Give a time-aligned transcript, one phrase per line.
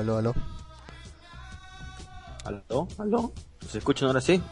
[0.00, 0.34] Aló, aló,
[2.46, 2.62] aló.
[2.68, 2.88] ¿Aló?
[2.98, 3.32] ¿Aló?
[3.68, 4.42] ¿Se escuchan ahora sí?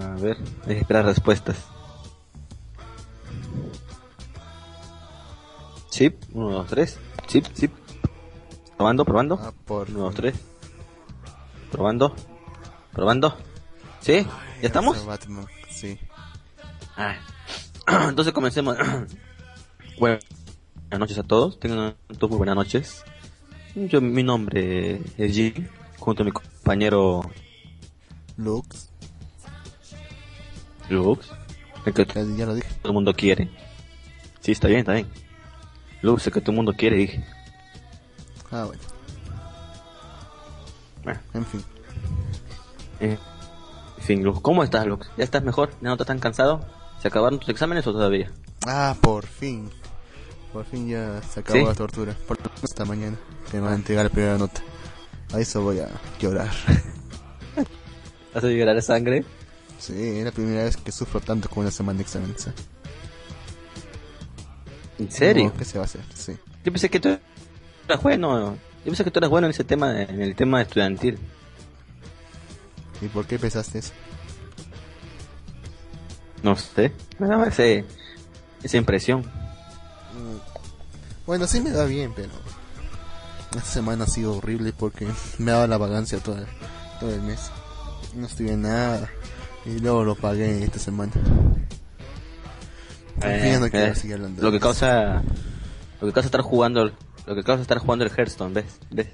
[0.00, 1.56] A ver, hay que esperar respuestas.
[5.90, 7.00] Sí, uno, dos, tres.
[7.26, 7.68] Sí, sí.
[8.76, 9.40] Probando, probando.
[9.42, 10.36] Ah, por Uno, dos, tres.
[11.72, 12.14] Probando.
[12.92, 13.36] Probando.
[13.98, 14.24] ¿Sí?
[14.60, 15.04] ¿Ya estamos?
[15.04, 15.98] Batman, Sí.
[16.96, 17.16] Ah.
[18.08, 18.76] Entonces comencemos.
[19.98, 20.24] Buenas
[20.98, 21.58] noches a todos.
[21.58, 23.04] Tengan todos muy buenas noches.
[23.74, 25.66] Yo, mi nombre es Jim,
[25.98, 27.22] junto a mi compañero
[28.36, 28.90] Lux.
[30.88, 31.30] Lux,
[31.86, 32.68] el que todo Ya, lo dije.
[32.84, 33.48] el mundo quiere.
[34.40, 35.08] Sí, está bien, está bien.
[36.02, 37.24] Lux, el que todo el mundo quiere, dije.
[38.50, 38.82] Ah, bueno.
[41.04, 41.64] Bueno, En fin.
[43.00, 43.18] eh,
[43.98, 45.08] en fin, Lux, ¿cómo estás, Lux?
[45.16, 45.70] ¿Ya estás mejor?
[45.80, 46.64] ¿Ya no estás tan cansado?
[47.00, 48.30] ¿Se acabaron tus exámenes o todavía?
[48.66, 49.70] Ah, por fin.
[50.52, 51.64] Por fin ya se acabó ¿Sí?
[51.64, 52.16] la tortura.
[52.26, 53.16] Por lo menos esta mañana.
[53.52, 54.60] Me van a entregar la primera nota.
[55.32, 55.88] A eso voy a
[56.20, 56.50] llorar.
[58.34, 59.24] ¿Vas a llorar de sangre?
[59.78, 62.46] Sí, es la primera vez que sufro tanto como una semana de exámenes.
[62.46, 62.52] ¿eh?
[64.98, 65.52] ¿En serio?
[65.56, 66.02] ¿Qué se va a hacer?
[66.14, 66.36] Sí.
[66.64, 67.18] Yo pensé que tú
[67.88, 68.52] eras bueno.
[68.52, 71.18] Yo pensé que tú eras bueno en ese tema, en el tema estudiantil.
[73.00, 73.92] ¿Y por qué pensaste eso?
[76.42, 77.84] No sé, me daba ese,
[78.62, 79.24] esa impresión.
[80.14, 80.38] Mm,
[81.26, 82.30] Bueno, sí me da bien, pero
[83.52, 85.06] esta semana ha sido horrible porque
[85.38, 86.44] me ha dado la vagancia todo,
[87.00, 87.50] todo el mes.
[88.14, 89.08] No estudié nada
[89.64, 91.12] y luego lo pagué esta semana.
[93.20, 94.64] En no Eh, eh, seguir hablando lo que eso.
[94.66, 95.22] causa,
[96.00, 96.94] lo que causa estar jugando, el-
[97.26, 98.64] lo que causa estar jugando el Hearthstone, ¿ves?
[98.90, 99.08] ¿Ves?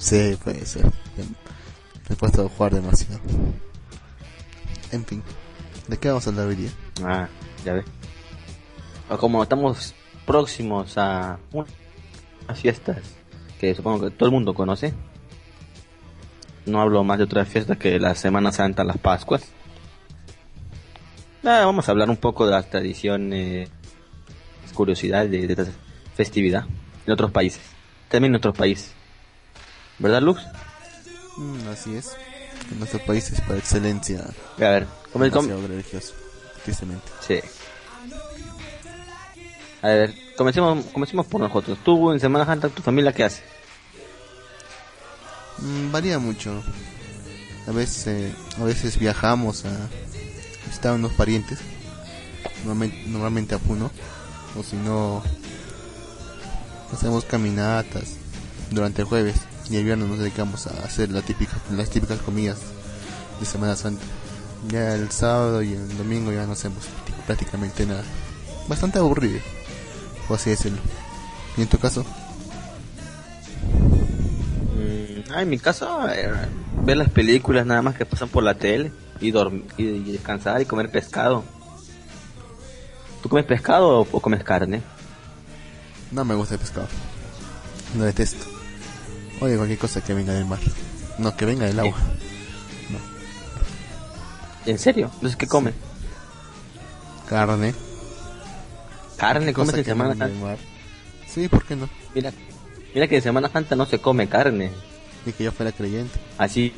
[0.00, 0.84] Sí, puede ser.
[0.86, 3.20] Me he puesto a jugar demasiado.
[4.90, 5.22] En fin,
[5.88, 6.70] ¿de qué vamos a hablar hoy día?
[7.04, 7.28] Ah,
[7.64, 7.84] ya ves.
[9.18, 9.94] Como estamos
[10.26, 11.68] próximos a unas
[12.60, 12.98] fiestas
[13.60, 14.92] que supongo que todo el mundo conoce.
[16.66, 19.42] No hablo más de otras fiestas que la Semana Santa, las Pascuas.
[21.44, 23.68] Ah, vamos a hablar un poco de las tradiciones,
[24.72, 25.66] curiosidades de, de esta
[26.14, 26.64] festividad
[27.06, 27.60] en otros países.
[28.08, 28.92] También en otros países.
[29.98, 30.40] ¿Verdad, Lux?
[31.36, 32.16] Mm, así es.
[32.72, 34.24] En nuestro país es por excelencia
[34.56, 36.14] A ver, come- come- demasiado religioso,
[36.64, 37.04] tristemente.
[37.20, 37.40] Sí.
[39.84, 41.76] A ver, comencemos, comencemos por nosotros.
[41.84, 43.42] Tú en Semana Santa, tu familia, ¿qué hace?
[45.58, 46.62] Mm, varía mucho.
[47.68, 49.76] A veces, eh, a veces viajamos a
[50.66, 51.58] visitar a unos parientes.
[52.64, 53.90] Normalmente, a Puno.
[54.58, 55.22] O si no,
[56.90, 58.16] hacemos caminatas
[58.70, 59.36] durante el jueves.
[59.68, 62.56] Y el viernes nos dedicamos a hacer la típica, las típicas comidas
[63.38, 64.02] de Semana Santa.
[64.66, 66.86] Ya el sábado y el domingo ya no hacemos
[67.26, 68.02] prácticamente nada.
[68.66, 69.40] Bastante aburrido,
[70.28, 70.78] por así decirlo.
[71.56, 72.04] ¿Y en tu caso?
[74.74, 76.30] Mm, ah, en mi caso, eh,
[76.82, 80.60] ver las películas nada más que pasan por la tele y, dormir, y, y descansar
[80.60, 81.44] y comer pescado.
[83.22, 84.82] ¿Tú comes pescado o, o comes carne?
[86.10, 86.88] No me gusta el pescado.
[87.96, 88.44] Lo detesto.
[89.40, 90.60] Oye, cualquier cosa que venga del mar.
[91.18, 91.96] No, que venga del agua.
[94.66, 95.10] ¿En serio?
[95.14, 95.74] Entonces, ¿qué comes?
[97.28, 97.74] Carne.
[99.24, 100.56] ¿Carne en que Semana Santa?
[101.26, 101.88] Sí, ¿por qué no?
[102.14, 102.30] Mira,
[102.94, 104.70] mira que en Semana Santa no se come carne.
[105.24, 106.20] Ni que yo fuera creyente.
[106.36, 106.74] Así,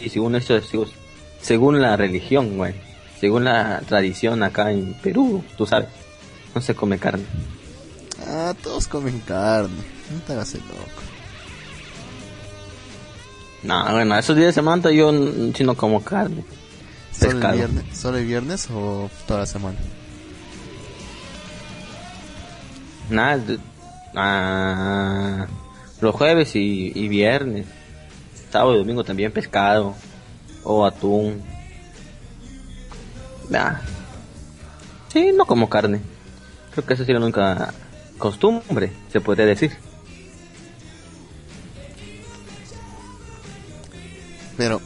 [0.00, 0.88] y según esto, según,
[1.40, 2.74] según la religión, güey.
[3.20, 5.88] Según la tradición acá en Perú, tú sabes,
[6.54, 7.24] no se come carne.
[8.24, 9.82] Ah, todos comen carne.
[10.12, 11.02] No te hagas el loco.
[13.64, 16.44] No, bueno, esos días de Semana yo mm, sí no como carne.
[17.10, 19.76] ¿Solo el, viernes, ¿Solo el viernes o toda la semana?
[23.10, 23.42] Nada,
[24.14, 25.46] ah,
[26.00, 27.66] los jueves y, y viernes.
[28.50, 29.94] Sábado y domingo también pescado
[30.62, 31.42] o atún.
[33.50, 33.80] Nah.
[35.12, 36.00] Sí, no como carne.
[36.72, 37.72] Creo que esa sería única
[38.18, 39.72] costumbre, se podría decir.
[44.56, 44.80] Pero,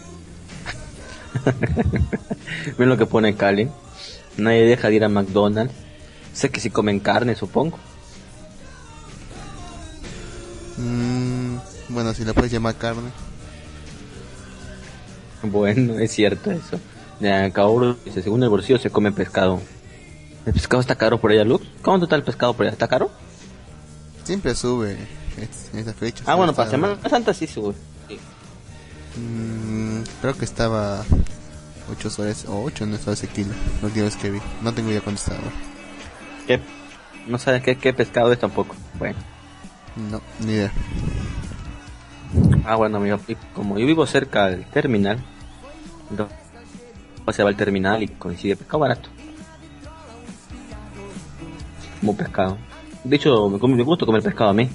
[2.79, 3.69] Ven lo que pone Cali.
[4.37, 5.75] Nadie deja de ir a McDonald's.
[6.33, 7.79] Sé que si comen carne, supongo.
[10.79, 11.57] Mm,
[11.91, 13.11] bueno, si la puedes llamar carne.
[15.43, 16.79] Bueno, es cierto eso.
[17.21, 19.61] Ya, Kaoru dice, según el bolsillo se come pescado.
[20.47, 21.67] ¿El pescado está caro por allá, Lux?
[21.83, 22.73] ¿Cómo está el pescado por allá?
[22.73, 23.11] ¿Está caro?
[24.25, 24.97] Siempre sube
[25.37, 26.25] es- en esta fecha.
[26.27, 27.75] Ah, bueno, para Semana Santa sí sube.
[28.09, 28.19] Sí.
[29.21, 31.05] Mm, creo que estaba
[31.91, 33.53] 8 soles o 8 no soles el kilo.
[33.83, 34.41] Última vez que vi.
[34.63, 35.41] No tengo idea cuánto estaba.
[36.47, 36.61] ¿Qué?
[37.27, 38.75] No sabes qué, qué pescado es tampoco.
[38.99, 39.17] Bueno.
[40.11, 40.73] No, ni idea.
[42.65, 43.19] Ah, bueno, amigo,
[43.55, 45.19] como yo vivo cerca del terminal,
[46.11, 46.37] entonces
[47.33, 49.09] se va al terminal y coincide pescado barato.
[52.01, 52.59] Como pescado.
[53.05, 54.69] De hecho, me, me gusta comer pescado a mí.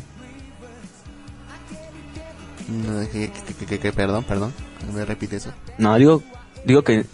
[2.67, 3.31] No, que,
[3.67, 4.53] que- que- perdón, perdón.
[4.93, 5.51] ¿Me repite eso?
[5.77, 6.21] No, digo,
[6.65, 7.05] digo que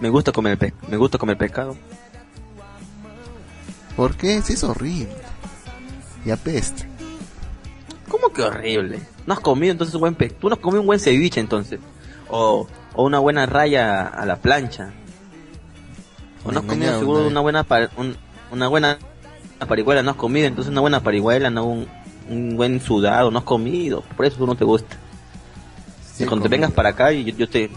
[0.00, 1.76] me gusta comer pe- me gusta comer pescado.
[3.96, 4.40] ¿Por qué?
[4.42, 5.08] Sí, es horrible.
[6.24, 6.86] Y apesta.
[8.12, 9.00] ¿Cómo que horrible?
[9.26, 11.80] ¿No has comido entonces un buen pe Tú no has comido un buen ceviche entonces.
[12.28, 14.92] O, o una buena raya a la plancha.
[16.44, 18.16] O no has comido seguro una una buena un-
[18.50, 18.98] una buena
[19.66, 21.88] parihuela, no has comido entonces una buena parihuela, no un,
[22.28, 24.96] un buen sudado, no has comido, por eso no te gusta.
[26.14, 27.70] Sí, cuando te vengas para acá yo, yo te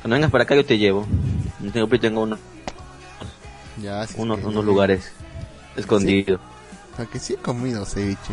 [0.00, 1.06] cuando vengas para acá yo te llevo.
[1.60, 2.38] Yo tengo, tengo uno-
[3.82, 5.12] Ya, sí, unos, unos lugares
[5.76, 6.40] escondidos.
[6.92, 8.32] O sea, que sí he comido ceviche.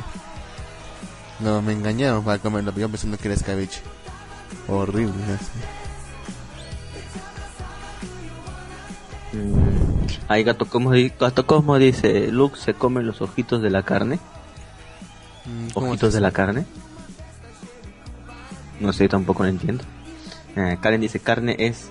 [1.43, 3.81] No, me engañaron para comerlo, yo pensando que era escabeche.
[4.67, 5.51] Horrible, así.
[9.37, 14.19] Mm, Ahí Gato Cosmo, Gato Cosmo dice, Luke se come los ojitos de la carne.
[15.45, 16.65] Mm, ¿cómo ¿Ojitos de la carne?
[18.79, 19.83] No sé, tampoco lo entiendo.
[20.55, 21.89] Eh, Karen dice, carne es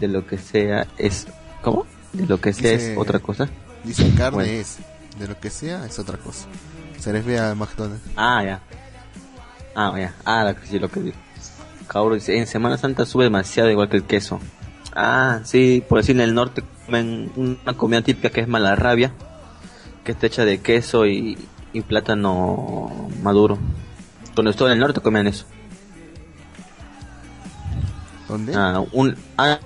[0.00, 1.26] de lo que sea, es...
[1.62, 1.86] ¿Cómo?
[2.12, 3.48] De lo que sea Dice- es otra cosa.
[3.84, 4.52] Dice carne Bueno.
[4.52, 4.78] es.
[5.18, 6.46] De lo que sea, es otra cosa.
[6.98, 8.02] Se refiere a McDonald's.
[8.16, 8.60] Ah, ya.
[9.74, 10.14] Ah, ya.
[10.24, 11.16] Ah, la- sí, lo que digo.
[11.88, 14.40] Cabrón dice, en Semana Santa sube demasiado igual que el queso.
[14.94, 19.12] Ah, sí, por decir en el norte comen una comida típica que es malarrabia,
[20.04, 21.38] que está hecha de queso y,
[21.72, 23.58] y plátano maduro.
[24.34, 25.46] Cuando estuve en el norte comían eso.
[28.28, 28.54] ¿Dónde?
[28.56, 29.58] Ah, un, ah,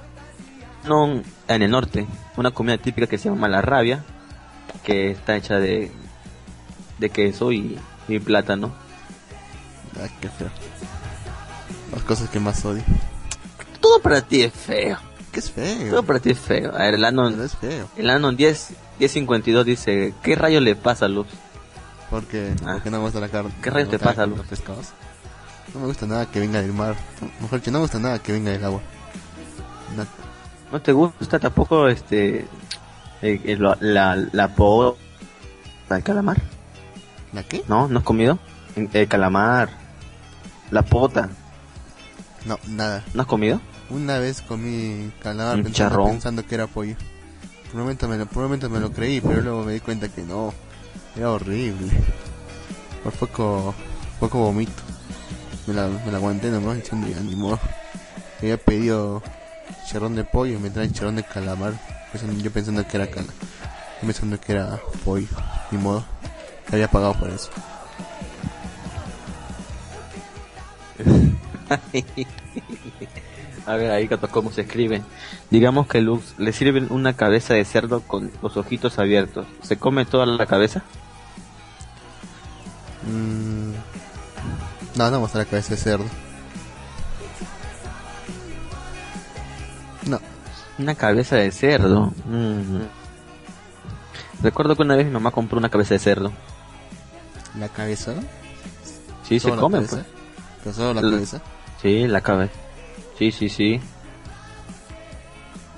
[0.87, 2.06] no, en el norte,
[2.37, 4.05] una comida típica que se llama la rabia,
[4.85, 5.91] que está hecha de,
[6.99, 7.79] de queso y,
[8.09, 8.73] y plátano.
[10.03, 10.49] Ay, qué feo.
[11.93, 12.83] Las cosas que más odio.
[13.81, 14.99] Todo para ti es feo.
[15.33, 15.91] ¿Qué es feo?
[15.91, 16.75] Todo para ti es feo.
[16.75, 17.89] A ver, el Anon, Pero es feo.
[17.97, 21.27] el Anon 10, 1052 dice, ¿qué rayo le pasa a Luz?
[22.11, 22.73] Porque, Ah.
[22.75, 23.51] porque no me gusta la carne.
[23.63, 24.47] ¿Qué no me te pasa, los Luz?
[24.47, 24.89] pescados.
[25.75, 26.97] No me gusta nada que venga del mar.
[27.41, 28.81] Mejor dicho, no me gusta nada que venga del agua.
[29.97, 30.07] Na-
[30.73, 32.41] ¿No te gusta tampoco este
[33.23, 34.97] eh, eh, lo- la, la po
[35.91, 36.41] el calamar?
[37.33, 37.63] ¿La qué?
[37.69, 37.89] ¿No?
[37.89, 38.39] ¿No has comido?
[38.75, 39.71] El calamar.
[40.71, 41.29] La pota.
[42.45, 43.05] No, nada.
[43.15, 43.61] ¿No has comido?
[43.91, 46.97] Una vez comí calamar pensando, pensando que era pollo.
[47.67, 49.81] Por un, momento me lo, por un momento me lo creí, pero luego me di
[49.81, 50.53] cuenta que no.
[51.17, 51.91] Era horrible.
[53.03, 53.75] Por poco,
[54.21, 54.83] poco vomito.
[55.67, 57.59] Me la, me la aguanté nomás diciendo ya ni modo.
[58.40, 59.23] Había pedido
[59.88, 61.75] charrón de pollo y me traen charrón de calamar.
[62.12, 63.26] Pensando- Yo pensando que era cala.
[64.02, 65.26] Yo pensando que era pollo.
[65.71, 66.05] Ni modo.
[66.73, 67.50] Había pagado por eso.
[73.66, 75.02] A ver, ahí cómo se escribe.
[75.50, 79.44] Digamos que Lux le sirven una cabeza de cerdo con los ojitos abiertos.
[79.62, 80.85] ¿Se come toda la cabeza?
[83.02, 83.73] Mm.
[84.96, 86.04] No, no a la cabeza de cerdo.
[90.06, 90.20] No.
[90.78, 92.12] Una cabeza de cerdo.
[92.25, 92.82] Mm.
[94.42, 96.32] Recuerdo que una vez mi mamá compró una cabeza de cerdo.
[97.58, 98.14] ¿La cabeza?
[99.25, 100.04] Sí, se ¿Solo la come, pues.
[100.62, 101.40] ¿Pero solo la cabeza?
[101.87, 102.52] Sí, la cabeza.
[103.16, 103.81] Sí, sí, sí.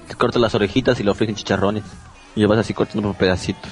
[0.09, 1.85] Te cortas las orejitas y lo ofrecen chicharrones.
[2.35, 3.71] Y lo vas así cortando por pedacitos.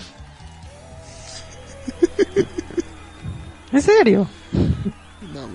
[3.72, 4.28] ¿En serio?
[5.32, 5.54] No, no.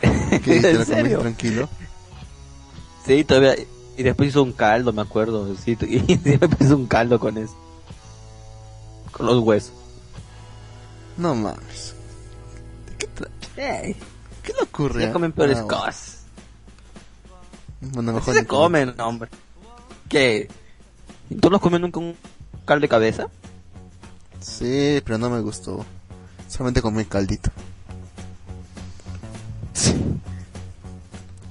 [0.40, 0.62] ¿Qué dices?
[0.62, 1.18] ¿Te ¿En serio?
[1.18, 1.68] tranquilo?
[3.04, 3.56] Sí, todavía.
[3.98, 5.54] Y después hizo un caldo, me acuerdo.
[5.54, 7.54] Sí, y después hizo un caldo con eso.
[9.12, 9.74] Con los huesos.
[11.18, 11.97] No mames.
[13.58, 13.96] ¿De
[14.44, 15.02] qué, le ocurre?
[15.02, 15.76] ya comen peores bueno.
[15.80, 16.22] cosas.
[17.80, 19.30] Bueno, mejor se comen, hombre.
[20.08, 20.48] ¿Qué?
[21.40, 22.16] ¿Tú no has comido nunca un
[22.64, 23.26] caldo de cabeza?
[24.38, 25.84] Sí, pero no me gustó.
[26.46, 27.50] Solamente comí caldito.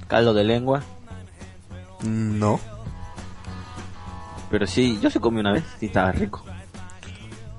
[0.06, 0.82] Caldo de lengua.
[2.04, 2.58] No.
[4.50, 6.42] Pero sí, yo se comí una vez y estaba rico.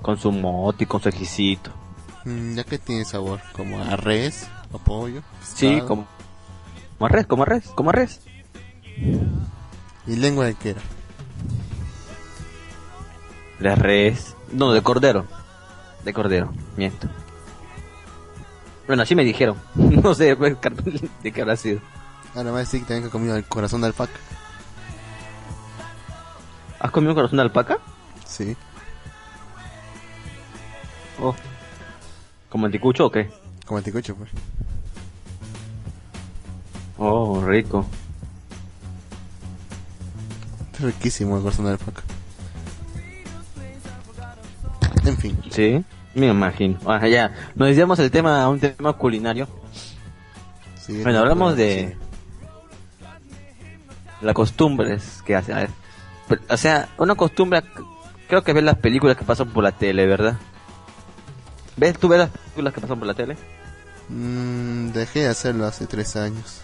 [0.02, 1.72] Con su mote y con su ejicito.
[2.26, 5.22] Mm, ya que tiene sabor, como a res, a pollo.
[5.44, 5.88] Sí, pescado.
[5.88, 6.08] como,
[6.98, 8.22] como a res, como a res, como a res.
[10.08, 10.82] ¿Y lengua de qué era?
[13.60, 14.36] De res.
[14.52, 15.26] No, de cordero.
[16.04, 17.08] De cordero, miento.
[18.88, 19.58] Bueno, así me dijeron.
[19.76, 20.58] no sé pues,
[21.24, 21.80] de qué habrá sido.
[22.36, 24.20] Ahora decir que también que comido el corazón de alpaca.
[26.80, 27.80] ¿Has comido un corazón de alpaca?
[28.26, 28.56] Sí.
[31.22, 31.36] Oh,
[32.50, 33.30] ¿Como anticucho o qué?
[33.66, 34.30] Como anticucho, pues.
[36.98, 37.86] Oh, rico.
[40.74, 42.04] Es riquísimo el corazón de alpaca.
[45.06, 45.38] En fin.
[45.50, 46.78] Sí, me imagino.
[46.86, 49.48] Ah, ya, nos decíamos el tema, un tema culinario.
[50.80, 51.60] Sí, Bueno, hablamos sí.
[51.62, 51.98] de
[54.22, 55.54] las costumbres que hace.
[55.54, 55.70] a ver,
[56.28, 57.62] pero, O sea, una costumbre,
[58.28, 60.38] creo que ves las películas que pasan por la tele, ¿verdad?
[61.80, 63.38] ¿Ves, tú ves las películas que pasan por la tele?
[64.10, 66.62] Mm, dejé de hacerlo hace tres años.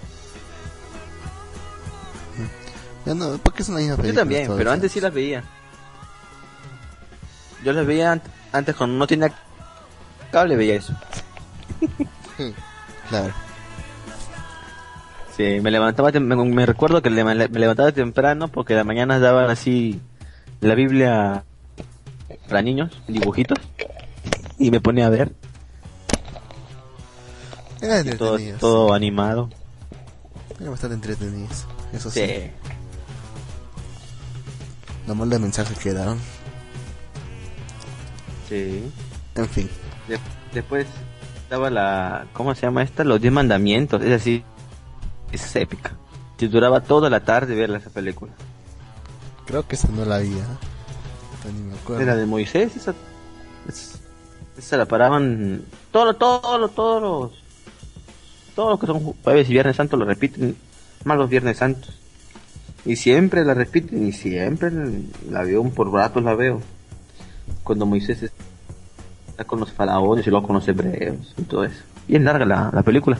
[3.05, 5.43] Ya no, porque son las mismas Yo también, pero antes sí las veía.
[7.63, 9.31] Yo las veía ant- antes cuando no tenía
[10.31, 10.93] cable, veía eso.
[13.09, 13.31] Claro.
[15.37, 20.01] Sí, me levantaba, me, recuerdo que me levantaba temprano porque las mañanas daban así
[20.59, 21.43] la Biblia
[22.49, 23.59] para niños, dibujitos,
[24.57, 25.33] y me ponía a ver
[27.81, 29.49] Eran todo, todo animado.
[30.59, 31.65] Eran bastante entretenidos.
[31.93, 32.21] Eso sí.
[32.25, 32.51] Sí.
[35.07, 36.17] Lo malo de mensajes que daban.
[38.49, 38.91] Sí.
[39.35, 39.69] En fin.
[40.07, 40.19] De-
[40.53, 40.87] después
[41.43, 43.03] estaba la, ¿cómo se llama esta?
[43.03, 44.43] Los Diez Mandamientos, es así,
[45.31, 45.91] es épica.
[46.37, 48.31] Te duraba toda la tarde ver esa película.
[49.45, 50.43] Creo que esa no la había.
[51.53, 52.01] Ni me acuerdo.
[52.01, 52.93] Era de Moisés, esa,
[53.69, 53.99] es-
[54.57, 57.43] esa la paraban, todo, todo, todos los,
[58.55, 60.55] todos los que son jueves y viernes santos lo repiten,
[61.03, 61.93] más los viernes santos.
[62.85, 64.71] Y siempre la repiten y siempre
[65.29, 66.61] la veo, por ratos la veo.
[67.63, 68.31] Cuando Moisés
[69.27, 71.83] está con los faraones y luego con los hebreos y todo eso.
[72.07, 73.17] Bien larga la, la película.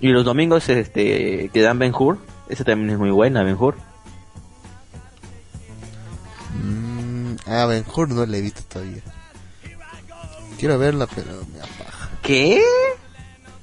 [0.00, 3.74] Y los domingos este, que dan Ben Hur, esa también es muy buena, Ben Hur.
[6.62, 9.02] Mm, ah, Ben Hur no la he visto todavía.
[10.60, 12.10] Quiero verla, pero me apaga.
[12.22, 12.62] ¿Qué?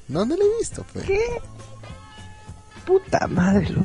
[0.08, 1.06] No, no la he visto, pues.
[1.06, 1.20] ¿Qué?
[2.86, 3.76] Puta madre.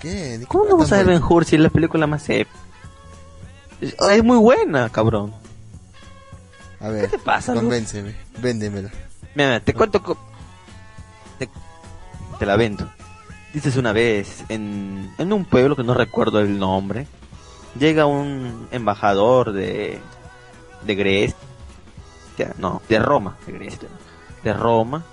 [0.00, 0.08] ¿Qué?
[0.08, 1.06] ¿De qué ¿Cómo no vas a ver?
[1.06, 2.56] Ben Hur si es la película más épica?
[3.80, 5.32] Es, muy buena, cabrón.
[6.80, 7.62] A ver, ¿Qué te pasa, Luz?
[7.62, 8.90] convénceme, véndemela.
[9.34, 10.02] Mira, mira, te cuento.
[10.02, 10.18] co-
[11.38, 11.48] Te,
[12.38, 12.90] te la vendo.
[13.52, 17.06] Dices una vez, en, en un pueblo que no recuerdo el nombre,
[17.78, 20.00] llega un embajador de,
[20.84, 21.36] de Grecia,
[22.58, 23.88] no, de Roma, de Grecia,
[24.42, 25.04] de Roma.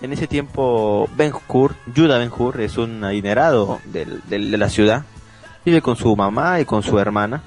[0.00, 5.04] En ese tiempo, Ben Hur, Judah Ben Hur, es un adinerado del- de la ciudad.
[5.64, 7.42] Vive con su mamá y con su hermana.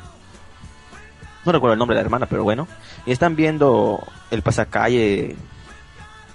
[1.45, 2.67] No recuerdo el nombre de la hermana, pero bueno.
[3.05, 4.01] Y están viendo
[4.31, 5.35] el pasacalle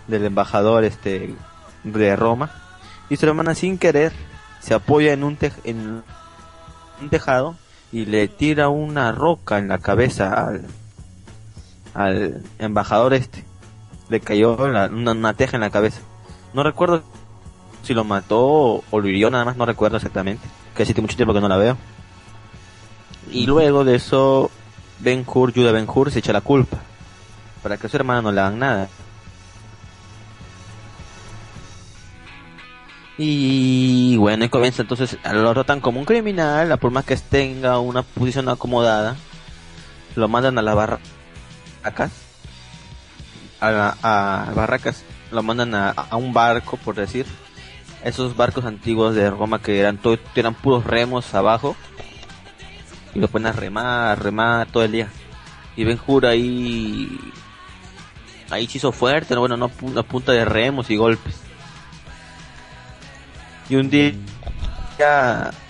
[0.07, 1.35] del embajador este
[1.85, 2.51] de Roma
[3.09, 4.13] y su hermana sin querer
[4.61, 6.03] se apoya en un tej- en
[7.01, 7.57] un tejado
[7.93, 10.67] y le tira una roca en la cabeza al,
[11.95, 13.45] al embajador este
[14.09, 16.01] le cayó la- una, teja en la cabeza.
[16.53, 17.03] No recuerdo
[17.83, 21.33] si lo mató o lo hirió nada más no recuerdo exactamente que hace mucho tiempo
[21.35, 21.77] que no la veo.
[23.31, 24.51] Y luego de eso
[24.99, 26.79] Ben Hur, Judah Ben Hur se echa la culpa
[27.63, 28.89] para que a su hermana no le hagan nada.
[33.23, 37.79] Y bueno, y comienza entonces, lo tratan como un criminal, a por más que tenga
[37.79, 39.15] una posición acomodada,
[40.17, 40.75] lo mandan a las
[41.83, 42.13] barracas,
[43.61, 47.27] a, a barracas, lo mandan a, a un barco, por decir,
[48.05, 51.77] esos barcos antiguos de Roma que eran todo, eran puros remos abajo,
[53.15, 55.09] y lo ponen a remar, a remar todo el día.
[55.77, 57.19] Y Ben Hur ahí,
[58.51, 59.41] ahí se hizo fuerte, ¿no?
[59.41, 61.41] bueno, no a punta de remos y golpes.
[63.69, 64.13] Y un día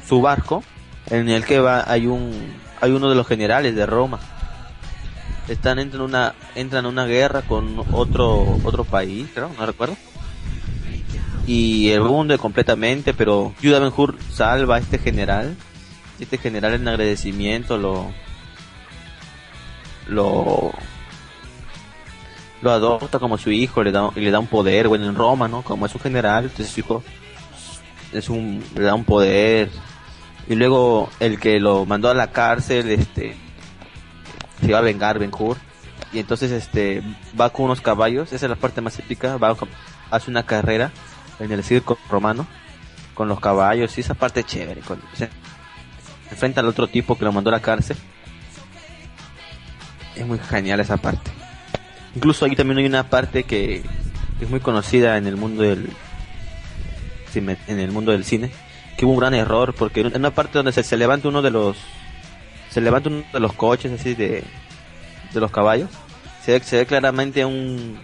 [0.07, 0.65] su barco
[1.07, 4.19] en el que va hay un hay uno de los generales de Roma.
[5.51, 9.97] Están entran una entran una guerra con otro otro país, creo, no recuerdo.
[11.45, 15.57] Y el hunde completamente, pero Judah Ben Hur salva a este general.
[16.21, 18.13] Este general en agradecimiento lo
[20.07, 20.71] lo
[22.63, 25.63] lo adopta como su hijo, le da, le da un poder, bueno, en Roma, ¿no?
[25.63, 27.03] Como es un general, entonces su hijo
[28.13, 29.71] es un le da un poder
[30.49, 33.37] y luego el que lo mandó a la cárcel este
[34.61, 35.57] se iba a vengar Ben Hur.
[36.13, 37.03] Y entonces este
[37.39, 38.33] va con unos caballos.
[38.33, 39.37] Esa es la parte más épica.
[39.37, 39.57] Va
[40.11, 40.91] hace una carrera
[41.39, 42.47] en el circo romano
[43.15, 43.97] con los caballos.
[43.97, 45.01] Y esa parte chévere con,
[46.31, 47.97] enfrenta al otro tipo que lo mandó a la cárcel.
[50.17, 51.31] Es muy genial esa parte.
[52.15, 53.83] Incluso ahí también hay una parte que
[54.41, 55.91] es muy conocida en el mundo del
[57.33, 58.51] en el mundo del cine
[58.97, 61.77] que hubo un gran error porque en una parte donde se levanta uno de los
[62.71, 64.45] se levanta uno de los coches así de
[65.33, 65.91] de los caballos
[66.45, 67.99] se ve, se ve claramente un,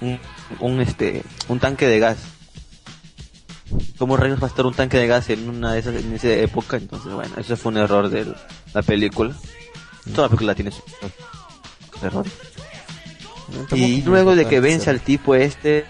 [0.00, 0.20] un,
[0.60, 2.18] un, este, un tanque de gas.
[3.98, 6.28] ¿Cómo rayos va a estar un tanque de gas en una de esas, en esa
[6.28, 6.76] época?
[6.76, 8.32] Entonces, bueno, eso fue un error de
[8.72, 9.34] la película.
[10.14, 10.82] Toda la película tiene sus
[12.02, 12.32] errores.
[13.72, 15.86] Y luego de que vence al tipo este...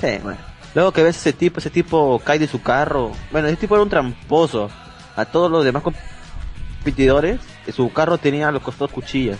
[0.00, 0.38] Sí, bueno.
[0.74, 3.12] Luego que ves ese tipo, ese tipo cae de su carro.
[3.30, 4.70] Bueno, ese tipo era un tramposo.
[5.16, 7.40] A todos los demás competidores,
[7.74, 9.38] su carro tenía a los costados cuchillas.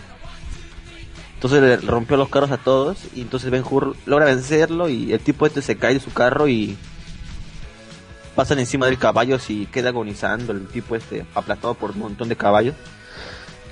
[1.34, 5.20] Entonces le rompió los carros a todos y entonces Ben Hur logra vencerlo y el
[5.20, 6.78] tipo este se cae de su carro y
[8.34, 12.36] pasan encima del caballo y queda agonizando el tipo este aplastado por un montón de
[12.36, 12.74] caballos.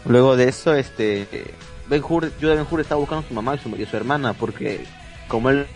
[0.04, 1.54] Luego de eso, este
[1.88, 4.34] Ben Hur, Judah Ben Hur estaba buscando a su mamá y su, y su hermana
[4.34, 4.84] porque
[5.28, 5.66] como él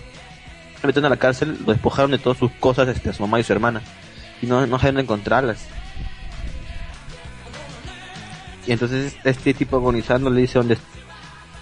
[0.82, 3.40] lo metieron a la cárcel, lo despojaron de todas sus cosas este, a su mamá
[3.40, 3.80] y su hermana
[4.42, 5.64] y no, no sabían encontrarlas.
[8.66, 10.76] Y entonces este tipo agonizando le dice dónde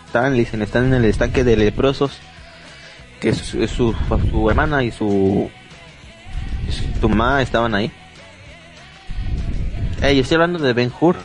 [0.07, 2.19] están, le dicen están en el estanque de leprosos,
[3.21, 3.95] que su, su,
[4.31, 5.51] su hermana y su,
[7.01, 7.93] su mamá estaban ahí.
[10.03, 11.17] Ey, estoy hablando de Ben Hur.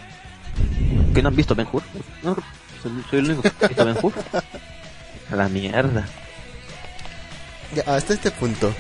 [1.14, 1.84] ¿Que no han visto Ben Hur?
[2.24, 2.36] No,
[2.82, 4.14] soy, soy el único que ha visto Ben Hur.
[5.32, 6.06] A la mierda.
[7.76, 8.74] Ya, hasta este punto.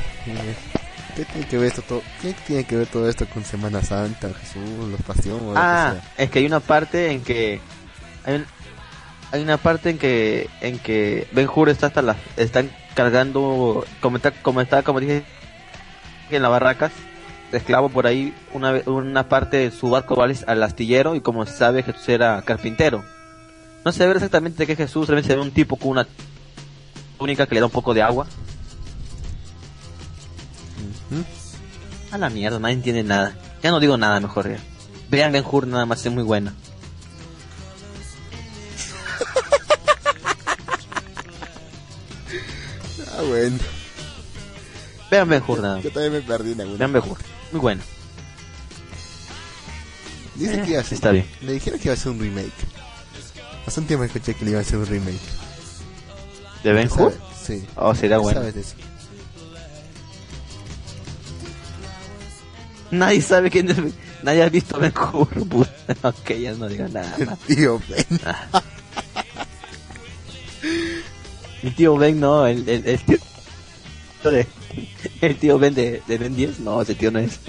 [1.20, 2.02] ¿Qué tiene que ver esto todo?
[2.22, 5.96] ¿Qué tiene que ver todo esto con Semana Santa, Jesús, los pasión o lo Ah,
[5.96, 6.14] que sea?
[6.26, 7.60] es que hay una parte en que
[8.24, 8.46] hay, un-
[9.34, 14.16] hay una parte en que en que Ben Hur está hasta la están cargando como
[14.16, 15.26] está como está como dije
[16.32, 16.94] en las barracas
[17.52, 21.52] esclavo por ahí una una parte de su barco va al astillero y como se
[21.58, 23.04] sabe Jesús era carpintero.
[23.84, 26.08] No se ve exactamente que Jesús realmente se ve un tipo con una
[27.18, 28.26] túnica que le da un poco de agua.
[31.12, 31.24] Ujú.
[32.12, 33.36] A la mierda, nadie entiende nada.
[33.62, 34.60] Ya no digo nada mejor ya.
[35.10, 36.54] Vean Ben Hur nada más, es muy buena.
[43.18, 43.58] Ah, bueno.
[45.12, 45.84] Vean Ben Hur nada más.
[45.84, 46.78] Yo también me perdí en alguna.
[46.78, 47.18] Vean Ben Hur.
[47.52, 47.82] Muy buena.
[50.36, 51.26] Dice que iba a ser, Está bien.
[51.42, 52.52] Me dijeron que iba a ser un remake.
[53.66, 55.20] Hace un tiempo escuché que le iba a hacer un remake.
[56.64, 56.90] ¿De Ben.
[56.90, 57.14] Hur?
[57.46, 57.66] Sí.
[57.76, 58.40] Oh, ¿Qué bueno.
[58.40, 58.76] sabes de eso?
[62.92, 63.78] Nadie sabe quién es.
[64.24, 65.28] Nadie ha visto Ben Hur.
[65.50, 65.72] puta.
[66.02, 67.40] ok, ya no digan nada más.
[67.40, 68.06] Tío, Ben.
[71.62, 73.18] Mi tío Ben, no, el, el, el tío.
[75.22, 77.40] El tío Ben de, de Ben 10, no, ese tío no es.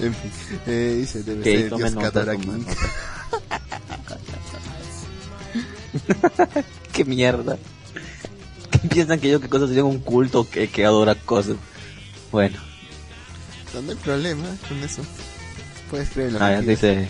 [0.00, 0.30] En fin.
[0.66, 2.32] Eh, dice, debe Ok, ser el dios nota, nota.
[6.92, 7.58] Qué mierda.
[8.70, 11.56] ¿Qué piensan que yo que cosas serían un culto que, que adora cosas?
[12.32, 12.58] Bueno,
[13.74, 15.02] No, no hay problema con eso.
[15.90, 17.08] Puedes creer en lo a que dice.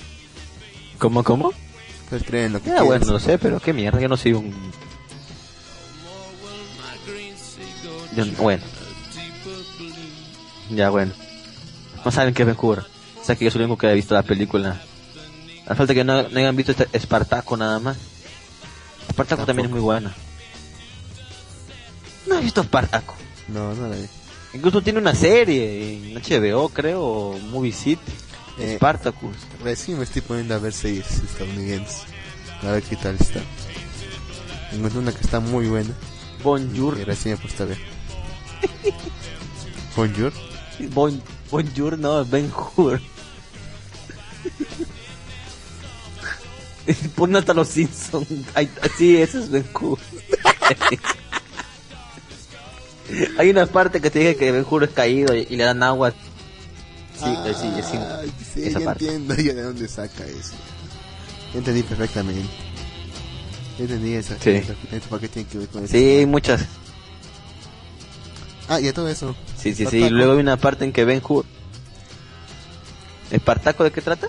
[0.98, 1.52] ¿Cómo, cómo?
[2.08, 2.86] Puedes creer en lo que Ya, quieras.
[2.86, 4.54] bueno, no sé, pero qué mierda, yo no soy un.
[8.16, 8.62] Yo- bueno.
[10.70, 11.12] Ya, bueno.
[12.04, 12.84] No saben qué Ben Hur.
[13.20, 14.80] O sea que yo soy el único que ha visto la película.
[15.66, 17.96] A falta que no, no hayan visto este Espartaco nada más.
[19.08, 20.14] Espartaco también es muy buena.
[22.26, 23.14] No he visto Espartaco.
[23.48, 24.06] No, no la vi.
[24.52, 28.00] Incluso tiene una serie en HBO, creo, Movie City.
[28.58, 29.36] Eh, Spartacus.
[29.62, 32.02] Recién me estoy poniendo a ver series estadounidenses.
[32.62, 33.40] A ver qué tal está.
[34.72, 35.94] Encontré una que está muy buena.
[36.42, 36.98] Bonjour.
[36.98, 37.78] Y recién me he puesto a ver.
[39.96, 40.32] Bonjour.
[40.92, 43.00] Bon, bonjour, no, Ben Hur.
[47.16, 48.28] Pon hasta los Simpsons.
[48.54, 49.98] Ay, Sí, ese es Ben Hur.
[53.38, 56.10] Hay una parte que te dije que Hur es caído y, y le dan agua.
[56.10, 58.20] Sí, sí, sí, Ah,
[58.54, 59.04] sí, esa ya parte.
[59.06, 60.52] entiendo ya de dónde saca eso.
[61.54, 62.48] Entendí perfectamente.
[63.78, 64.36] Entendí esa.
[64.38, 64.50] Sí.
[64.50, 65.92] esa- esa- ¿Para qué tiene que ver con eso?
[65.92, 66.64] Sí, muchas.
[68.68, 69.34] Ah, y a todo eso.
[69.56, 69.82] Sí, sí, sí.
[69.84, 70.14] Espartaco.
[70.14, 71.44] Luego hay una parte en que Ben Hur.
[73.30, 74.28] ¿Espartaco de qué trata?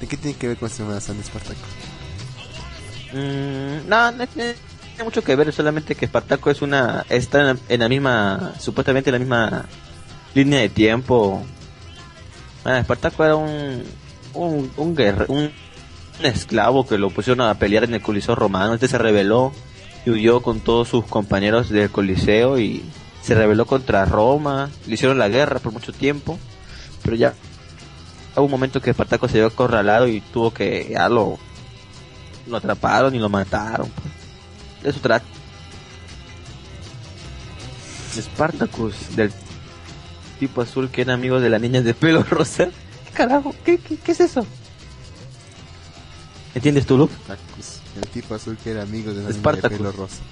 [0.00, 1.60] ¿De qué tiene que ver con Semana Santa Espartaco?
[3.12, 4.24] Mm, no, no, no
[4.96, 8.54] tiene mucho que ver, solamente que Espartaco es una está en la, en la misma,
[8.58, 9.66] supuestamente en la misma
[10.34, 11.44] línea de tiempo.
[12.64, 13.84] Ah, Espartaco era un
[14.32, 14.96] un un,
[15.28, 15.52] un
[16.22, 18.72] esclavo que lo pusieron a pelear en el Coliseo romano.
[18.72, 19.52] Este se rebeló
[20.06, 22.82] y huyó con todos sus compañeros del Coliseo y
[23.20, 24.70] se rebeló contra Roma.
[24.86, 26.38] Le hicieron la guerra por mucho tiempo,
[27.02, 27.34] pero ya
[28.34, 31.38] hubo un momento que Espartaco se vio acorralado y tuvo que ya lo
[32.46, 33.90] lo atraparon y lo mataron.
[33.90, 34.15] pues.
[34.86, 35.26] De eso trata.
[38.14, 39.32] Spartacus, del
[40.38, 42.66] tipo azul que era amigo de la niña de pelo rosa.
[42.66, 43.52] ¿Qué carajo?
[43.64, 44.46] ¿Qué, qué, qué es eso?
[46.54, 47.12] ¿Entiendes tú, Luke?
[47.16, 50.22] Spartacus, el tipo azul que era amigo de la niña de pelo rosa.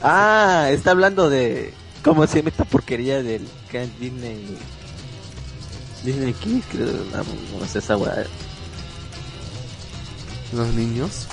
[0.00, 4.56] Ah, está hablando de cómo se llama esta porquería del que es Disney
[6.02, 8.24] Disney Kids, creo, no, no sé esa weá.
[10.54, 11.26] Los niños.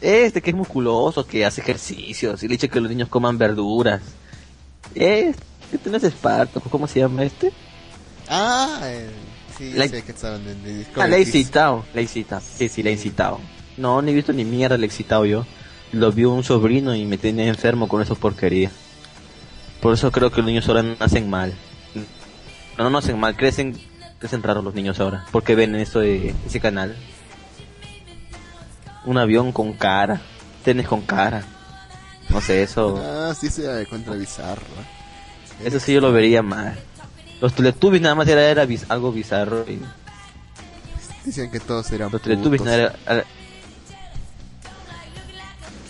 [0.00, 4.00] Este que es musculoso, que hace ejercicios y le dice que los niños coman verduras.
[4.94, 5.34] Este,
[5.72, 7.52] este no es Espartaco, ¿cómo se llama este?
[8.28, 9.10] Ah, eh,
[9.58, 12.42] sí, La- sé que estaban en Ah, le he incitado, le he incitado.
[12.56, 13.40] Sí, sí, le he incitado.
[13.76, 15.44] No, ni he visto ni mierda, le he excitado yo.
[15.92, 18.70] Lo vio un sobrino y me tenía enfermo con esa porquería.
[19.82, 21.52] Por eso creo que los niños ahora nacen mal.
[22.78, 23.76] No, no nacen mal, crecen,
[24.18, 25.24] crecen raros los niños ahora.
[25.32, 26.96] Porque ven eso de ese canal.
[29.04, 30.20] Un avión con cara,
[30.64, 31.42] tenis con cara.
[32.28, 34.62] No sé, eso, Ah, sí se contra bizarro.
[35.64, 36.78] eso sí yo lo vería mal.
[37.40, 39.80] Los Teletubbies nada más era, era biz- algo bizarro y
[41.24, 42.66] Dicen que todos eran Los Teletubbies putos.
[42.66, 42.94] no era...
[43.06, 43.24] era-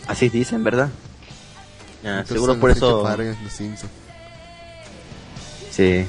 [0.08, 0.88] Así dicen, ¿verdad?
[2.04, 3.02] Ah, seguro por eso...
[3.02, 3.92] chaparros, los Simpsons.
[5.70, 6.04] Sí.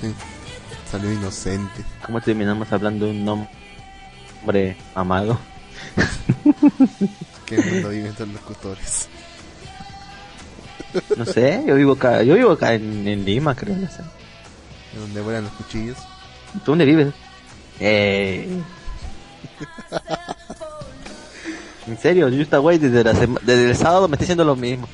[0.00, 0.14] Sí.
[0.90, 1.84] Salió inocente.
[2.06, 5.38] ¿Cómo terminamos hablando de un nombre amado?
[7.46, 9.08] Que mundo viven estos locutores.
[11.16, 13.76] No sé, yo vivo acá, yo vivo acá en, en Lima, creo.
[13.76, 14.02] No sé.
[14.92, 15.98] De donde vuelan los cuchillos.
[16.64, 17.12] ¿Tú dónde vives?
[17.80, 18.48] Eh...
[21.86, 24.88] En serio, yo está güey desde, la desde el sábado me está diciendo lo mismo.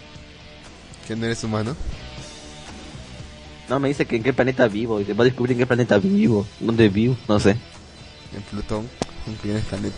[1.06, 1.76] Que no eres humano.
[3.68, 5.66] No, me dice que en qué planeta vivo y se va a descubrir en qué
[5.66, 7.50] planeta vivo, dónde vivo, no sé.
[8.34, 8.88] En Plutón.
[9.26, 9.96] En primer planeta.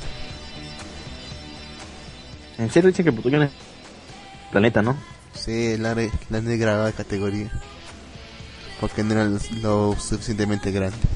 [2.60, 3.50] En serio dicen que no es
[4.52, 4.96] planeta, ¿no?
[5.34, 5.96] Sí, la,
[6.28, 7.50] la negra de categoría.
[8.80, 10.96] Porque no era lo, lo suficientemente grande.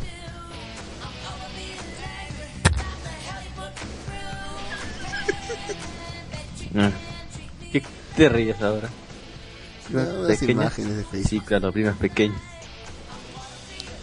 [6.76, 6.90] Ah.
[7.72, 7.82] ¿Qué
[8.16, 8.88] te ríes ahora?
[9.90, 11.28] No, las imágenes de Facebook.
[11.28, 12.40] Sí, claro, primas pequeños.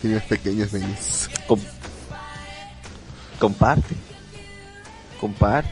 [0.01, 1.29] Tienes pequeños venis.
[1.47, 1.59] Com-
[3.39, 3.95] comparte.
[5.19, 5.69] Comparte.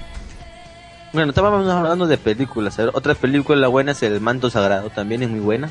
[1.11, 2.77] Bueno, estábamos hablando de películas.
[2.79, 4.89] a ver, Otra película buena es El Manto Sagrado.
[4.89, 5.69] También es muy buena.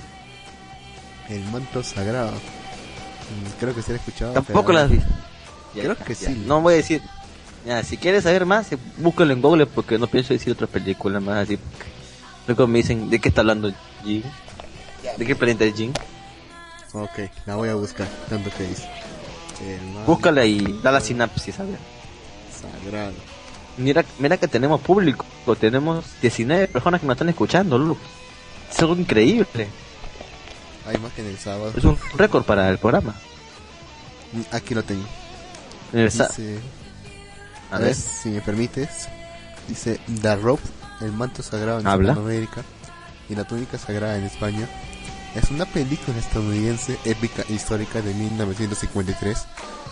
[1.28, 2.30] El manto sagrado.
[2.32, 4.32] Mm, Creo que se ha escuchado.
[4.32, 5.08] Tampoco la has visto.
[5.74, 6.42] Creo que sí.
[6.46, 7.02] No voy a decir.
[7.66, 11.20] Ya, si quieres saber más, eh, búscalo en Google porque no pienso decir otra película
[11.20, 11.58] más así.
[11.58, 11.90] porque
[12.46, 13.70] Luego me dicen, ¿de qué está hablando
[14.04, 14.24] Jin?
[15.18, 15.92] ¿De qué planeta es Jin?
[16.94, 18.06] Ok, la voy a buscar.
[18.30, 18.88] Tanto que dice.
[19.60, 21.78] El manto Búscala y da la sinapsis, a ver.
[22.82, 23.12] sagrado.
[23.78, 25.24] Mira, mira que tenemos público,
[25.60, 27.96] tenemos 19 personas que nos están escuchando, Lulu.
[28.70, 29.68] Es algo increíble,
[30.86, 31.72] Hay más que en el sábado.
[31.76, 33.14] es un récord para el programa.
[34.52, 35.04] Aquí lo tengo.
[35.92, 36.60] En el Dice,
[37.70, 39.08] a a ver, ver, si me permites.
[39.68, 40.62] Dice The Rope,
[41.00, 42.12] el manto sagrado en Habla.
[42.14, 42.62] América
[43.28, 44.68] y la túnica sagrada en España.
[45.34, 49.38] Es una película estadounidense épica e histórica de 1953,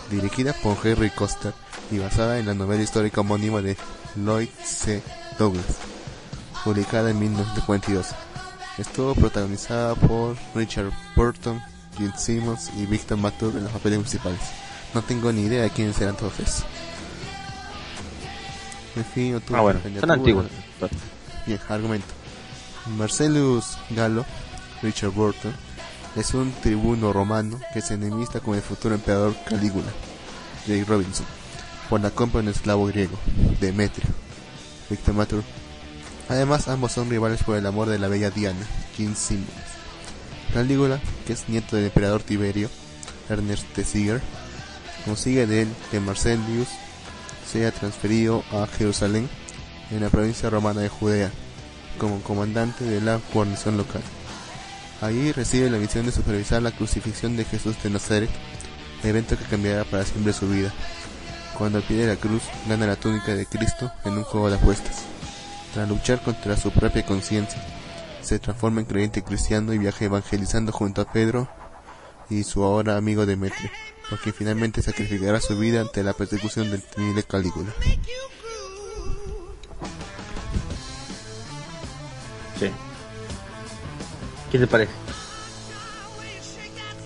[0.09, 1.53] dirigida por Henry Costa
[1.91, 3.77] y basada en la novela histórica homónima de
[4.15, 5.01] Lloyd C.
[5.37, 5.65] Douglas,
[6.63, 8.07] publicada en 1942.
[8.77, 11.61] Estuvo protagonizada por Richard Burton,
[11.97, 14.39] Gene Simmons y Victor Mature en los papeles principales.
[14.93, 16.63] No tengo ni idea de quiénes eran todos esos.
[18.95, 20.45] En fin, ah bueno, son antiguos.
[21.45, 22.07] Bien, argumento.
[22.97, 24.25] Marcellus Gallo,
[24.81, 25.53] Richard Burton,
[26.17, 29.91] es un tribuno romano que se enemista con el futuro emperador Calígula,
[30.65, 31.27] Jake Robinson,
[31.89, 33.17] por la compra de un esclavo griego,
[33.61, 34.09] Demetrio,
[34.89, 35.43] Victor Mature.
[36.27, 38.65] Además, ambos son rivales por el amor de la bella Diana,
[38.97, 39.47] Jean Simmons.
[40.53, 42.69] Calígula, que es nieto del emperador Tiberio,
[43.29, 44.21] Ernest de
[45.05, 46.67] consigue de él que Marcellus
[47.49, 49.29] sea transferido a Jerusalén,
[49.91, 51.31] en la provincia romana de Judea,
[51.99, 54.01] como comandante de la guarnición local.
[55.01, 58.29] Allí recibe la misión de supervisar la crucifixión de Jesús de Nazaret,
[59.03, 60.73] evento que cambiará para siempre su vida.
[61.57, 64.55] Cuando al pie de la cruz gana la túnica de Cristo en un juego de
[64.55, 65.03] apuestas.
[65.73, 67.61] Tras luchar contra su propia conciencia,
[68.21, 71.47] se transforma en creyente cristiano y viaja evangelizando junto a Pedro
[72.29, 73.69] y su ahora amigo Demetrio,
[74.09, 77.71] por quien finalmente sacrificará su vida ante la persecución del temible Calígula.
[82.59, 82.71] Sí.
[84.51, 84.91] ¿Qué te parece?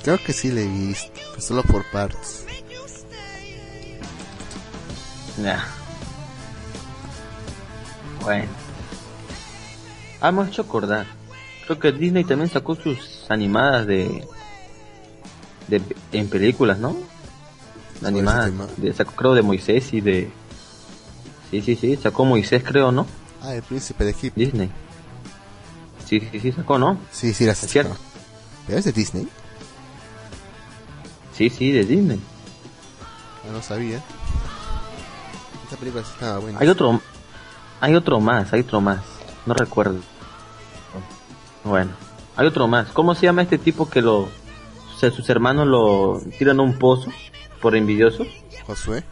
[0.03, 2.45] Creo que sí le he visto, pero solo por partes.
[5.37, 5.63] Nah.
[8.21, 8.47] Bueno.
[10.19, 11.05] Ah, me has hecho acordar.
[11.65, 14.27] Creo que Disney también sacó sus animadas de...
[15.67, 16.95] de en películas, ¿no?
[18.03, 18.47] Animadas.
[18.47, 18.67] ese tema.
[18.77, 20.31] De, sacó creo de Moisés y de...
[21.49, 23.07] Sí, sí, sí, sacó Moisés, creo, ¿no?
[23.41, 24.39] Ah, el príncipe de Egipto.
[24.39, 24.69] Disney.
[26.11, 26.99] Sí, sí, sí, sacó, ¿no?
[27.09, 27.95] Sí, sí, la cierto.
[28.67, 29.29] ¿Pero es de Disney?
[31.33, 32.19] Sí, sí, de Disney.
[33.49, 34.03] No sabía.
[35.63, 36.59] Esta película estaba buena.
[36.59, 36.99] Hay otro,
[37.79, 38.99] hay otro más, hay otro más.
[39.45, 39.99] No recuerdo.
[41.63, 41.91] Bueno,
[42.35, 42.89] hay otro más.
[42.89, 44.29] ¿Cómo se llama este tipo que lo, o
[44.99, 47.09] sea, sus hermanos lo tiran a un pozo
[47.61, 48.27] por envidiosos?
[48.67, 49.05] Josué.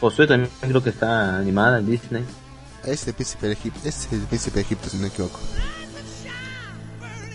[0.00, 2.24] Josué también creo que está animada en Disney.
[2.84, 3.80] Es el príncipe de Egipto.
[3.84, 5.38] Es el príncipe de Egipto, si no me equivoco.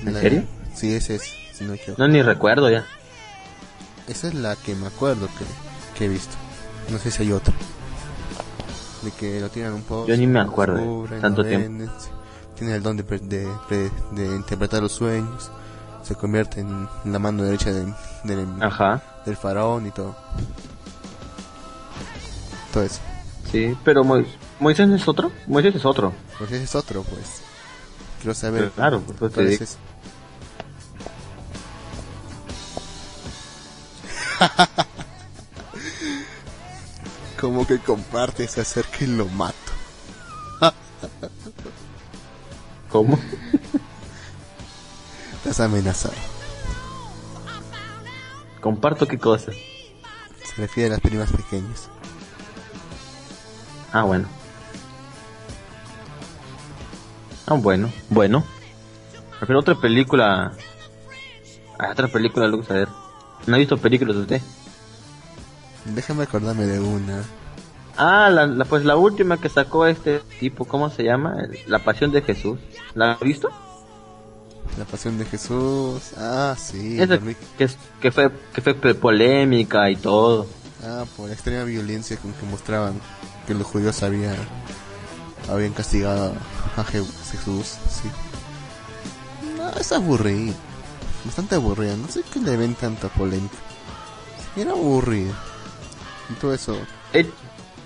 [0.06, 0.44] ¿En La- serio?
[0.76, 1.64] Sí, ese es, si
[1.98, 2.86] no ni recuerdo ya.
[4.08, 5.46] Esa es la que me acuerdo que,
[5.98, 6.36] que he visto.
[6.90, 7.54] No sé si hay otra.
[9.02, 10.08] De que lo tiran un poco.
[10.08, 11.92] Yo ni me acuerdo, tanto tiempo.
[12.56, 15.50] Tiene el don de, de, pre- de interpretar los sueños.
[16.04, 20.16] Se convierte en la mano derecha del, del, Ajá, del faraón y todo.
[22.74, 23.00] Todo eso.
[23.52, 24.28] sí, pero Mois-
[24.60, 25.32] Moisés es otro.
[25.48, 26.14] Moisés es otro.
[26.44, 27.42] Ese es otro, pues.
[28.20, 28.72] Quiero saber.
[28.72, 29.66] Claro, pues, te digo.
[37.40, 39.56] Como que comparte, se acerca y lo mato.
[42.90, 43.20] ¿Cómo?
[45.38, 46.16] Estás amenazado.
[48.62, 49.52] Comparto qué cosa.
[49.52, 51.90] Se refiere a las primas pequeñas.
[53.94, 54.28] Ah, bueno.
[57.48, 58.44] Ah, bueno, bueno.
[59.46, 60.54] Pero otra película.
[61.78, 62.88] Ah, otra película, luego saber.
[63.46, 64.42] ¿No ha visto películas usted?
[65.86, 67.22] Déjame acordarme de una.
[67.98, 71.36] Ah, la, la- pues la última que sacó este tipo, ¿cómo se llama?
[71.68, 72.60] La Pasión de Jesús.
[72.96, 73.50] ¿La ha visto?
[74.80, 76.02] La pasión de Jesús.
[76.18, 77.00] Ah, sí.
[77.00, 77.18] Esa
[78.02, 80.48] que, fue que fue polémica y todo.
[80.84, 83.00] Ah, por la extrema violencia con que mostraban
[83.48, 84.36] que los judíos habían,
[85.50, 86.34] habían castigado
[86.78, 87.78] a Je- Jesús.
[87.90, 88.10] Sí.
[89.58, 90.54] No, es aburrido.
[91.24, 91.96] Bastante aburrida.
[91.98, 93.56] No sé qué le ven tanta polémica.
[94.56, 95.34] Era aburrida.
[96.30, 96.76] Y todo eso
[97.14, 97.30] Eh,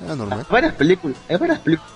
[0.01, 0.45] era hay normal.
[0.49, 1.89] varias películas, hay varias películas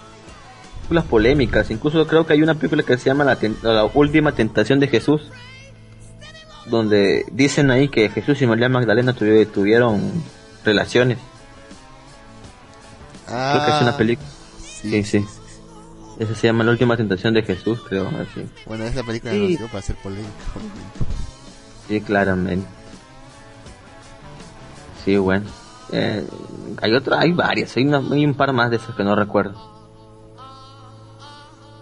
[1.10, 1.70] polémicas.
[1.72, 5.30] Incluso creo que hay una película que se llama La, Última Tentación de Jesús.
[6.66, 10.24] Donde dicen ahí que Jesús y María Magdalena tuvi- tuvieron
[10.64, 11.18] relaciones.
[13.28, 14.30] Ah, Creo que es una película.
[14.62, 15.26] Sí, Sí, sí.
[16.20, 18.08] Esa se llama La Última Tentación de Jesús, creo.
[18.08, 18.48] Así.
[18.66, 19.54] Bueno, esa película Sí.
[19.54, 20.30] nació para ser polémica.
[21.88, 22.68] Sí, claramente.
[25.04, 25.46] Sí, bueno.
[25.92, 26.26] Eh,
[26.82, 29.72] hay otra, hay varias, hay, una- hay un par más de esas que no recuerdo.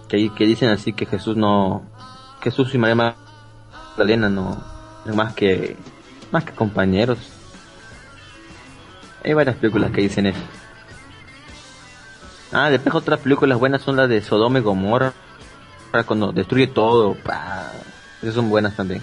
[0.08, 1.84] Que, que dicen así que Jesús no,
[2.42, 2.96] Jesús y María
[3.96, 4.62] Magdalena no,
[5.06, 5.78] no más que,
[6.32, 7.20] más que compañeros.
[9.24, 10.40] Hay varias películas que dicen eso.
[12.52, 15.14] Ah, después otras películas buenas son las de Sodoma y Gomorra,
[15.90, 17.72] para cuando destruye todo, pa.
[18.22, 19.02] Esas son buenas también.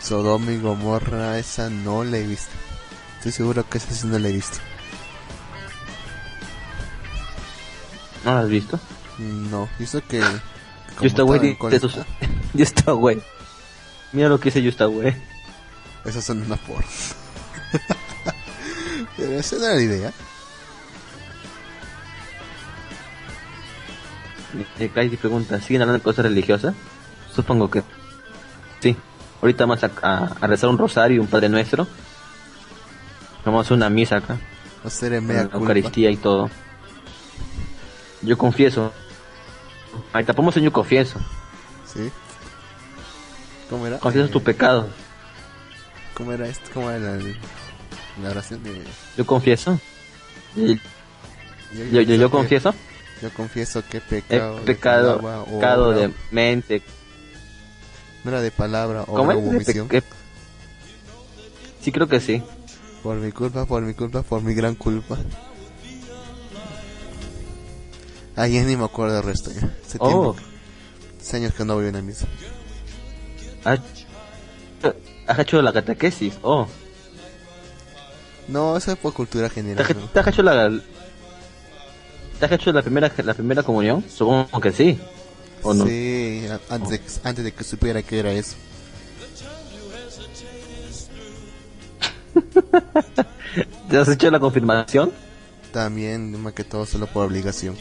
[0.00, 2.52] Sodoma y Gomorra, esa no la he visto.
[3.18, 4.58] Estoy seguro que esa sí no la he visto.
[8.24, 8.78] ¿No la has visto?
[9.18, 10.20] No, visto que.
[10.20, 11.56] Yo está güey,
[12.54, 13.20] Yo está güey.
[14.12, 15.14] Mira lo que dice yo está güey.
[16.04, 16.82] Esas son una por.
[19.16, 20.12] Pero esa era la idea.
[24.94, 26.74] Kaidi pregunta, ¿siguen hablando de cosas religiosas?
[27.34, 27.82] Supongo que
[28.80, 28.96] sí.
[29.40, 31.86] Ahorita vamos a, a- a rezar un rosario y un Padre Nuestro.
[33.44, 34.38] Vamos a hacer una misa acá.
[34.82, 35.50] Con mea la.
[35.58, 36.50] Eucaristía y todo.
[38.22, 38.92] Yo confieso.
[40.12, 41.18] Ahí tapamos en yo confieso.
[41.86, 42.10] ¿Sí?
[43.70, 43.98] ¿Cómo era?
[43.98, 44.88] Confieso Eh, tu pecado.
[46.14, 46.68] ¿Cómo era esto?
[46.74, 47.22] ¿Cómo era la,
[48.22, 48.82] la oración de...
[49.16, 49.78] Yo confieso.
[50.56, 50.74] Y-
[51.72, 52.74] Yo, Yo, yo, confieso.
[53.22, 54.56] Yo confieso que he He pecado.
[54.56, 55.98] de pecado, palabra pecado obra.
[55.98, 56.82] de mente.
[58.24, 59.88] No era de palabra o omisión.
[59.88, 60.02] pe-
[61.82, 62.42] Sí, creo que sí.
[63.02, 65.18] Por mi culpa, por mi culpa, por mi gran culpa.
[68.36, 69.70] Ah, ya ni me acuerdo del resto ya.
[69.86, 70.34] Hace Oh,
[71.34, 72.26] años que no voy a una misa.
[73.64, 73.80] has
[75.26, 76.34] has hecho la catequesis.
[76.42, 76.66] Oh,
[78.48, 79.84] No, eso es por cultura ¿te general.
[79.88, 80.06] has, ¿no?
[80.08, 80.54] te has hecho la
[82.40, 84.02] ¿Te has hecho la primera la primera comunión?
[84.08, 84.98] Supongo que sí.
[85.62, 85.84] ¿O no?
[85.86, 88.56] Sí, antes, de, antes de que supiera que era eso.
[93.88, 95.12] ¿Te has hecho la confirmación?
[95.72, 97.76] También, más que todo, solo por obligación.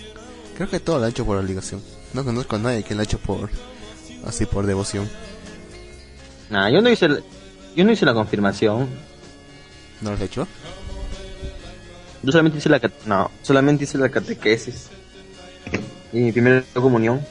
[0.56, 1.82] Creo que todo lo ha hecho por obligación.
[2.14, 3.50] No conozco a nadie que lo ha hecho por.
[4.26, 5.10] Así por devoción.
[6.50, 7.20] Nah, yo no hice la-
[7.76, 8.90] yo no hice la confirmación.
[10.02, 10.48] ¿No lo has hecho?
[12.24, 14.90] Yo solamente hice la no, solamente hice la catequesis
[16.12, 17.22] y mi primera comunión.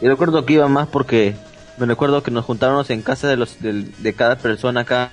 [0.00, 1.34] Y recuerdo que iba más porque
[1.76, 5.10] me recuerdo que nos juntábamos en casa de los del- de, cada persona cada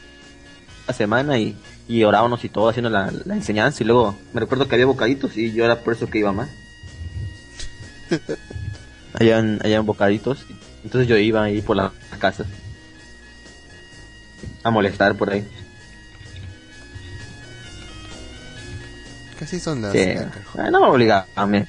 [0.96, 1.56] semana y,
[1.88, 5.38] y orábamos y todo haciendo la, la enseñanza y luego me recuerdo que había bocaditos
[5.38, 6.50] y yo era por eso que iba más.
[9.18, 10.46] Habían, habían bocaditos,
[10.84, 12.48] entonces yo iba ahí por las casas
[14.62, 15.48] a molestar por ahí.
[19.40, 19.92] Casi son las.
[19.92, 20.00] Sí.
[20.18, 20.32] ah.
[20.58, 21.68] Ah, no me obligaba, me,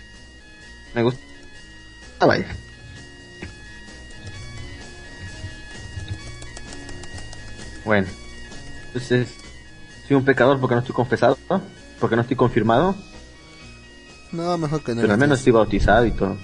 [0.95, 1.21] me gusta.
[2.21, 2.47] Ah, vaya.
[7.85, 8.09] Bueno,
[8.89, 9.29] entonces,
[10.09, 11.63] soy un pecador porque no estoy confesado, ¿no?
[12.01, 12.95] porque no estoy confirmado,
[14.33, 15.01] No, mejor que no.
[15.03, 16.37] pero al menos estoy bautizado y todo.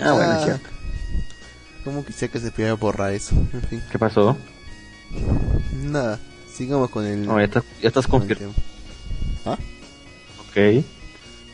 [0.00, 0.68] Ah, bueno, es cierto.
[1.84, 3.34] ¿Cómo quisiera que se pudiera borrar eso?
[3.52, 4.36] En fin, ¿Qué pasó?
[5.72, 6.18] nada.
[6.56, 7.26] Sigamos con el.
[7.26, 8.52] No, ya estás, ya estás confirmado.
[9.44, 9.58] ¿Ah?
[10.48, 10.84] Ok.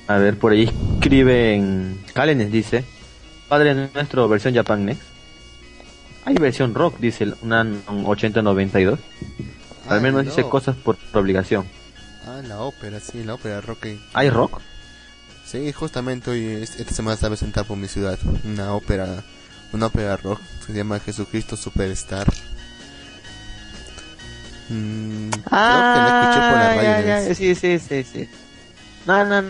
[0.09, 2.01] A ver, por ahí escriben.
[2.15, 2.85] Kalenes dice:
[3.49, 5.03] Padre nuestro, versión Japan Next.
[6.25, 7.67] Hay versión rock, dice una
[8.05, 8.99] 8092.
[9.89, 10.31] Al Ah, menos no.
[10.31, 11.67] dice cosas por obligación.
[12.25, 13.87] Ah, la ópera, sí, la ópera rock.
[14.15, 14.61] ¿Hay rock?
[15.45, 19.25] Sí, justamente hoy, es- esta semana estaba presentada por mi ciudad una ópera,
[19.73, 22.33] una ópera rock, se llama Jesucristo Superstar.
[24.73, 28.05] Mm, creo que la escuché por la radio Ah, ya, una ya, sí, sí, sí,
[28.05, 28.29] sí.
[29.07, 29.43] No, no,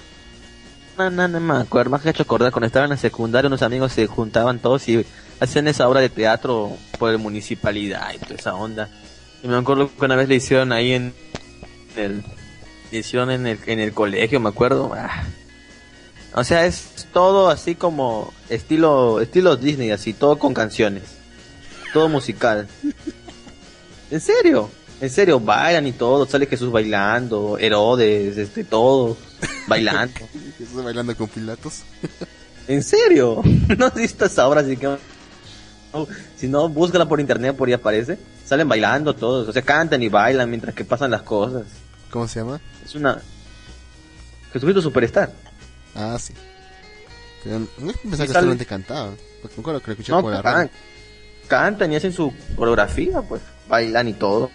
[0.98, 1.90] no, no, no me acuerdo.
[1.90, 5.04] Me has hecho acordar cuando estaba en la secundaria, unos amigos se juntaban todos y
[5.40, 8.88] hacían esa obra de teatro por la municipalidad y toda esa onda.
[9.42, 11.14] Y me acuerdo que una vez le hicieron ahí en
[11.96, 12.24] el,
[12.90, 14.92] le hicieron en el, en el colegio, me acuerdo.
[14.94, 15.24] Ah.
[16.34, 21.04] O sea, es todo así como estilo, estilo Disney, así, todo con canciones.
[21.92, 22.68] Todo musical.
[24.10, 24.70] ¿En serio?
[25.02, 29.18] En serio, bailan y todo, sale Jesús bailando, Herodes, este, todos
[29.66, 30.14] bailando.
[30.56, 31.82] Jesús bailando con Pilatos.
[32.68, 33.42] ¿En serio?
[33.78, 34.60] ¿No has visto esa obra?
[34.60, 34.86] Así que...
[34.86, 38.16] no, si no, búscala por internet, por ahí aparece.
[38.46, 41.64] Salen bailando todos, o sea, cantan y bailan mientras que pasan las cosas.
[42.10, 42.60] ¿Cómo se llama?
[42.84, 43.20] Es una...
[44.52, 45.32] Jesucristo Superstar.
[45.96, 46.32] Ah, sí.
[47.42, 48.66] Pero no pensaba que solamente.
[48.66, 50.70] Porque acuerdo que lo escuché No, por la can- radio.
[51.48, 54.50] cantan y hacen su coreografía, pues, bailan y todo.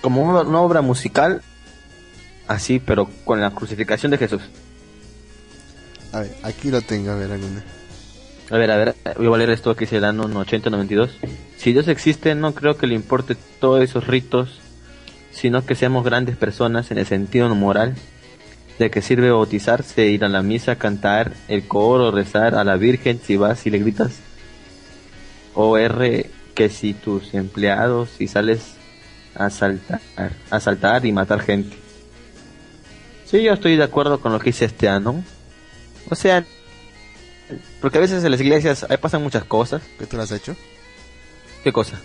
[0.00, 1.42] Como una, una obra musical,
[2.48, 4.42] así, pero con la crucificación de Jesús.
[6.12, 7.62] A ver, aquí lo tengo, a ver, alguna.
[8.50, 11.10] A ver, a ver, eh, voy a leer esto que dice el año 8092.
[11.56, 14.60] Si Dios existe, no creo que le importe todos esos ritos,
[15.30, 17.94] sino que seamos grandes personas en el sentido moral
[18.80, 23.20] de que sirve bautizarse, ir a la misa, cantar el coro, rezar a la Virgen,
[23.22, 24.18] si vas y le gritas,
[25.54, 28.79] o R, que si tus empleados, si sales
[29.46, 30.00] asaltar,
[30.50, 31.76] asaltar y matar gente.
[33.24, 35.24] Sí, yo estoy de acuerdo con lo que dice este ano.
[36.10, 36.44] O sea,
[37.80, 39.82] porque a veces en las iglesias ahí pasan muchas cosas.
[39.98, 40.56] ¿Qué tú lo has hecho?
[41.64, 41.98] ¿Qué cosa?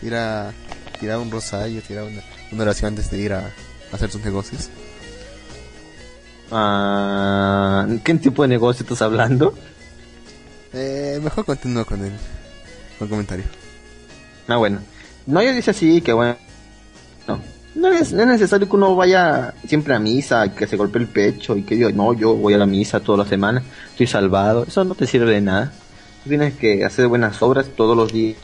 [0.00, 0.52] Tira,
[1.00, 4.70] tirar un rosario, tirar una, una oración antes de ir a, a hacer tus negocios.
[6.50, 9.54] Ah, ¿Qué tipo de negocio estás hablando?
[10.72, 12.12] Eh, mejor continúo con el,
[12.98, 13.44] con el comentario.
[14.48, 14.80] Ah, bueno.
[15.26, 16.36] No, yo dice así, que bueno.
[17.26, 17.40] No.
[17.74, 21.08] No es, no es necesario que uno vaya siempre a misa, que se golpee el
[21.08, 24.64] pecho y que diga, no, yo voy a la misa toda la semana, estoy salvado.
[24.64, 25.72] Eso no te sirve de nada.
[26.22, 28.38] Tú tienes que hacer buenas obras todos los días.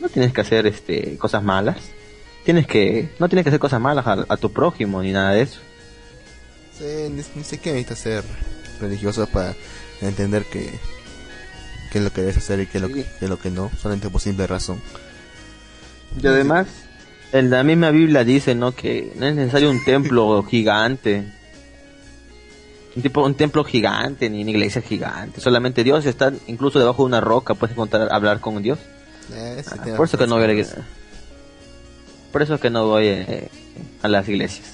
[0.00, 1.76] No tienes que hacer este cosas malas.
[2.44, 5.42] Tienes que, no tienes que hacer cosas malas a, a tu prójimo ni nada de
[5.42, 5.60] eso.
[6.78, 8.24] Sí, ni, ni siquiera necesitas ser
[8.80, 9.54] religioso para
[10.00, 10.70] entender que
[11.90, 13.50] qué es lo que debes hacer y qué es lo, que, qué es lo que
[13.50, 14.80] no, solamente por simple razón.
[16.22, 16.66] Y además,
[17.32, 18.72] en la misma Biblia dice, ¿no?
[18.74, 21.24] Que no es necesario un templo gigante.
[22.96, 25.40] Un, tipo, un templo gigante, ni una iglesia gigante.
[25.40, 28.78] Solamente Dios está incluso debajo de una roca, puedes encontrar, hablar con Dios.
[29.32, 30.64] Eh, sí Ah, por eso que no voy a la razón.
[30.66, 30.84] iglesia.
[32.32, 33.48] Por eso que no voy eh,
[34.02, 34.66] a las iglesias.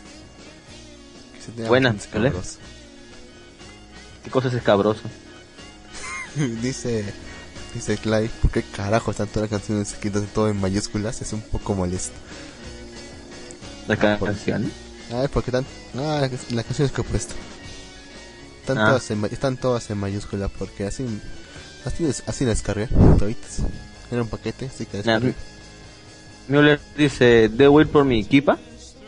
[1.45, 2.33] Sí tiene Buena, bastante ¿vale?
[4.23, 5.03] ¿Qué cosa es escabroso?
[6.63, 7.05] dice,
[7.75, 11.21] dice Clive, ¿por qué carajo están todas las canciones escritas todo en mayúsculas?
[11.23, 12.15] Es un poco molesto.
[13.89, 14.71] La canción.
[15.13, 15.67] Ah, porque están,
[15.99, 17.35] ah, las canciones que he puesto.
[18.61, 18.87] Están, Ah.
[18.89, 21.05] todas en, están todas en mayúscula porque así,
[21.85, 22.87] así, así las descargué,
[23.19, 23.59] toditas.
[24.11, 25.21] Era un paquete, así que Nah.
[26.49, 28.59] Müller dice, debo ir por mi kipa.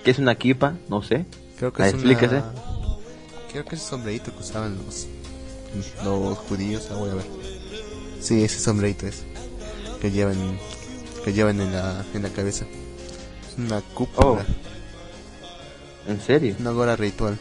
[0.05, 0.75] ¿Qué es una kipa?
[0.89, 1.25] No sé.
[1.59, 2.37] Creo que Ah, es explíquese.
[2.37, 2.53] una...
[3.51, 5.07] Creo que es el sombrerito que usaban los,
[6.05, 7.25] los judíos, ah, voy a ver.
[8.27, 9.23] Sí, ese sombrerito es.
[10.01, 10.59] Que llevan,
[11.25, 12.67] que llevan en la, en la cabeza.
[13.57, 14.27] Una cúpula.
[14.27, 14.41] Oh.
[16.09, 16.57] ¿En serio?
[16.59, 17.39] Una gora ritual.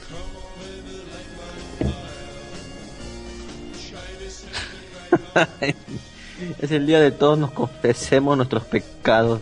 [6.62, 9.42] es el día de todos nos confesemos nuestros pecados.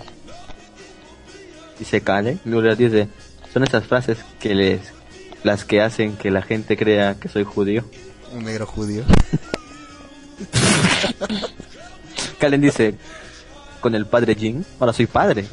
[1.77, 2.37] Y se cae.
[2.45, 3.09] Müller dice,
[3.51, 4.79] son esas frases que les
[5.43, 7.83] las que hacen que la gente crea que soy judío.
[8.33, 9.03] Un negro judío.
[12.39, 12.95] Kalen dice,
[13.81, 15.45] con el padre Jin, ahora soy padre.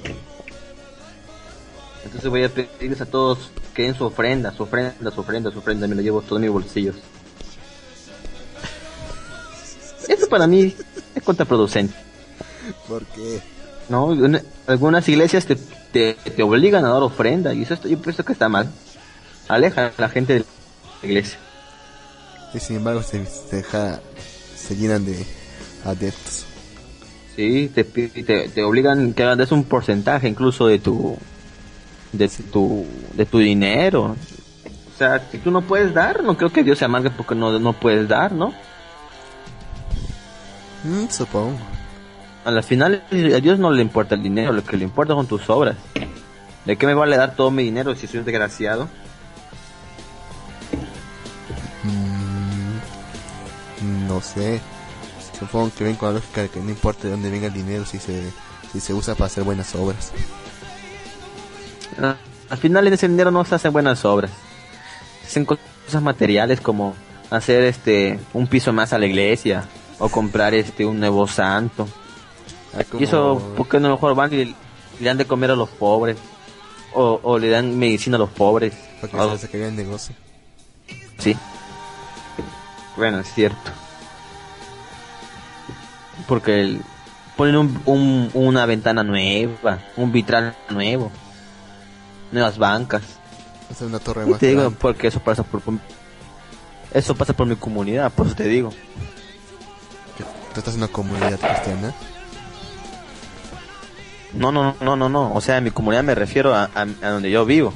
[2.05, 5.59] Entonces voy a pedirles a todos que den su ofrenda, su ofrenda, su ofrenda, su
[5.59, 6.97] ofrenda, me lo llevo todo en mis bolsillos.
[10.09, 10.75] Eso para mí
[11.15, 11.95] es contraproducente.
[12.89, 13.41] ¿Por qué?
[13.89, 15.57] No, una- algunas iglesias te,
[15.93, 18.71] te, te obligan a dar ofrenda y eso está- yo pienso que está mal.
[19.49, 20.47] Aleja a la gente de la
[21.09, 21.39] iglesia.
[22.55, 24.01] Y sin embargo se, se deja,
[24.57, 25.25] se llenan de
[25.85, 26.47] adeptos.
[27.37, 31.17] Sí, te, te, te obligan que des un porcentaje incluso de tu
[32.13, 34.17] de tu de tu dinero.
[34.95, 37.59] O sea, si tú no puedes dar, no creo que Dios se amargue porque no,
[37.59, 38.53] no puedes dar, ¿no?
[40.85, 41.57] Mm, supongo.
[42.45, 45.27] A la final a Dios no le importa el dinero, lo que le importa son
[45.27, 45.77] tus obras.
[46.65, 48.89] ¿De qué me vale dar todo mi dinero si soy un desgraciado?
[51.85, 52.79] Mm,
[54.09, 54.61] no sé.
[55.41, 57.85] Supongo que ven con la lógica de que no importa de dónde venga el dinero
[57.87, 58.31] si se,
[58.73, 60.13] si se usa para hacer buenas obras.
[62.01, 62.17] Ah,
[62.51, 64.31] Al final en ese dinero no se hacen buenas obras.
[65.23, 66.95] Se hacen co- cosas materiales como
[67.31, 69.65] hacer este un piso más a la iglesia
[69.99, 71.89] o comprar este un nuevo santo.
[72.77, 74.55] Ah, Y eso, como- ¿por qué no mejor van y le
[75.01, 76.17] dan de comer a los pobres?
[76.93, 78.75] O, o le dan medicina a los pobres.
[79.01, 80.15] Para que Algo- se el negocio.
[81.19, 81.37] Sí.
[82.97, 83.71] Bueno, es cierto.
[86.27, 86.81] Porque el-
[87.37, 91.11] ponen un, un- una ventana nueva, un vitral nuevo,
[92.33, 93.03] nuevas bancas.
[93.71, 94.79] Hacer una torre Y más te digo, grande.
[94.81, 95.75] porque eso pasa por, por-
[96.93, 98.73] eso pasa por mi comunidad, por eso te digo.
[100.53, 101.95] Tú estás en una comunidad cristiana.
[104.35, 105.33] No, no, no, no, no.
[105.35, 107.73] O sea, en mi comunidad me refiero a, a- a donde yo vivo.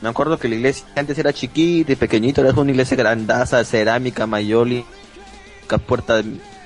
[0.00, 4.26] Me acuerdo que la iglesia antes era chiquita y pequeñita, es una iglesia grandaza, cerámica,
[4.26, 4.84] mayoli,
[5.66, 5.78] ca-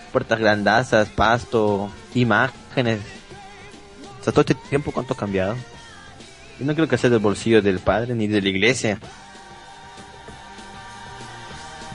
[0.08, 3.00] puertas, grandazas, pasto, imágenes.
[4.20, 5.56] O sea, todo este tiempo cuánto ha cambiado.
[6.58, 8.98] Yo no creo que sea del bolsillo del padre ni de la iglesia.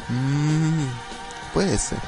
[0.09, 0.85] Mm,
[1.53, 1.99] puede ser.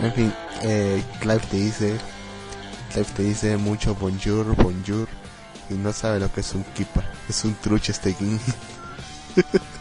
[0.00, 1.98] En fin, eh, Clive te dice,
[2.92, 5.08] Clive te dice mucho bonjour, bonjour,
[5.70, 8.38] y no sabe lo que es un kipa, es un trucho este king.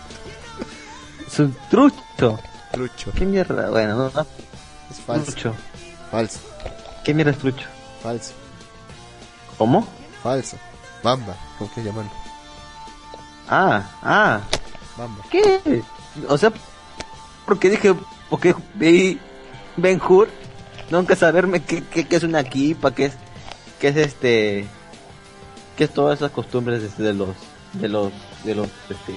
[1.32, 2.38] Es un trucho.
[2.72, 3.70] Trucho, ¿Qué mierda?
[3.70, 4.26] Bueno, no, no.
[4.90, 5.56] es falso, Trucho.
[6.10, 6.40] falso,
[7.04, 7.68] ¿Qué mierda es trucho?
[8.02, 8.34] falso,
[9.58, 9.88] ¿Cómo?
[10.24, 10.58] falso.
[11.04, 12.12] Bamba, ¿cómo que llamarlo?
[13.50, 14.40] Ah, ah.
[14.98, 15.24] Bamba.
[15.32, 15.84] ¿Qué?
[16.28, 16.52] O sea,
[17.46, 17.94] porque dije,
[18.30, 19.20] porque vi
[19.78, 20.30] Ben Hur,
[20.90, 23.14] nunca saberme qué, qué, qué es una kipa, qué es,
[23.80, 24.68] qué es este,
[25.76, 27.30] qué es todas esas costumbres este, de los,
[27.74, 28.12] de los,
[28.44, 29.14] de los, este,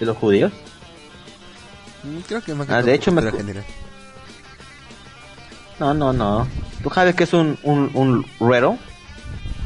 [0.00, 0.52] de los judíos.
[2.02, 3.64] Mm, Creo que más que Ah, de hecho me general.
[5.78, 6.46] No, no, no.
[6.82, 8.76] ¿Tú sabes qué es un, un, un ruedo?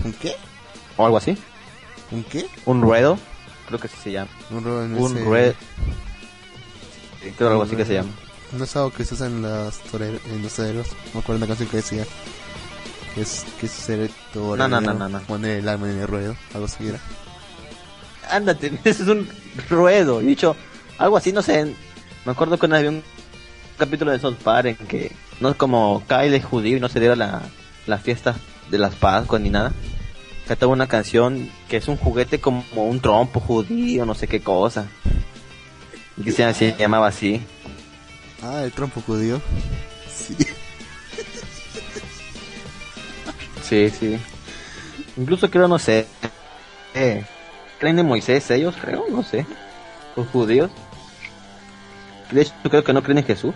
[0.04, 0.36] ¿Un qué?
[0.96, 1.36] O algo así.
[2.10, 2.46] ¿Un qué?
[2.66, 3.18] Un ruedo.
[3.66, 4.30] Creo que así se llama.
[4.50, 5.54] Un ruedo en Un ruedo.
[7.36, 8.10] Creo algo así que se llama.
[8.52, 10.86] No es algo que se usa en, las en los toreros.
[11.12, 12.04] Me acuerdo una canción que decía
[13.14, 15.20] que es que es ser torero, No, no, no, no, no.
[15.22, 17.00] poner el alma en el ruedo, algo así era.
[18.30, 19.28] Ándate, ese es un
[19.68, 20.20] ruedo.
[20.22, 20.54] Y dicho,
[20.98, 21.74] algo así, no sé.
[22.24, 23.02] Me acuerdo que una vez vi un
[23.78, 27.00] capítulo de South Park en que no es como Kyle es judío y no se
[27.00, 27.42] diera la,
[27.86, 28.34] la fiesta
[28.70, 29.72] de las Pascuas ni nada.
[30.46, 34.86] Cantaba una canción que es un juguete como un trompo judío, no sé qué cosa.
[36.16, 37.40] Y que se, se llamaba así.
[38.42, 39.40] Ah, el trompo judío.
[40.14, 40.36] Sí.
[43.62, 44.18] Sí, sí.
[45.16, 46.06] Incluso creo, no sé.
[46.94, 47.24] eh,
[47.80, 48.74] ¿Creen en Moisés ellos?
[48.80, 49.46] Creo, no sé.
[50.16, 50.70] Los judíos.
[52.34, 53.54] De hecho, creo que no creen en Jesús.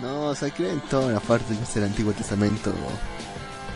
[0.00, 2.72] No, o sea, creen toda la parte que es el Antiguo Testamento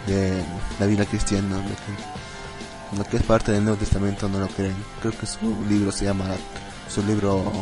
[0.06, 0.44] de
[0.78, 1.56] la Biblia cristiana.
[1.56, 4.76] Lo que, lo que es parte del Nuevo Testamento no lo creen.
[5.00, 6.24] Creo que su libro se llama,
[6.88, 7.52] su libro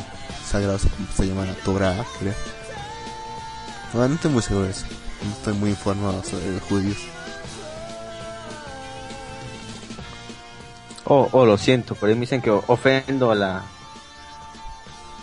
[0.47, 2.35] sagrado se, se llama la Torah, creo.
[3.95, 4.85] Bueno, no estoy muy seguro de eso.
[5.25, 6.99] No estoy muy informado sobre los judíos.
[11.05, 13.65] Oh, oh, lo siento, pero me dicen que ofendo a la...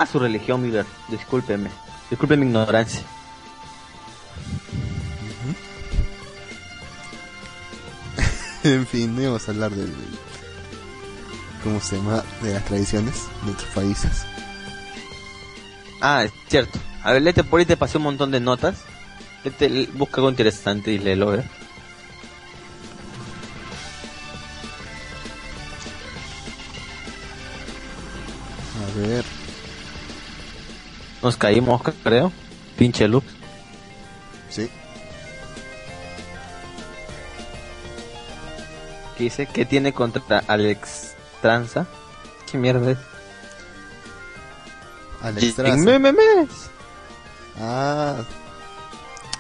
[0.01, 0.87] A su religión, Miller.
[1.09, 1.69] Discúlpeme.
[2.09, 3.03] Disculpe mi ignorancia.
[8.63, 9.93] en fin, no íbamos a hablar del...
[11.63, 12.23] ¿Cómo se llama?
[12.41, 13.13] De las tradiciones
[13.45, 14.25] de otros países.
[16.01, 16.79] Ah, es cierto.
[17.03, 18.81] A ver, léete por ahí, te pasé un montón de notas.
[19.93, 21.43] Busca algo interesante y léelo, ¿eh?
[28.79, 29.40] A ver.
[31.22, 32.32] Nos caímos, creo.
[32.78, 33.26] Pinche Lux.
[34.49, 34.69] Sí.
[39.17, 39.45] ¿Qué dice?
[39.47, 41.86] ¿Qué tiene contra Alex Tranza?
[42.51, 42.97] ¿Qué mierda es?
[45.22, 45.99] Alex Traza.
[45.99, 46.49] Memes.
[47.59, 48.15] Ah.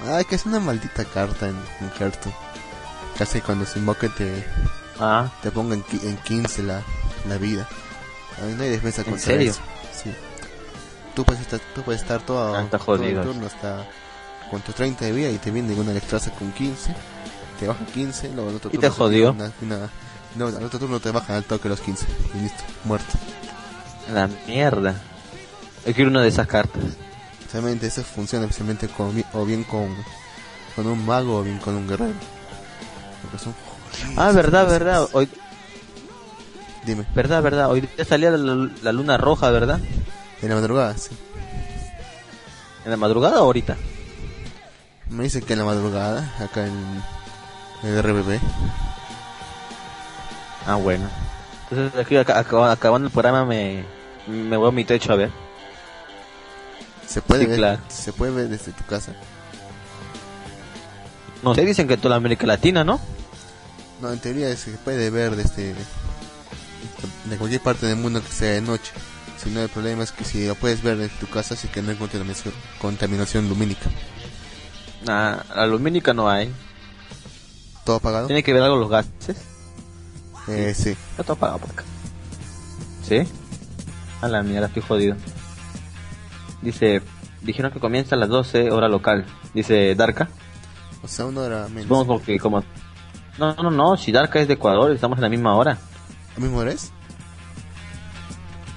[0.07, 2.35] Ah, que es una maldita carta en, en Hearthstone.
[3.17, 4.45] Casi cuando se invoque te,
[4.99, 6.81] Ah, te ponga en, en 15 la,
[7.27, 7.67] la vida.
[8.43, 9.51] Ahí no hay defensa ¿En contra serio?
[9.51, 9.61] eso.
[11.15, 13.85] Tú puedes estar, tú puedes estar todo, Ah, todo el turno hasta
[14.49, 16.93] con tus 30 de vida y te viene una Electraza con 15.
[17.59, 19.31] Te baja 15, luego al otro ¿Y turno te se jodió?
[19.31, 19.89] Una, una-
[20.35, 22.05] no, al otro turno te bajan al toque los 15.
[22.35, 23.13] Y listo, muerto.
[24.13, 24.95] la mierda.
[25.85, 26.81] Hay que ir una de esas cartas.
[27.39, 29.93] Especialmente eso funciona especialmente con, o bien con,
[30.75, 32.13] con un mago o bien con un guerrero.
[33.21, 33.53] Porque son
[34.15, 35.07] Ah, verdad, verdad.
[35.11, 35.27] Hoy,
[36.85, 37.69] Dime, verdad, verdad.
[37.69, 39.79] Hoy salía la, la luna roja, ¿verdad?
[40.41, 41.11] En la madrugada, sí.
[42.85, 43.77] ¿En la madrugada o ahorita?
[45.09, 47.03] Me dicen que en la madrugada, acá en
[47.83, 48.39] el RBB.
[50.65, 51.09] Ah, bueno.
[51.69, 53.83] Entonces aquí acaba- acabando el programa me,
[54.27, 55.31] me voy a mi techo a ver.
[57.07, 57.81] Se puede Sí, ver, claro.
[57.89, 59.13] se puede ver desde tu casa.
[61.43, 62.99] No sé, dicen que toda la América Latina, ¿no?
[63.99, 65.73] No, en teoría se puede ver desde
[67.25, 68.91] de cualquier parte del mundo que sea de noche.
[69.41, 71.81] Si no, el problema es que si lo puedes ver desde tu casa, sí que
[71.81, 71.97] no hay
[72.79, 73.89] contaminación, lumínica.
[75.07, 76.53] Ah, la lumínica no hay.
[77.83, 78.27] ¿Todo apagado?
[78.27, 79.37] Tiene que ver algo los gases.
[80.47, 80.91] Eh, sí.
[80.91, 81.83] Está todo apagado por acá.
[83.01, 83.23] ¿Sí?
[84.21, 85.15] A la mierda, estoy jodido.
[86.61, 87.01] Dice,
[87.41, 89.25] dijeron que comienza a las 12 hora local.
[89.55, 90.29] Dice Darka.
[91.01, 91.83] O sea, una hora menos.
[91.83, 92.63] Supongo porque como...
[93.39, 95.79] No, no, no, si Darka es de Ecuador, estamos en la misma hora.
[96.37, 96.93] ¿A mismo eres?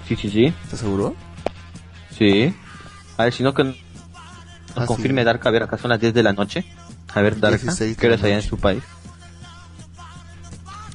[0.08, 0.44] Sí, sí, sí.
[0.64, 1.14] ¿Estás seguro?
[2.16, 2.54] Sí.
[3.16, 3.76] A ver, si no que nos
[4.76, 5.24] Ah, confirme sí.
[5.26, 6.64] Darka, a ver, acá son las 10 de la noche.
[7.14, 8.82] A ver, Darka, 16 de ¿qué hora la es allá en su país?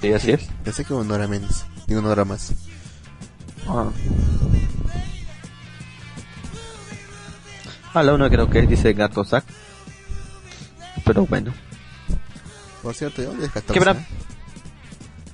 [0.01, 0.49] Sí, así es.
[0.63, 1.65] Pensé que una hora menos.
[1.87, 2.53] Digo una hora más.
[3.67, 3.89] Ah.
[7.93, 9.45] A la 1 creo que es, dice Gato Sack.
[11.05, 11.53] Pero bueno.
[12.83, 13.95] Por cierto, ¿de dónde es Gatoxa?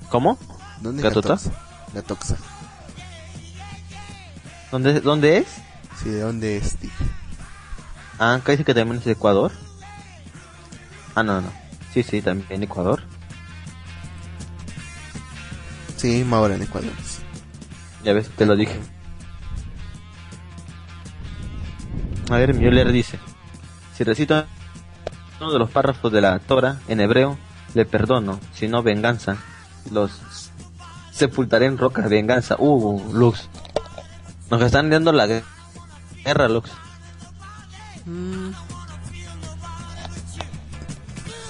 [0.09, 0.37] ¿Cómo?
[0.81, 1.13] ¿Dónde es.
[1.13, 1.51] Gatoxa?
[1.93, 2.37] Gatoxa.
[4.75, 5.47] ¿Dónde, ¿Dónde es?
[6.03, 6.77] Sí, ¿de dónde es?
[6.81, 7.05] Dije.
[8.19, 9.53] Ah, acá dice que también es de Ecuador.
[11.15, 11.49] Ah, no, no.
[11.93, 13.01] Sí, sí, también Ecuador.
[15.95, 16.91] Sí, misma hora en Ecuador.
[18.03, 18.77] Ya ves, te lo dije.
[22.29, 23.17] A ver, Müller dice:
[23.95, 24.45] Si recito
[25.39, 27.37] uno de los párrafos de la Torah en hebreo,
[27.75, 29.37] le perdono, si no venganza.
[29.89, 30.19] Los
[31.11, 32.57] sepultaré en rocas, venganza.
[32.59, 33.47] Uh, Lux.
[34.55, 35.43] Nos están dando la gue-
[36.23, 36.71] guerra, Lux.
[38.05, 38.51] Mm.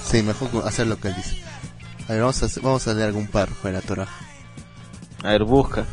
[0.10, 1.44] Sí, mejor hacer lo que él dice.
[2.08, 4.08] A ver, vamos a, hacer- vamos a leer algún párrafo de la Torah.
[5.24, 5.86] A ver, busca.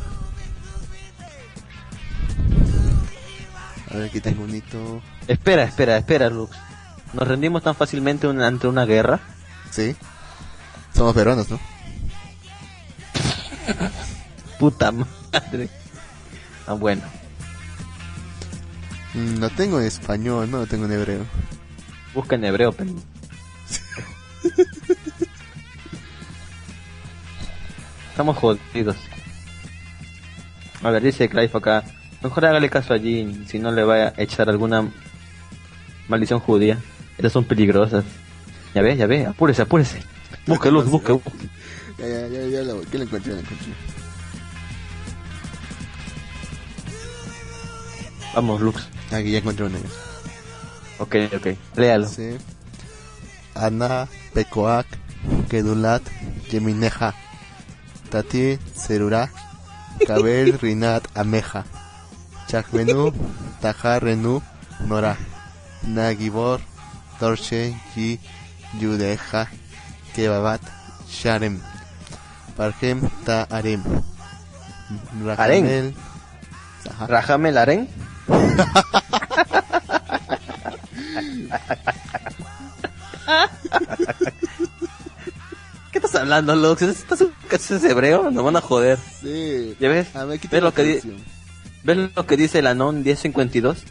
[3.91, 4.99] A ver, aquí tengo un hito.
[5.27, 6.57] Espera, espera, espera, Lux.
[7.13, 9.19] ¿Nos rendimos tan fácilmente un- ante una guerra?
[9.69, 9.95] Sí.
[10.95, 11.59] Somos peruanos, ¿no?
[14.57, 15.69] Puta madre.
[16.67, 17.01] Ah, bueno.
[19.13, 21.25] Mm, lo tengo en español, no lo tengo en hebreo.
[22.13, 22.91] Busca en hebreo, pero...
[28.09, 28.95] Estamos jodidos.
[30.83, 31.83] A ver, dice Clive acá.
[32.21, 34.89] Mejor hágale caso allí, si no le va a echar alguna
[36.07, 36.79] maldición judía.
[37.17, 38.05] Estas son peligrosas.
[38.73, 40.01] Ya ve, ya ve, apúrese, apúrese.
[40.47, 41.31] Busque luz, busque, busque.
[41.97, 43.33] Ya, ya, ya, ya lo, ¿qué lo encontré?
[43.33, 43.73] Lo encontré.
[48.33, 48.87] Vamos, Lux.
[49.11, 49.77] Aquí ya encontré uno.
[50.99, 51.47] Ok, ok.
[51.75, 52.07] Léalo.
[52.07, 52.37] Sí.
[53.53, 54.87] Ana, Pecoac,
[55.49, 56.01] Kedulat,
[56.51, 57.13] Yemineja,
[58.09, 59.29] Tati, Serura,
[60.07, 61.63] Kabel, Rinat, Ameja,
[62.47, 63.13] Chakvenu,
[63.61, 64.41] Tajar, Renu,
[64.87, 65.15] Nora,
[65.83, 66.61] Nagibor,
[67.19, 68.19] Torche, Yi,
[68.79, 69.47] Yudeja,
[70.15, 70.61] Kebabat,
[71.07, 71.61] Sharem,
[72.57, 73.83] Parjem, Ta Arem,
[75.23, 75.93] Rahamel,
[76.89, 77.07] Ajá.
[85.91, 86.55] ¿Qué estás hablando?
[86.55, 86.81] Lux?
[86.81, 87.21] ¿Estás
[87.51, 88.31] es hebreo?
[88.31, 88.97] Nos van a joder.
[89.21, 89.75] Sí.
[89.79, 90.15] ¿Ya ves?
[90.15, 91.01] A ver, ¿Ves lo, que.
[91.83, 93.83] ¿Ves lo que dice el Anon 1052?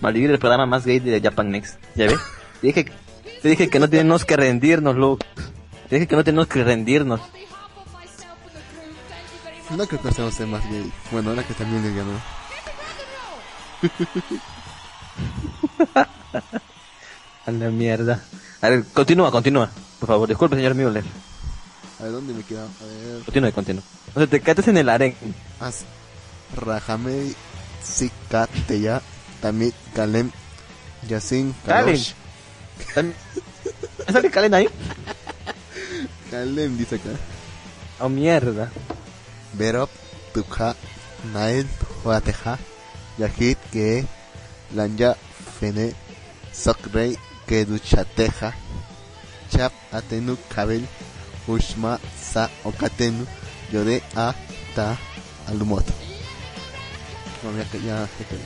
[0.00, 1.78] Malvivir el programa más gay de Japan Next.
[1.94, 2.18] ¿Ya ves?
[2.60, 2.86] Te dije,
[3.42, 5.26] te dije que no tenemos que rendirnos, Lux.
[5.88, 7.20] Te dije que no tenemos que rendirnos.
[9.70, 10.92] No creo que estemos ser más gay.
[11.10, 12.43] Bueno, ahora que también le ganó.
[17.46, 18.22] A la mierda.
[18.62, 19.70] A ver, continúa, continúa.
[20.00, 21.04] Por favor, disculpe, señor Müller.
[22.00, 22.64] A ver, ¿dónde me queda?
[22.64, 23.22] A ver.
[23.24, 23.82] Continúa, continúa.
[24.14, 25.14] O sea, te quedaste en el aren.
[25.60, 25.84] As
[26.56, 27.34] Rahamei
[27.82, 29.02] Sikateya
[29.42, 30.30] Tamit Kalem
[31.08, 32.00] Yasin Kalem.
[32.94, 33.12] Kalosh
[34.06, 34.68] ¿Me sale Kalen ahí?
[36.30, 37.10] Kalem dice acá
[38.00, 38.70] Oh, mierda.
[39.52, 39.90] Berop
[40.32, 40.74] Tukha
[41.32, 41.66] Nael
[42.02, 42.58] Huateja
[43.18, 44.04] Yahid Ke
[44.74, 45.14] Lanya
[45.60, 45.92] Fene
[46.52, 48.52] Sokrei Keduchateja
[49.50, 50.82] Chap Atenu Kabel
[51.48, 53.26] Ushma Sa Okatenu
[53.72, 54.34] Yode A
[54.74, 54.96] Ta
[55.48, 55.92] Alumoto
[57.42, 58.36] No, ya que ya, ya que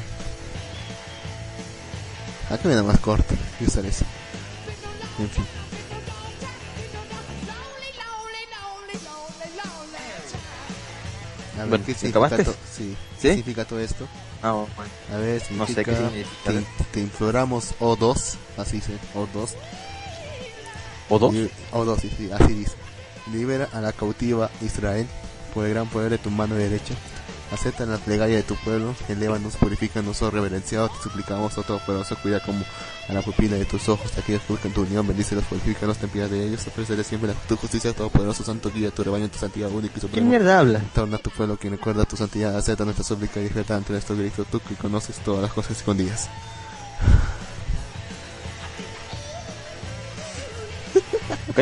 [2.54, 4.06] Acá viene más corto, a usar eso.
[5.18, 5.44] En fin.
[11.56, 12.44] A ver, Bueno, ¿qué ¿te significa, acabaste?
[12.44, 12.96] sí, ¿Sí?
[13.20, 14.06] ¿qué significa todo esto?
[14.43, 14.91] Ah, bueno.
[15.12, 16.53] A ver, No sé qué significa significa.
[16.84, 19.51] te, te imploramos O2, así dice, O2.
[21.09, 21.32] ¿O dos?
[21.34, 22.72] Li- O2, sí, sí, así dice.
[23.32, 25.07] Libera a la cautiva Israel
[25.55, 26.95] por el gran poder de tu mano derecha.
[27.51, 32.40] Acepta la plegaria de tu pueblo, elévanos, purifícanos, oh reverenciados, te suplicamos, oh todopoderoso, cuida
[32.40, 32.62] como
[33.09, 36.11] a la pupila de tus ojos, a aquellos que buscan tu unión, bendícelos, purifícanos, ten
[36.11, 39.70] piedad de ellos, ofrecerles siempre la- tu justicia, todopoderoso, santo guía, tu rebaño, tu santidad
[39.70, 40.28] única y ¿Qué suprema.
[40.28, 40.80] mierda habla?
[40.94, 44.14] Torna a tu pueblo quien recuerda tu santidad, acepta nuestra súplica y despierta ante nuestro
[44.14, 46.28] grito, tú que conoces todas las cosas escondidas.
[51.49, 51.61] ¿Ok?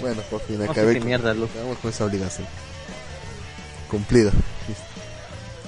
[0.00, 2.46] Bueno, por fin No sé acabé qué con, mierda, acabamos con esa obligación.
[3.90, 4.32] Cumplido.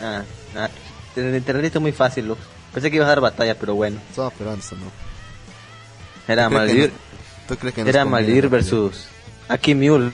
[0.01, 0.23] Ah,
[0.57, 0.69] ah.
[1.15, 2.41] Te, te rendiste muy fácil, Lux.
[2.73, 4.01] Pensé que ibas a dar batalla, pero bueno.
[4.37, 4.91] Peruanos, ¿o ¿no?
[6.29, 8.05] Era ¿Tú crees que Malvivir, nos- ¿Tú crees que era pelea?
[8.51, 9.07] versus
[9.49, 10.13] aquí Müller.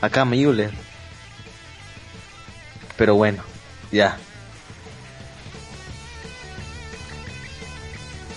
[0.00, 0.70] Acá Müller.
[2.96, 3.42] Pero bueno,
[3.92, 4.16] ya.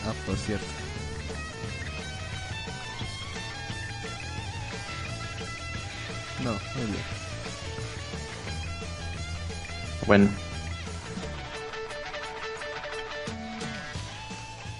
[0.06, 0.66] Ah, por cierto.
[6.44, 7.13] No, muy bien.
[10.06, 10.30] Bueno.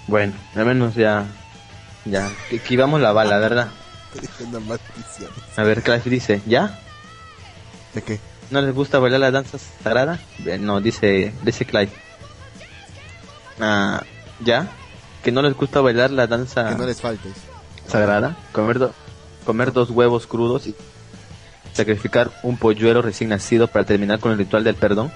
[0.06, 1.26] Bueno, al menos ya.
[2.04, 2.30] Ya.
[2.50, 3.68] Que esquivamos la bala, ¿verdad?
[5.56, 6.78] A ver, Clive dice, ¿ya?
[7.94, 8.20] ¿De qué?
[8.50, 10.20] ¿No les gusta bailar la danza sagrada?
[10.44, 11.90] Eh, No, dice, dice Clive.
[13.60, 14.02] Ah,
[14.40, 14.68] ¿ya?
[15.22, 17.32] ¿Que no les gusta bailar la danza Que no les faltes.
[17.88, 18.36] sagrada?
[18.52, 18.94] Comer, do-
[19.46, 20.74] comer dos huevos crudos y
[21.74, 25.12] sacrificar un polluelo recién nacido para terminar con el ritual del perdón.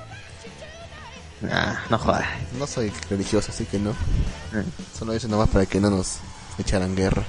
[1.51, 2.27] Ah, no jodas.
[2.59, 3.91] No soy religioso, así que no.
[3.91, 4.65] Eh,
[4.97, 6.19] Solo eso nomás para que no nos
[6.59, 7.23] echaran guerra.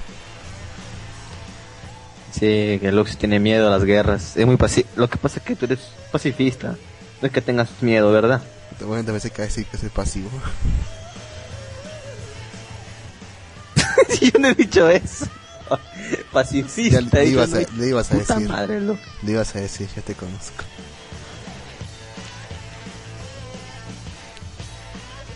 [2.32, 4.36] Sí, que Lux tiene miedo a las guerras.
[4.36, 6.76] Es muy paci Lo que pasa es que tú eres pacifista.
[7.20, 8.42] No es que tengas miedo, ¿verdad?
[8.84, 10.30] Momento me sé que decir que soy pasivo.
[14.20, 15.26] Yo no he dicho eso.
[16.32, 17.00] Pacifista.
[17.00, 18.48] Ya le ibas a, "Ay, le ibas a puta decir.
[18.48, 18.80] madre.
[18.80, 20.64] Le ibas a decir, ya te conozco.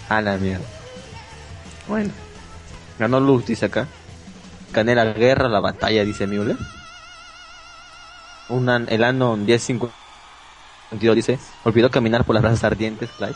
[0.09, 0.65] A la mierda.
[1.89, 2.11] Bueno.
[2.99, 3.87] Ganó Lux, dice acá.
[4.73, 6.57] Gané la guerra, la batalla, dice Müller.
[8.49, 13.35] Un an- el Anon 1052 dice, olvidó caminar por las brasas ardientes, Clive.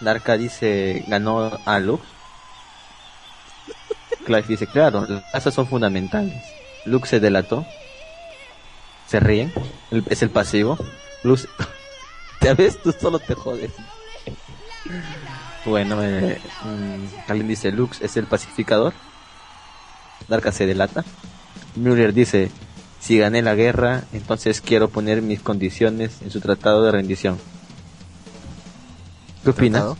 [0.00, 2.02] Darka dice, ganó a Lux.
[4.24, 6.42] Clive dice, claro, las brasas son fundamentales.
[6.84, 7.64] Lux se delató.
[9.06, 9.52] Se ríen.
[10.08, 10.78] Es el pasivo.
[11.22, 11.48] Lux,
[12.40, 12.80] ¿te ves?
[12.82, 13.70] Tú solo te jodes.
[15.64, 16.40] Bueno, eh,
[17.28, 18.92] mm, dice Lux es el pacificador.
[20.28, 21.04] Darka se delata.
[21.74, 22.50] Müller dice,
[23.00, 27.38] si gané la guerra, entonces quiero poner mis condiciones en su tratado de rendición.
[29.44, 29.78] ¿Qué opina?
[29.78, 29.96] ¿Tratado?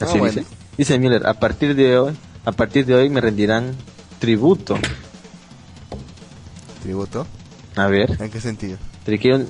[0.00, 0.40] Así Ah, bueno.
[0.40, 0.55] dice.
[0.76, 3.74] Dice Müller, a partir de hoy, a partir de hoy me rendirán
[4.18, 4.76] tributo.
[6.82, 7.26] ¿Tributo?
[7.76, 8.78] A ver, ¿En qué sentido?
[9.04, 9.44] te quiero,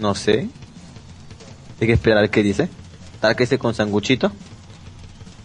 [0.00, 0.48] no sé.
[1.80, 2.68] Hay que esperar qué dice.
[3.22, 4.28] Darka dice con sanguchito.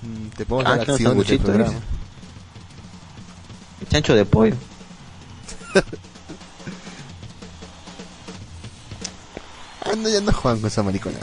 [0.01, 1.77] Mm, Te pongo Ah, la que no, del sanguchito, dice.
[3.89, 4.55] Chancho de pollo.
[9.97, 11.15] No, ya no juegan con esa maricona.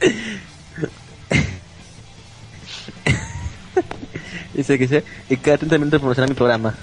[4.78, 5.04] qué sé.
[5.28, 6.74] Y cada 30 minutos promocionar mi programa.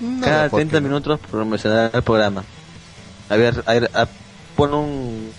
[0.00, 0.88] No, cada ¿por qué 30 no?
[0.88, 2.44] minutos promocionar el programa.
[3.28, 4.08] A ver, a ver, a-
[4.56, 5.32] pon un...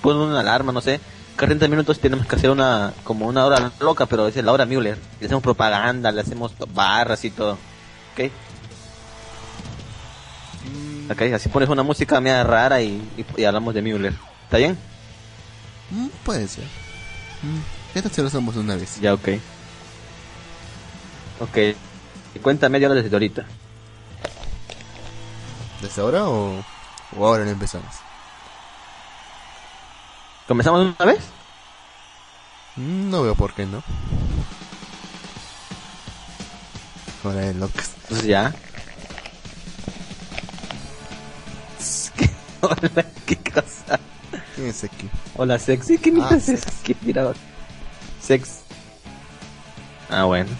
[0.00, 1.00] Pon una alarma, no sé.
[1.36, 2.92] Cada 30 minutos tenemos que hacer una...
[3.04, 4.98] Como una hora loca, pero es la hora Müller.
[5.20, 7.52] Le hacemos propaganda, le hacemos barras y todo.
[8.12, 8.30] ¿Ok?
[11.12, 14.14] Ok, así pones una música media rara y, y- y hablamos de Müller.
[14.44, 14.78] ¿Está bien?
[15.90, 16.64] Mm, puede ser.
[17.42, 17.58] Mm,
[17.92, 18.98] ¿Qué tal si lo hacemos una vez?
[19.00, 19.28] Ya, ok.
[21.40, 21.58] Ok.
[22.34, 23.44] Y cuéntame ya desde ahorita.
[25.82, 26.64] ¿Desde ahora o,
[27.18, 27.94] o ahora no empezamos?
[30.48, 31.20] ¿Comenzamos una vez?
[32.76, 33.82] Mm, No veo por qué no.
[37.24, 37.90] Ahora de locas.
[38.04, 38.54] Entonces ya.
[42.62, 43.98] Hola, ¿qué cosa?
[44.54, 45.08] ¿Quién es aquí?
[45.36, 45.98] Hola, sexy.
[45.98, 46.64] ¿Qué Ah, mira es sex.
[46.84, 47.32] ¿Qué mira?
[48.20, 48.60] Sex.
[50.08, 50.50] Ah, bueno.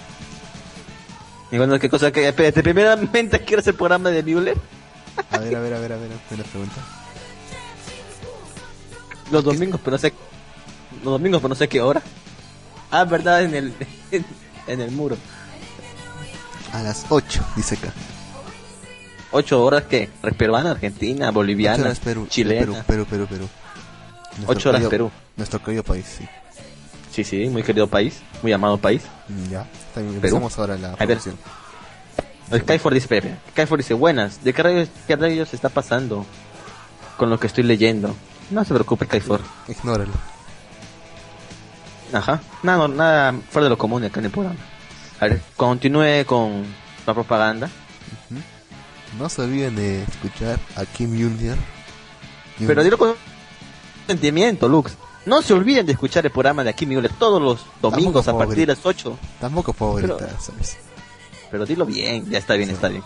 [1.50, 2.10] Y bueno, ¿qué cosa?
[2.10, 4.56] que Espérate, primeramente quiero hacer programa de Müller.
[5.30, 6.76] A ver, a ver, a ver, a ver, una pregunta.
[9.30, 10.12] Los domingos, pero no sé.
[11.04, 12.02] Los domingos, pero no sé qué hora.
[12.90, 13.74] Ah, verdad, en el.
[14.68, 15.16] En el muro.
[16.72, 17.92] A las 8, dice acá.
[19.32, 20.10] ¿Ocho horas qué?
[20.36, 22.60] ¿Peruana, argentina, boliviana, horas Perú, chilena?
[22.60, 23.48] Perú, Perú, Perú, Perú.
[24.36, 25.10] Nuestro Ocho horas querido- Perú.
[25.36, 26.28] Nuestro querido país, sí.
[27.10, 29.02] Sí, sí, muy querido país, muy amado país.
[29.28, 29.66] Mm, Ya,
[29.96, 31.36] empezamos ahora la producción.
[32.54, 36.26] Skyford dice, Pepe, Skyford dice, buenas, ¿de qué rayos, qué rayos está pasando
[37.16, 38.14] con lo que estoy leyendo?
[38.50, 39.40] No se preocupe, Skyford.
[39.68, 40.12] Ignóralo.
[42.12, 44.58] Ajá, nada, nada fuera de lo común acá en el programa.
[45.20, 46.64] A ver, continúe con
[47.06, 47.70] la propaganda.
[49.18, 51.56] No se olviden de escuchar a Kim Junior.
[52.66, 53.14] Pero dilo con
[54.06, 54.96] sentimiento, Lux.
[55.26, 58.58] No se olviden de escuchar el programa de aquí, Miguel, todos los domingos a partir
[58.58, 59.16] de las 8.
[59.40, 60.78] Tampoco puedo Pero- gritar, ¿sabes?
[61.50, 63.02] Pero dilo bien, ya está bien, está bien.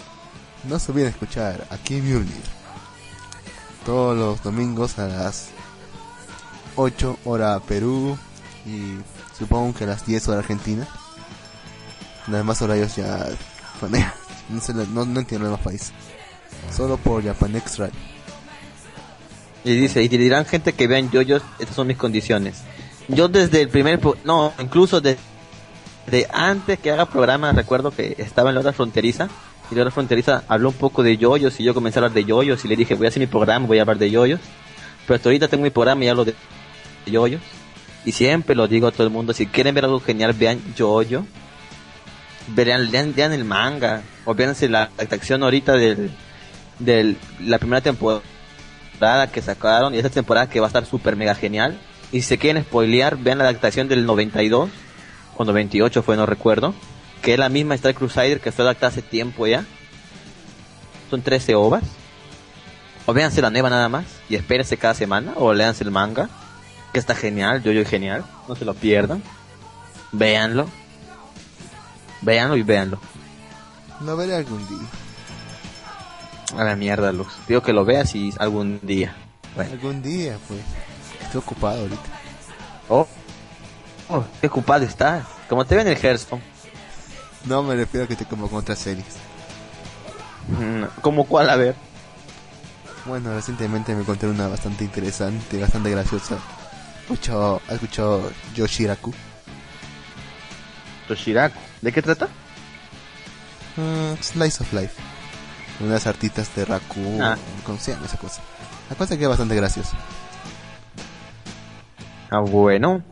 [0.65, 2.43] No se olviden de escuchar a Kim Junior.
[3.85, 5.49] Todos los domingos a las
[6.77, 8.17] 8 hora Perú
[8.65, 8.97] y
[9.39, 10.87] supongo que a las 10 hora Argentina.
[12.29, 13.27] Los demás horarios ya...
[13.81, 14.07] bueno,
[14.49, 15.93] no, sé, no, no entiendo demás países.
[16.75, 17.95] Solo por Japanex Radio.
[19.65, 22.63] Y dice, y dirán gente que vean yoyos, estas son mis condiciones.
[23.09, 25.17] Yo desde el primer, no, incluso de,
[26.07, 29.29] de antes que haga programa, recuerdo que estaba en la hora fronteriza,
[29.71, 32.25] y la hora fronteriza habló un poco de yoyos, y yo comencé a hablar de
[32.25, 34.41] yoyos, y le dije, voy a hacer mi programa, voy a hablar de yoyos.
[35.07, 36.35] Pero hasta ahorita tengo mi programa y hablo de
[37.07, 37.41] yoyos.
[38.05, 41.25] Y siempre lo digo a todo el mundo, si quieren ver algo genial, vean yoyo.
[42.49, 46.11] Vean, lean, lean el manga, o véanse la, la atracción ahorita del,
[46.79, 48.23] del, la primera temporada
[48.97, 51.79] temporada que sacaron y esta temporada que va a estar súper mega genial.
[52.13, 54.71] Y si se quieren spoilear, vean la adaptación del 92
[55.37, 56.75] o 98 fue, no recuerdo,
[57.21, 59.65] que es la misma Star Crusader que fue adaptada hace tiempo ya.
[61.11, 61.85] Son 13 ovas.
[63.05, 66.29] O véanse la nueva nada más y espérense cada semana o leanse el manga,
[66.93, 69.23] que está genial, yo yo genial, no se lo pierdan.
[70.13, 70.69] Véanlo.
[72.27, 72.99] Véanlo y véanlo.
[74.05, 74.89] Lo veré algún día.
[76.59, 77.33] A la mierda, Lux.
[77.47, 79.15] Digo que lo veas y algún día.
[79.55, 79.71] Bueno.
[79.71, 80.61] Algún día, pues.
[81.23, 82.03] Estoy ocupado ahorita.
[82.89, 83.07] Oh,
[84.09, 85.25] oh, qué ocupado estás.
[85.49, 86.43] Como te ven en el Hearthstone.
[87.45, 89.07] No me refiero a que te como con otras series.
[90.49, 91.49] Mm, ¿Cómo cuál?
[91.49, 91.77] A ver.
[93.05, 96.39] Bueno, recientemente me encontré una bastante interesante, bastante graciosa.
[97.03, 99.15] Escuchado, ¿Has escuchado Yoshiraku?
[101.09, 101.59] Toshiraku.
[101.83, 102.29] ¿De qué trata?
[103.77, 104.95] Mm, Slice of Life.
[105.81, 107.19] Unas artistas de Raku.
[107.23, 107.37] Ah.
[107.65, 108.41] ¿Cómo se llama esa cosa?
[108.89, 109.97] La cosa que es bastante graciosa.
[112.31, 113.03] Ah, bueno.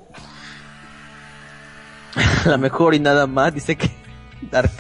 [2.47, 3.91] La mejor y nada más dice que
[4.51, 4.73] Dark.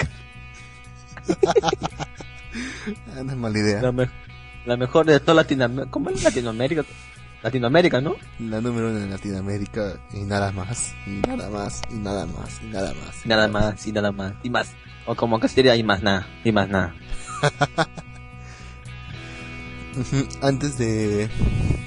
[3.16, 3.80] Ah, no es mala idea.
[3.80, 4.10] La, me-
[4.66, 5.90] la mejor de toda Latinoamérica.
[5.90, 6.84] ¿Cómo es Latinoamérica?
[7.44, 8.16] Latinoamérica, ¿no?
[8.38, 12.66] La número uno en Latinoamérica y nada más, y nada más, y nada más, y
[12.68, 13.22] nada más.
[13.22, 14.32] Y nada más, y nada más.
[14.42, 14.72] Y más.
[15.04, 16.26] O como que sería y más nada.
[16.42, 16.94] Y más nada.
[20.40, 21.28] Antes de,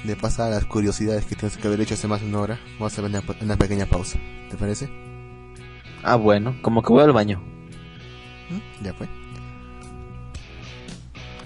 [0.04, 2.60] de pasar a las curiosidades que tienes que haber hecho hace más de una hora,
[2.78, 4.16] vamos a hacer una, una pequeña pausa.
[4.48, 4.88] ¿Te parece?
[6.04, 6.56] Ah, bueno.
[6.62, 7.42] Como que voy al baño.
[8.48, 8.84] ¿Mm?
[8.84, 9.08] Ya fue.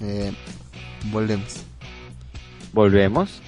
[0.01, 0.31] Eh,
[1.11, 1.63] volvemos.
[2.73, 3.41] Volvemos.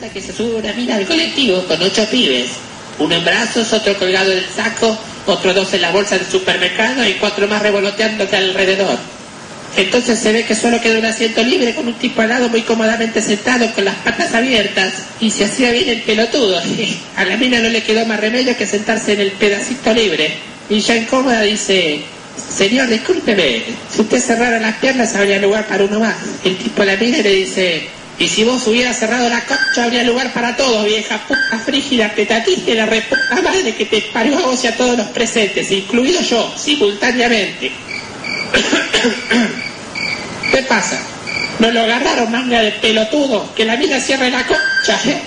[0.00, 2.50] Que se sube una mina al colectivo con ocho pibes.
[2.98, 7.14] Uno en brazos, otro colgado del saco, otros dos en la bolsa del supermercado y
[7.14, 8.98] cuatro más revoloteando alrededor.
[9.76, 12.62] Entonces se ve que solo queda un asiento libre con un tipo al lado muy
[12.62, 16.60] cómodamente sentado con las patas abiertas y se hacía bien el pelotudo.
[17.16, 20.30] A la mina no le quedó más remedio que sentarse en el pedacito libre.
[20.68, 22.02] Y ya incómoda dice,
[22.54, 26.16] señor, discúlpeme, si usted cerrara las piernas habría lugar para uno más.
[26.44, 30.02] El tipo la mira y le dice, y si vos hubieras cerrado la concha habría
[30.02, 34.64] lugar para todos, vieja puta frígida petatiste la reputa madre que te parió a vos
[34.64, 37.70] y a todos los presentes, incluido yo, simultáneamente.
[40.50, 40.98] ¿Qué pasa?
[41.58, 43.54] ¿No lo agarraron manga de pelotudo?
[43.54, 45.20] Que la mina cierre la concha, ¿eh?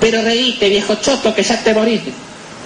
[0.00, 2.12] Pero reíste, viejo choto, que ya te moriste.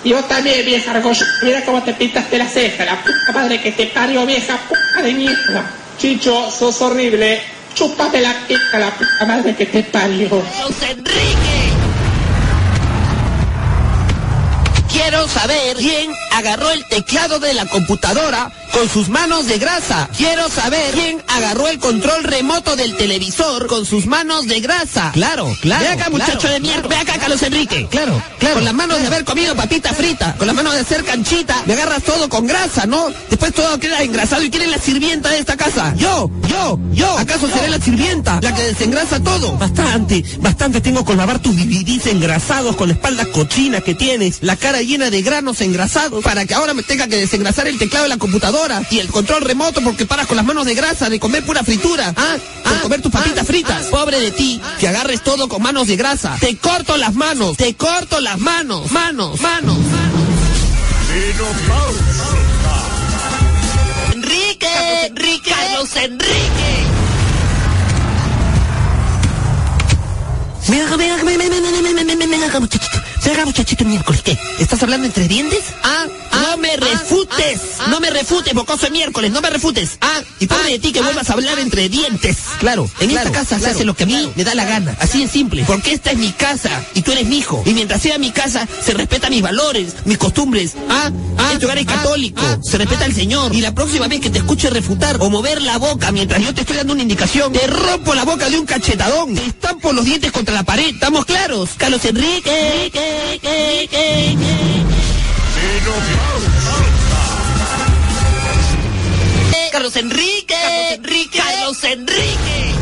[0.03, 3.73] Y vos también, vieja argolla, mira cómo te pintaste la ceja, la puta madre que
[3.73, 5.71] te parió, vieja puta de mierda.
[5.99, 7.58] Chicho, sos horrible.
[7.79, 10.29] Chúpate la pica, la puta madre que te parió.
[10.29, 11.58] Carlos Enrique.
[14.91, 20.09] Quiero saber quién agarró el teclado de la computadora con sus manos de grasa.
[20.17, 25.11] Quiero saber quién agarró el control remoto del televisor con sus manos de grasa.
[25.13, 25.85] Claro, claro.
[25.85, 26.89] Ve acá, muchacho claro, de mierda.
[26.89, 27.87] Ve acá, Carlos Enrique.
[27.91, 28.57] Claro, claro.
[28.57, 31.75] Con las manos de haber comido papita frita, con las manos de hacer canchita, me
[31.75, 33.09] agarras todo con grasa, ¿no?
[33.29, 35.95] Después todo queda engrasado y quién es la sirvienta de esta casa.
[35.97, 37.19] Yo, yo, yo.
[37.19, 39.57] ¿Acaso seré la sirvienta, la que desengrasa todo?
[39.59, 44.57] Bastante, bastante tengo con lavar tus DVDs engrasados con la espalda cochina que tienes, la
[44.57, 46.23] cara llena de granos engrasados.
[46.25, 49.43] Para que ahora me tenga que desengrasar el teclado de la computadora y el control
[49.43, 52.15] remoto porque paras con las manos de grasa de comer pura fritura.
[52.17, 52.37] ¿Ah?
[52.75, 53.87] De comer tus papitas fritas.
[53.87, 56.37] Pobre de ti, que agarres todo con manos de grasa.
[56.41, 60.19] Te corto las manos, te corto las manos, manos, manos, manos.
[64.13, 66.89] Enrique, Enrique, Carlos Enrique.
[73.19, 73.31] Muchachito.
[73.31, 74.23] Venga, muchachito miércoles.
[74.23, 74.39] ¿Qué?
[74.59, 75.65] ¿Estás hablando entre dientes?
[75.83, 79.99] Ah, no me refutes, no me refutes, bocoso de miércoles, no me refutes.
[80.01, 82.37] Ah, y pobre de ti que vuelvas a hablar entre dientes.
[82.59, 84.33] Claro, En claro, esta casa se hace lo que a mí claro.
[84.35, 85.65] me da la gana, así de simple.
[85.67, 87.63] Porque esta es mi casa y tú eres mi hijo.
[87.67, 90.75] Y mientras sea mi casa, se respeta mis valores, mis costumbres.
[90.89, 93.55] Ah, ah este hogar es católico, se respeta al Señor.
[93.55, 96.63] Y la próxima vez que te escuche refutar o mover la boca mientras yo te
[96.63, 99.35] estoy dando una indicación, te rompo la boca de un cachetadón.
[99.35, 100.95] Te estampo los dientes contra la pared.
[100.95, 101.71] ¿Estamos claros?
[101.77, 102.91] Carlos Enrique.
[109.79, 110.55] Carlos Enrique.
[110.55, 111.39] Carlos Enrique.
[111.39, 112.75] Carlos Enrique.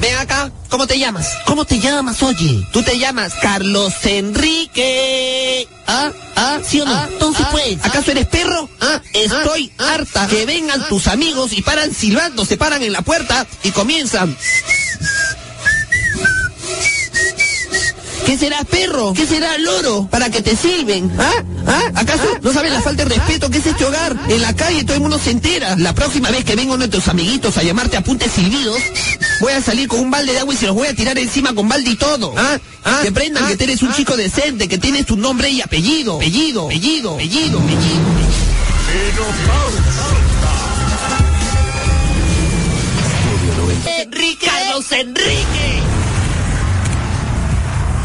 [0.00, 1.28] Ven acá, ¿cómo te llamas?
[1.44, 2.66] ¿Cómo te llamas, oye?
[2.72, 5.68] Tú te llamas Carlos Enrique.
[5.86, 6.10] ¿Ah?
[6.36, 6.58] ¿Ah?
[6.66, 6.94] ¿Sí o no?
[6.94, 7.08] ¿Ah?
[7.12, 7.50] Entonces, ¿Ah?
[7.52, 7.76] pues.
[7.82, 8.70] ¿Acaso eres perro?
[8.80, 9.02] ¿Ah?
[9.12, 13.72] Estoy harta que vengan tus amigos y paran silbando, se paran en la puerta y
[13.72, 14.34] comienzan.
[18.26, 19.12] ¿Qué será perro?
[19.14, 20.08] ¿Qué será loro?
[20.10, 21.10] Para que te silben.
[21.18, 21.44] ¿Ah?
[21.66, 21.82] ¿Ah?
[21.94, 24.16] ¿Acaso no sabes la falta de respeto que es este hogar?
[24.28, 25.76] En la calle todo el mundo se entera.
[25.76, 28.78] La próxima vez que venga uno de tus amiguitos a llamarte a apuntes silbidos,
[29.40, 31.54] voy a salir con un balde de agua y se los voy a tirar encima
[31.54, 32.34] con balde y todo.
[32.36, 32.58] ¿Ah?
[32.84, 33.00] ¿Ah?
[33.02, 36.16] Que aprendan que tú eres un chico decente, que tienes tu nombre y apellido.
[36.16, 38.00] Apellido, apellido, apellido, apellido.
[44.02, 44.46] Enrique.
[44.46, 45.89] Carlos Enrique.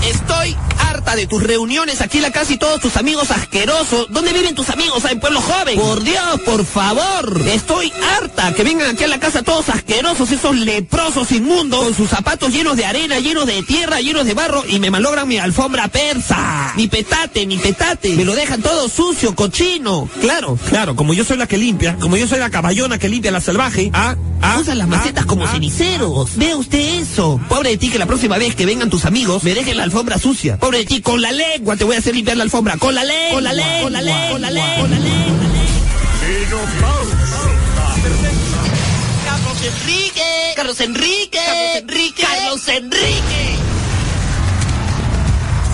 [0.06, 4.08] Estoy harta de tus reuniones aquí en la casa y todos tus amigos asquerosos.
[4.10, 5.04] ¿Dónde viven tus amigos?
[5.06, 5.80] Ah, En Pueblo Joven.
[5.80, 7.42] Por Dios, por favor.
[7.48, 12.10] Estoy harta que vengan aquí a la casa todos asquerosos, esos leprosos inmundos, con sus
[12.10, 15.88] zapatos llenos de arena, llenos de tierra, llenos de barro y me malogran mi alfombra
[15.88, 16.74] persa.
[16.76, 18.16] Mi petate, mi petate.
[18.16, 20.10] Me lo dejan todo sucio, cochino.
[20.22, 23.32] Claro, claro, como yo soy la que limpia, como yo soy la caballona que limpia
[23.32, 24.58] la salvaje, ah, ah.
[24.60, 25.52] Usan las macetas ah, como ah.
[25.52, 26.36] ceniceros.
[26.36, 27.40] Vea usted eso.
[27.50, 30.18] Pobre de ti que la próxima vez que vengan tus amigos me dejen la alfombra
[30.18, 30.58] sucia.
[30.66, 32.76] Pobre de ti, con la lengua te voy a hacer limpiar la alfombra.
[32.78, 33.34] Con la lengua.
[33.34, 33.82] Con la lengua.
[33.84, 34.30] Con la lengua.
[34.32, 34.82] Con la lengua.
[34.82, 35.46] Con la lengua.
[39.26, 40.54] Carlos Enrique.
[40.56, 41.38] Carlos Enrique.
[41.46, 42.24] Carlos Enrique.
[42.24, 43.56] Carlos Enrique.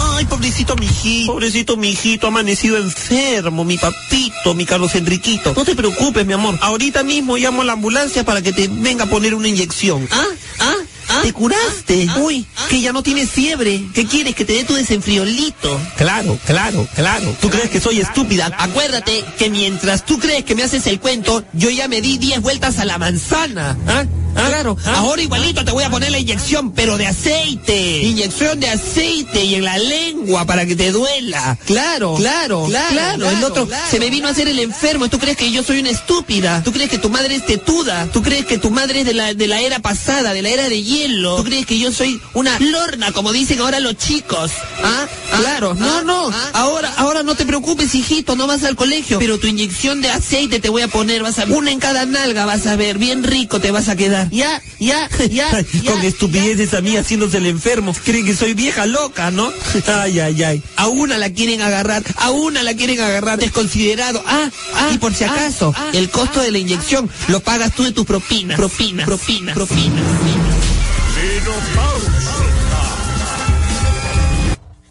[0.01, 5.53] Ay, pobrecito mi hijito, pobrecito mi hijito, amanecido enfermo, mi papito, mi Carlos Enriquito.
[5.55, 6.59] No te preocupes, mi amor.
[6.59, 10.05] Ahorita mismo llamo a la ambulancia para que te venga a poner una inyección.
[10.11, 10.25] ¿Ah?
[10.59, 10.75] ¿Ah?
[11.11, 11.19] ¿Ah?
[11.23, 12.07] ¿Te curaste?
[12.09, 12.19] ¿Ah?
[12.19, 12.67] Uy, ¿Ah?
[12.69, 13.83] que ya no tienes fiebre.
[13.93, 14.35] ¿Qué quieres?
[14.35, 15.79] Que te dé tu desenfriolito.
[15.97, 17.35] Claro, claro, claro.
[17.41, 18.51] ¿Tú crees que soy estúpida?
[18.57, 22.41] Acuérdate que mientras tú crees que me haces el cuento, yo ya me di 10
[22.41, 23.77] vueltas a la manzana.
[23.87, 24.05] ¿Ah?
[24.35, 24.47] ¿Ah?
[24.47, 28.01] Claro, ahora igualito te voy a poner la inyección, pero de aceite.
[28.03, 31.57] Inyección de aceite y en la lengua para que te duela.
[31.65, 33.29] Claro, claro, claro.
[33.29, 35.09] el otro se me vino a hacer el enfermo.
[35.09, 36.61] ¿Tú crees que yo soy una estúpida?
[36.63, 38.07] ¿Tú crees que tu madre es tetuda?
[38.11, 40.69] ¿Tú crees que tu madre es de la, de la era pasada, de la era
[40.69, 41.00] de hielo?
[41.09, 44.51] ¿Tú crees que yo soy una lorna, como dicen ahora los chicos?
[44.83, 45.07] ¿Ah?
[45.39, 46.31] Claro, no, no.
[46.53, 49.17] Ahora, ahora no te preocupes, hijito, no vas al colegio.
[49.19, 52.45] Pero tu inyección de aceite te voy a poner, vas a una en cada nalga,
[52.45, 54.29] vas a ver, bien rico te vas a quedar.
[54.29, 55.49] Ya, ya, ya.
[55.85, 57.95] Con estupideces a mí haciéndose el enfermo.
[58.05, 59.51] Creen que soy vieja loca, ¿no?
[59.87, 60.63] Ay, ay, ay.
[60.75, 64.23] A una la quieren agarrar, a una la quieren agarrar desconsiderado.
[64.25, 67.91] Ah, ah, y por si acaso, el costo de la inyección lo pagas tú de
[67.91, 68.57] tus propinas.
[68.57, 70.50] Propinas, propinas, propinas.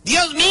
[0.04, 0.49] Dios mío,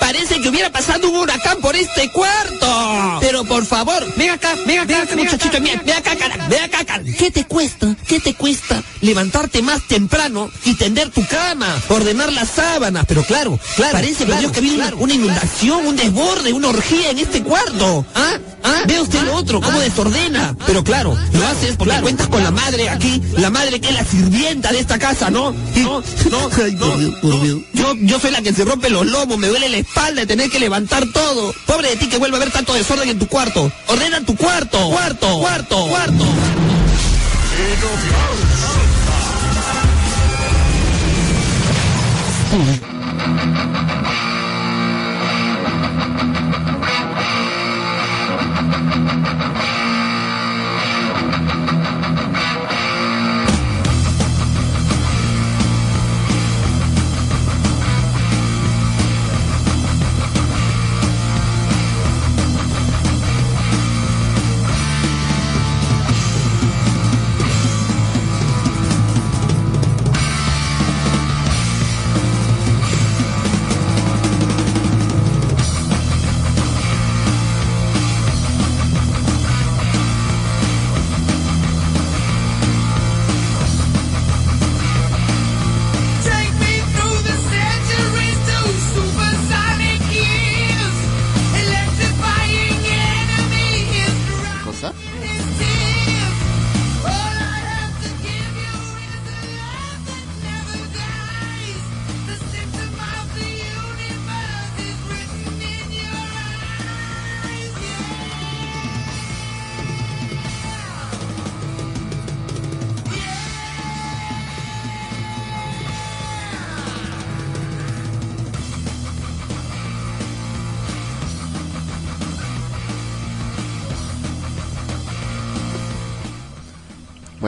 [0.00, 3.18] parece que hubiera pasado un huracán por este cuarto.
[3.20, 7.02] Pero por favor, ven acá, ven acá, muchachito, ven, ven acá, cara, ven acá, cara.
[7.18, 7.94] ¿Qué te cuesta?
[8.06, 13.04] ¿Qué te cuesta levantarte más temprano y tender tu cama, ordenar las sábanas?
[13.06, 16.68] Pero claro, claro, parece por Dios que ha habido una, una inundación, un desborde, una
[16.68, 18.04] orgía en este cuarto.
[18.14, 18.38] ¿Ah?
[18.64, 18.82] ¿Ah?
[18.86, 20.56] Ve usted lo otro, cómo desordena.
[20.66, 24.04] Pero claro, lo haces porque cuentas con la madre aquí, la madre que es la
[24.04, 25.52] sirvienta de esta casa, ¿no?
[25.76, 29.78] No, no, no, Yo, yo soy la que se rompe los lomos, me duele la
[29.78, 31.54] espalda de tener que levantar todo.
[31.66, 33.70] Pobre de ti que vuelve a haber tanto desorden en tu cuarto.
[33.86, 36.24] Ordena tu cuarto, cuarto, cuarto, cuarto.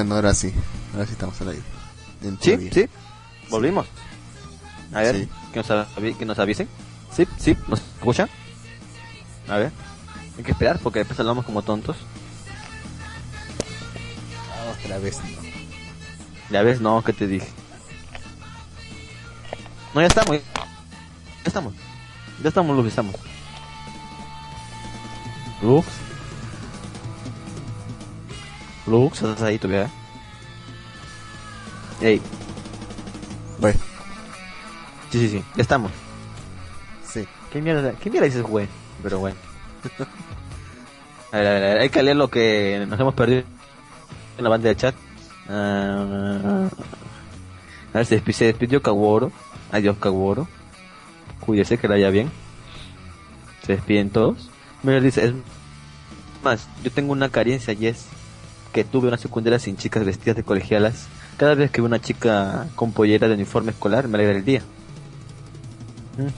[0.09, 0.55] Bueno, ahora sí.
[0.95, 1.63] Ahora sí estamos al aire.
[2.23, 2.71] En ¿Sí?
[2.73, 2.87] ¿Sí?
[3.51, 3.87] ¿Volvimos?
[4.95, 5.29] A ver, Sí.
[5.53, 6.67] que, nos avi- que nos avisen.
[7.15, 7.29] ¿Sí?
[7.37, 7.55] ¿Sí?
[7.69, 8.31] ¿Nos escuchan?
[9.51, 9.71] A ver.
[10.39, 11.97] Hay que esperar porque después hablamos como tontos.
[14.83, 15.19] Otra vez.
[15.19, 15.49] no.
[16.51, 17.49] Ya ves, no, ¿qué te dije?
[19.95, 20.37] No, ya estamos.
[20.39, 20.43] Ya
[21.45, 21.75] estamos.
[22.43, 23.15] Ya estamos, Lux, estamos.
[25.61, 25.87] Lux.
[28.89, 29.91] Lux, ¿estás ahí todavía?
[32.01, 32.20] Ey,
[33.59, 33.78] Bueno,
[35.11, 35.91] sí, sí, sí, ya estamos.
[37.05, 37.26] sí.
[37.53, 38.68] ¿Qué mierda, qué mierda dices, güey?
[39.03, 39.36] Pero bueno.
[41.32, 43.43] a ver, a ver, a ver, hay que leer lo que nos hemos perdido
[44.36, 44.95] en la banda de chat.
[45.49, 46.68] Ah,
[47.95, 49.32] a ver, se despidió, se despidió Kagoro.
[49.72, 50.47] Adiós, Kagoro.
[51.41, 52.30] Cuídese, que la haya bien.
[53.64, 54.51] Se despiden todos.
[54.82, 55.32] Mira, dice, es
[56.45, 58.07] más, yo tengo una carencia y es
[58.79, 61.09] que tuve una secundaria sin chicas vestidas de colegialas.
[61.37, 64.61] Cada vez que veo una chica con pollera de uniforme escolar, me alegra el día.
[66.16, 66.29] Mm.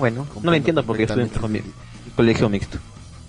[0.00, 1.30] Bueno, no lo entiendo porque estoy en
[2.16, 2.78] colegio mixto.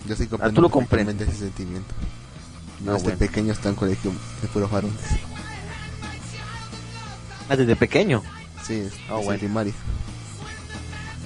[0.08, 1.94] Yo sí Ah, comprendo tú lo perfectamente ese sentimiento.
[2.84, 3.20] Yo Ah, desde bueno.
[3.20, 4.12] pequeño está en colegio
[4.42, 4.98] de puros varones.
[7.48, 8.24] Ah, desde pequeño.
[8.66, 9.40] Sí, es, Ah, es bueno.
[9.40, 9.74] primaria.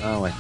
[0.04, 0.36] Ah, bueno.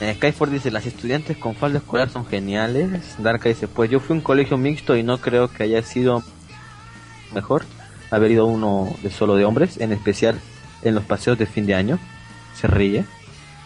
[0.00, 3.16] Eh, Skyford dice, las estudiantes con falda escolar son geniales.
[3.18, 6.22] Darka dice, pues yo fui a un colegio mixto y no creo que haya sido
[7.32, 7.64] mejor
[8.10, 10.38] haber ido uno de solo de hombres, en especial
[10.82, 11.98] en los paseos de fin de año.
[12.54, 13.04] Se ríe.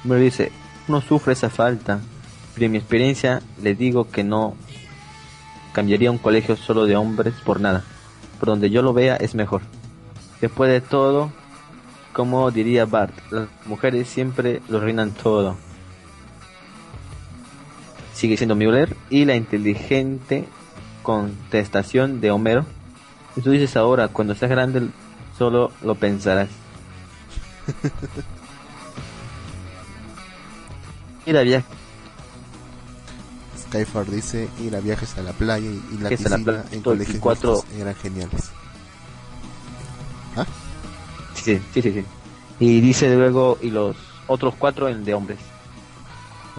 [0.04, 0.52] Me dice,
[0.88, 2.00] no sufre esa falta,
[2.54, 4.54] pero en mi experiencia le digo que no
[5.72, 7.84] cambiaría un colegio solo de hombres por nada.
[8.38, 9.62] Por donde yo lo vea es mejor.
[10.40, 11.32] Después de todo,
[12.12, 15.56] como diría Bart, las mujeres siempre lo reinan todo.
[18.20, 20.46] Sigue siendo Müller y la inteligente
[21.02, 22.66] contestación de Homero.
[23.34, 24.88] Y tú dices ahora, cuando seas grande,
[25.38, 26.50] solo lo pensarás.
[31.26, 31.64] Mira, viaje.
[33.58, 36.82] Skyfar dice ir a viajes a la playa y, y la la piscina playa, en
[36.82, 38.50] colegios cuatro- eran geniales.
[40.36, 40.44] ¿Ah?
[41.34, 42.04] Sí, sí, sí, sí.
[42.58, 43.96] Y dice luego, y los
[44.26, 45.38] otros cuatro en de hombres.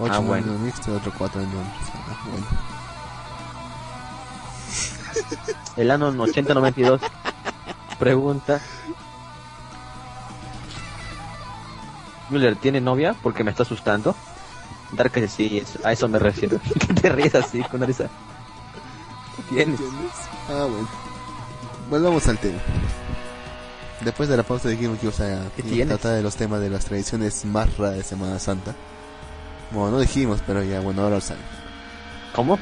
[0.01, 0.51] Ocho Ah, en bueno.
[0.53, 1.67] el mixto y otro cuatro en hombres.
[2.09, 2.45] Ah, bueno.
[5.77, 7.01] El año 8092
[7.99, 8.59] pregunta.
[12.29, 13.15] Müller, ¿tiene novia?
[13.21, 14.15] Porque me está asustando.
[14.93, 16.59] Dark sí, es- a eso me refiero.
[16.87, 18.09] ¿Qué te ríes así con risa?
[19.49, 19.79] ¿Tienes?
[20.49, 20.87] Ah, bueno.
[21.89, 22.59] Volvamos al tema.
[24.01, 25.49] Después de la pausa dijimos que íbamos a
[25.87, 28.73] tratar de los temas de las tradiciones más raras de Semana Santa.
[29.71, 31.43] Bueno, no dijimos, pero ya, bueno, ahora lo saben.
[32.35, 32.59] ¿Cómo?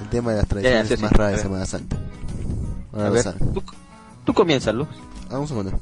[0.00, 1.02] El tema de las tradiciones sí, sí.
[1.02, 1.42] más raras A de.
[1.42, 1.96] Semana Santa.
[2.92, 3.62] Ahora A lo ver, tú,
[4.24, 4.88] tú comienza, Luz.
[5.30, 5.72] Ah, un segundo.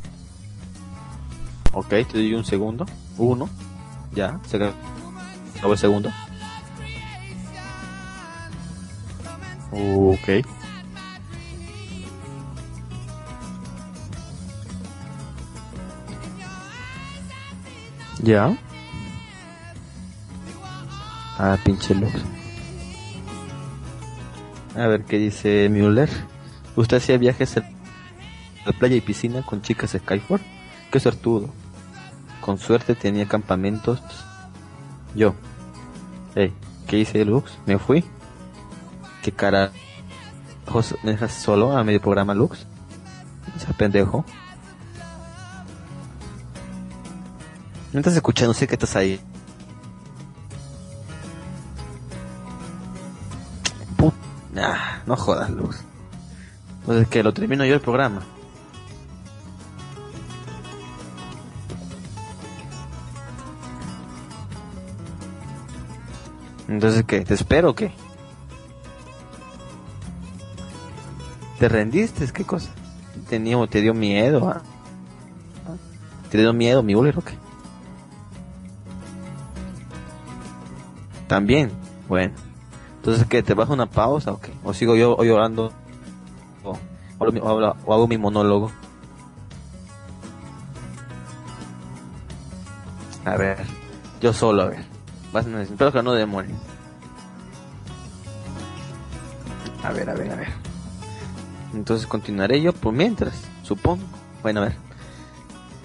[1.72, 2.87] Ok, te doy un segundo.
[3.18, 3.49] Uno.
[4.14, 6.11] Ya, se acabó el segundo.
[9.70, 10.45] Ok.
[18.22, 18.57] Ya.
[21.45, 22.12] Ah, pinche Lux.
[24.76, 26.09] A ver qué dice Müller.
[26.76, 27.68] ¿Usted hacía viajes a
[28.64, 30.40] la playa y piscina con chicas Skyford?
[30.93, 31.49] Qué suertudo.
[32.40, 34.01] Con suerte tenía campamentos.
[35.16, 35.34] Yo.
[36.36, 36.53] Ey,
[36.86, 37.59] ¿qué hice Lux?
[37.66, 38.05] ¿Me fui?
[39.24, 39.72] ¿Qué cara?
[41.03, 42.68] ¿Me dejas solo a medio programa Lux?
[43.57, 44.24] Ese pendejo.
[47.93, 49.20] No estás escuchando, sé que estás ahí.
[54.53, 55.82] Nah, no jodas, Lux.
[56.84, 58.22] Pues es que lo termino yo el programa.
[66.68, 67.20] Entonces, ¿qué?
[67.20, 67.92] ¿Te espero o qué?
[71.59, 72.26] ¿Te rendiste?
[72.32, 72.70] ¿Qué cosa?
[73.28, 74.48] ¿Tenía, ¿Te dio miedo?
[74.48, 74.62] ah?
[76.30, 77.34] ¿Te dio miedo mi o qué?
[81.28, 81.70] También,
[82.09, 82.51] bueno.
[83.03, 83.42] Entonces, ¿qué?
[83.42, 84.53] ¿Te bajo una pausa o qué?
[84.62, 85.72] ¿O sigo yo o llorando?
[86.62, 86.78] ¿O, o
[87.18, 88.70] hablo mi- o hablo- o hago mi monólogo?
[93.24, 93.59] A ver,
[94.20, 94.84] yo solo, a ver.
[95.32, 96.48] Vas a- Espero que no demore.
[99.82, 100.48] A ver, a ver, a ver.
[101.74, 104.05] Entonces continuaré yo por mientras, supongo.
[104.42, 104.76] Bueno, a ver.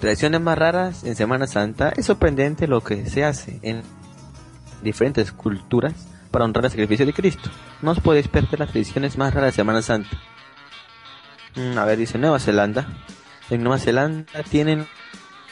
[0.00, 1.88] Tradiciones más raras en Semana Santa.
[1.96, 3.82] Es sorprendente lo que se hace en
[4.82, 5.94] diferentes culturas
[6.30, 7.50] para honrar el sacrificio de Cristo.
[7.82, 10.10] No os podéis perder las tradiciones más raras de Semana Santa.
[11.54, 12.86] Mm, a ver, dice Nueva Zelanda.
[13.50, 14.86] En Nueva Zelanda tienen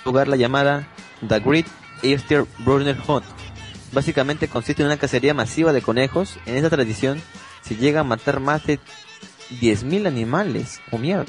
[0.04, 0.88] lugar la llamada
[1.26, 1.66] The Great
[2.02, 3.24] Easter Brunner Hunt.
[3.92, 6.38] Básicamente consiste en una cacería masiva de conejos.
[6.46, 7.22] En esta tradición
[7.62, 8.78] se llega a matar más de
[9.60, 10.80] 10.000 animales.
[10.90, 11.26] ¡Oh mierda!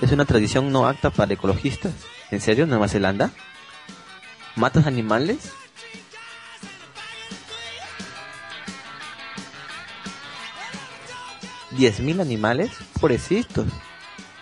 [0.00, 1.92] Es una tradición no apta para ecologistas.
[2.30, 3.30] ¿En serio, Nueva Zelanda?
[4.56, 5.52] ¿Matas animales?
[11.72, 12.70] ¿10.000 animales?
[13.00, 13.66] Pobrecitos.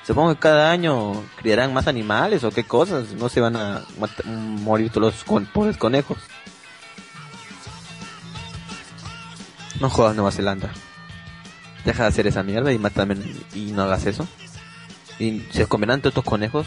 [0.07, 3.13] Supongo que cada año criarán más animales o qué cosas.
[3.13, 3.83] No se van a
[4.25, 6.19] morir todos los con- pobres conejos.
[9.81, 10.71] No jodas Nueva Zelanda.
[11.85, 13.17] Deja de hacer esa mierda y mátame
[13.55, 14.27] y no hagas eso.
[15.19, 16.67] Y se comerán todos estos conejos.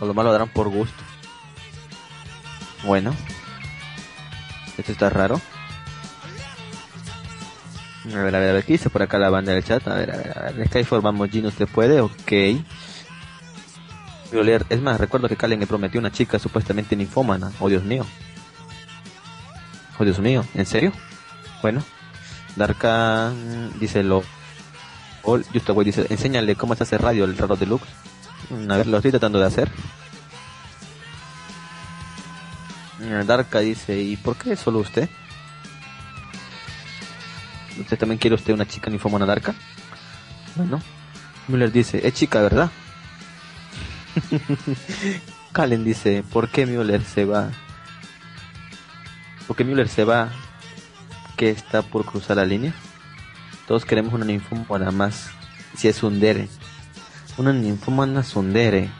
[0.00, 1.02] O lo malo darán por gusto.
[2.84, 3.14] Bueno.
[4.78, 5.40] Esto está raro.
[8.04, 9.86] A ver, a ver, a ver, ¿qué dice por acá la banda del chat?
[9.86, 10.68] A ver, a ver, a ver.
[10.68, 12.00] Skyfall, vamos, Gino, ¿usted puede?
[12.00, 12.12] Ok.
[14.28, 14.66] Quiero leer.
[14.70, 17.52] Es más, recuerdo que Kalen me prometió una chica supuestamente ninfómana.
[17.60, 18.04] Oh, Dios mío.
[19.98, 20.44] Oh, Dios mío.
[20.54, 20.92] ¿En serio?
[21.60, 21.82] Bueno.
[22.56, 23.32] Darka
[23.78, 24.22] dice lo...
[25.22, 27.86] Oh, Justo Boy dice, enséñale cómo se hace radio el raro deluxe.
[28.50, 29.70] Mm, A ver, lo estoy tratando de hacer.
[32.98, 35.08] Mm, Darka dice, ¿y por qué solo usted?
[37.78, 39.54] ¿Usted también quiere usted una chica ninfómana Darka?
[40.56, 40.80] Bueno.
[41.48, 42.70] Müller dice, es chica, ¿verdad?
[45.52, 47.50] Kalen dice, ¿por qué Müller se va?
[49.46, 50.30] ¿Por qué Müller se va?
[51.36, 52.72] ¿Que está por cruzar la línea?
[53.66, 55.30] Todos queremos una ninfómana más.
[55.76, 56.48] Si es Sundere.
[57.38, 58.90] Una ninfómana Sundere.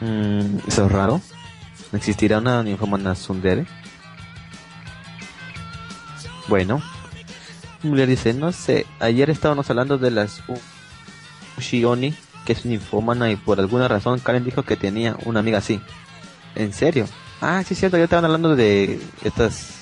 [0.00, 1.20] Mm, Eso es raro.
[1.92, 3.66] ¿No existirá una ninfómana Sundere?
[6.48, 6.82] Bueno.
[7.86, 10.42] Muller dice, no sé, ayer estábamos hablando de las
[11.58, 12.14] Ushioni,
[12.44, 15.80] que es una infómana y por alguna razón Karen dijo que tenía una amiga así.
[16.54, 17.06] ¿En serio?
[17.40, 19.76] Ah, sí cierto, ya estaban hablando de estas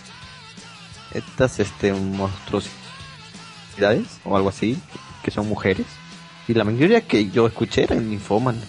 [1.13, 2.71] estas este monstruosidades
[4.25, 4.79] o algo así,
[5.23, 5.87] que son mujeres.
[6.49, 8.65] Y la mayoría que yo escuché eran infómanas.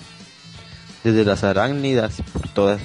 [1.03, 2.81] Desde las arácnidas por todas.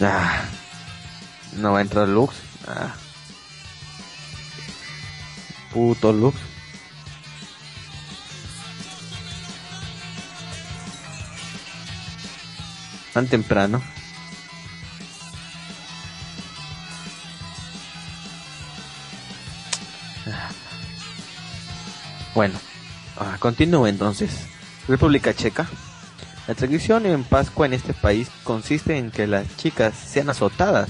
[0.00, 0.44] Ah,
[1.56, 2.34] no va a entrar Lux.
[2.66, 2.94] Ah.
[5.72, 6.36] Puto Lux.
[13.12, 13.82] Tan temprano.
[20.26, 20.50] Ah.
[22.34, 22.58] Bueno,
[23.16, 24.30] ah, continúo entonces.
[24.86, 25.68] República Checa.
[26.46, 30.88] La tradición en Pascua en este país consiste en que las chicas sean azotadas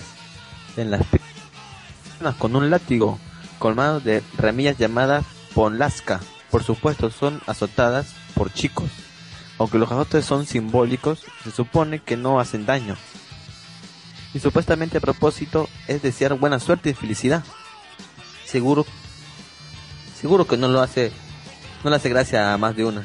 [0.78, 3.18] en las piernas con un látigo
[3.58, 5.24] colmado de ramillas llamadas
[5.54, 6.20] ponlasca.
[6.50, 8.90] Por supuesto, son azotadas por chicos.
[9.58, 12.96] Aunque los azotes son simbólicos, se supone que no hacen daño.
[14.34, 17.44] Y supuestamente a propósito es desear buena suerte y felicidad.
[18.44, 18.86] Seguro,
[20.18, 21.12] seguro que no lo hace,
[21.82, 23.04] no le hace gracia a más de una.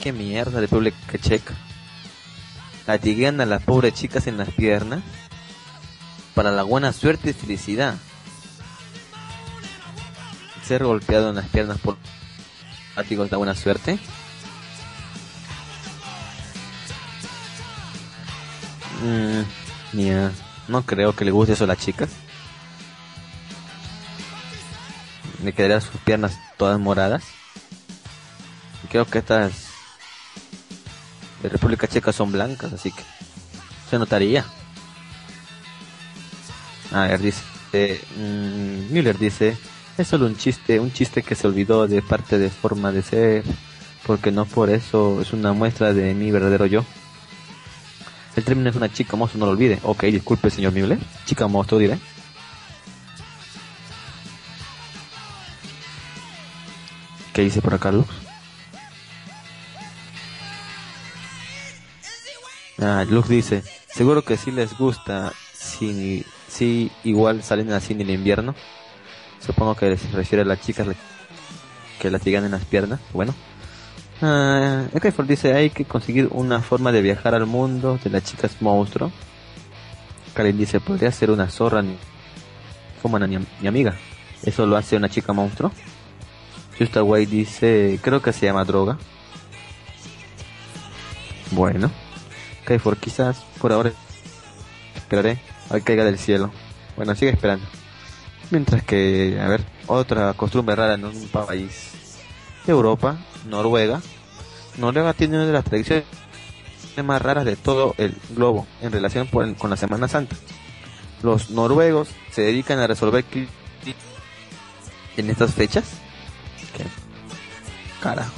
[0.00, 1.54] Qué mierda, República Checa.
[2.86, 5.02] Latiguean a las pobres chicas en las piernas
[6.34, 7.94] para la buena suerte y felicidad.
[10.64, 11.96] Ser golpeado en las piernas por
[12.96, 13.98] látigos da buena suerte.
[19.02, 19.42] Mm,
[19.92, 20.32] ya,
[20.68, 22.10] no creo que le guste eso a las chicas.
[25.42, 27.24] Le quedarían sus piernas todas moradas.
[28.88, 29.52] Creo que estas
[31.42, 33.02] de República Checa son blancas, así que
[33.90, 34.46] se notaría.
[36.94, 37.42] A ver, dice,
[37.72, 38.00] eh,
[38.88, 39.56] Müller dice,
[39.98, 43.42] es solo un chiste, un chiste que se olvidó de parte de forma de ser,
[44.06, 46.84] porque no por eso es una muestra de mi verdadero yo.
[48.36, 49.80] El término es una chica monstruo, no lo olvide.
[49.82, 51.00] Ok, disculpe, señor Müller.
[51.24, 51.98] Chica monstruo, diré.
[57.32, 58.08] ¿Qué dice por acá, Lux?
[62.78, 68.10] Ah, Lux dice, seguro que sí les gusta, si, si igual salen así en el
[68.10, 68.54] invierno.
[69.44, 70.86] Supongo que se refiere a las chicas
[71.98, 73.00] que las llegan en las piernas.
[73.12, 73.34] Bueno.
[74.20, 79.10] Skyfall dice, hay que conseguir una forma de viajar al mundo de las chicas monstruo.
[80.32, 81.96] Karen dice, podría ser una zorra ni
[83.02, 83.96] como una ni amiga.
[84.42, 85.72] Eso lo hace una chica monstruo.
[86.78, 88.96] Justa Way dice, creo que se llama droga.
[91.50, 91.90] Bueno.
[92.62, 93.92] Skyfall quizás por ahora
[94.96, 95.38] esperaré
[95.70, 96.52] a que caiga del cielo.
[96.96, 97.66] Bueno, sigue esperando.
[98.50, 101.92] Mientras que, a ver, otra costumbre rara en un país
[102.66, 104.00] de Europa, Noruega.
[104.78, 106.04] Noruega tiene una de las tradiciones
[107.04, 110.36] más raras de todo el globo en relación con la Semana Santa.
[111.22, 113.24] Los noruegos se dedican a resolver
[115.16, 115.84] en estas fechas.
[118.00, 118.32] Carajo.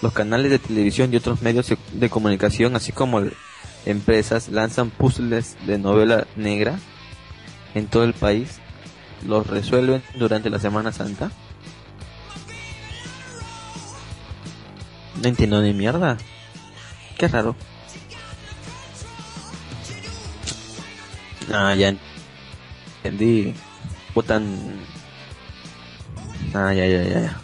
[0.00, 3.34] Los canales de televisión y otros medios de comunicación, así como el-
[3.86, 6.78] empresas, lanzan puzzles de novela negra
[7.74, 8.60] en todo el país.
[9.26, 11.30] Los resuelven durante la Semana Santa.
[15.22, 16.18] No entiendo ni mierda.
[17.16, 17.54] Qué raro.
[21.52, 21.94] Ah, ya
[23.04, 23.54] entendí.
[24.14, 24.56] Botan.
[26.54, 27.40] Ah, ya, ya, ya, ya.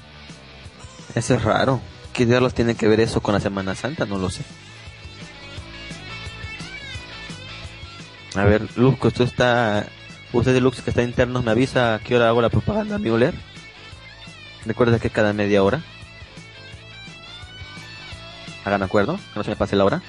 [1.15, 1.81] Eso es raro.
[2.13, 4.05] ¿Qué diablos tiene que ver eso con la Semana Santa?
[4.07, 4.45] No lo sé.
[8.39, 9.89] A ver, Lux, usted está.
[10.33, 13.19] Usted de Lux que está interno, me avisa a qué hora hago la propaganda, amigo.
[14.65, 15.83] Recuerda que cada media hora.
[18.65, 20.03] Hagan acuerdo, que no se me pase la hora.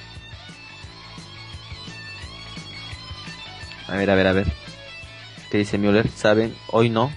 [3.88, 4.52] A ver, a ver, a ver.
[5.50, 6.08] ¿Qué dice Müller?
[6.08, 7.10] Saben, hoy no,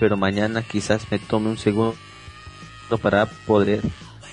[0.00, 1.96] pero mañana quizás me tome un segundo
[3.00, 3.82] para poder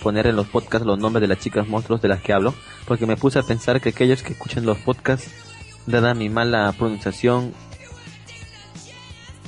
[0.01, 2.55] poner en los podcasts los nombres de las chicas monstruos de las que hablo,
[2.87, 5.52] porque me puse a pensar que aquellos que escuchen los podcasts,
[5.85, 7.53] dada mi mala pronunciación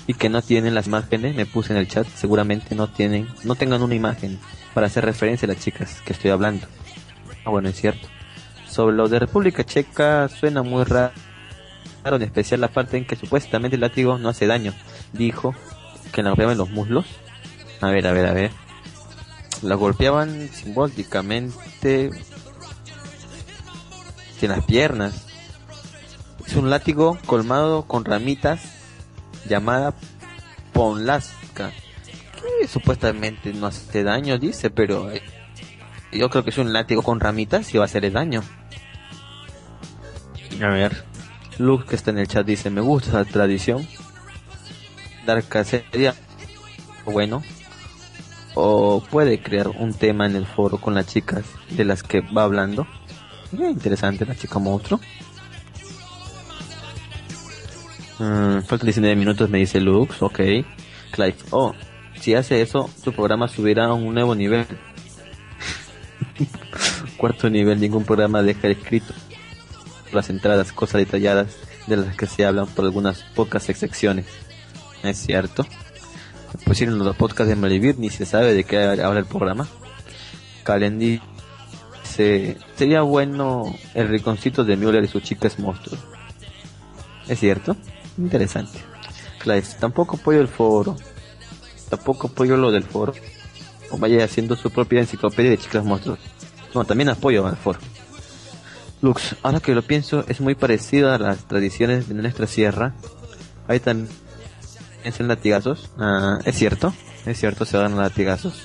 [0.08, 3.56] y que no tienen las imágenes, me puse en el chat, seguramente no tienen, no
[3.56, 4.40] tengan una imagen
[4.74, 6.68] para hacer referencia a las chicas que estoy hablando.
[7.44, 8.08] Ah, bueno, es cierto.
[8.68, 11.12] Sobre lo de República Checa suena muy raro,
[12.06, 14.74] en especial la parte en que supuestamente el látigo no hace daño.
[15.14, 15.56] Dijo
[16.12, 17.06] que la golpeaban los muslos.
[17.82, 18.52] A ver, a ver, a ver.
[19.64, 22.12] La golpeaban simbólicamente
[24.46, 25.25] en las piernas.
[26.48, 28.62] Es un látigo colmado con ramitas
[29.48, 29.94] llamada
[30.74, 31.72] Ponlasca.
[32.60, 35.22] Que supuestamente no hace daño, dice, pero eh,
[36.12, 38.44] yo creo que es un látigo con ramitas y va a hacerle daño.
[40.62, 41.04] A ver,
[41.58, 43.88] Luke que está en el chat dice, me gusta esa tradición.
[45.26, 46.14] Darka sería
[47.06, 47.44] bueno.
[48.54, 52.44] O puede crear un tema en el foro con las chicas de las que va
[52.44, 52.88] hablando.
[53.50, 55.02] Sería interesante la chica monstruo.
[58.20, 60.40] Mm, faltan 19 minutos, me dice Lux, ok.
[61.12, 61.74] Clive, oh,
[62.20, 64.66] si hace eso, su programa subirá a un nuevo nivel.
[67.18, 69.14] Cuarto nivel, ningún programa deja escrito
[70.12, 74.26] las entradas, cosas detalladas de las que se hablan por algunas pocas secciones.
[75.04, 75.66] Es cierto.
[76.66, 79.68] Pues en los podcasts de Malivir ni se sabe de qué habla el programa.
[80.64, 81.22] Calendi
[82.02, 86.00] dice, sería bueno el rinconcito de Müller y sus chicas monstruos.
[87.28, 87.76] Es cierto,
[88.18, 88.80] interesante.
[89.40, 90.96] Clive, tampoco apoyo el foro.
[91.90, 93.14] Tampoco apoyo lo del foro.
[93.92, 96.20] O vaya haciendo su propia enciclopedia de chicas monstruos.
[96.74, 97.80] No, también apoyo al foro.
[99.02, 102.94] Lux, ahora que lo pienso, es muy parecido a las tradiciones de nuestra sierra.
[103.68, 104.10] Ahí también
[105.06, 105.90] hacen latigazos.
[106.00, 106.94] Ah, es cierto,
[107.26, 108.64] es cierto, se dan latigazos.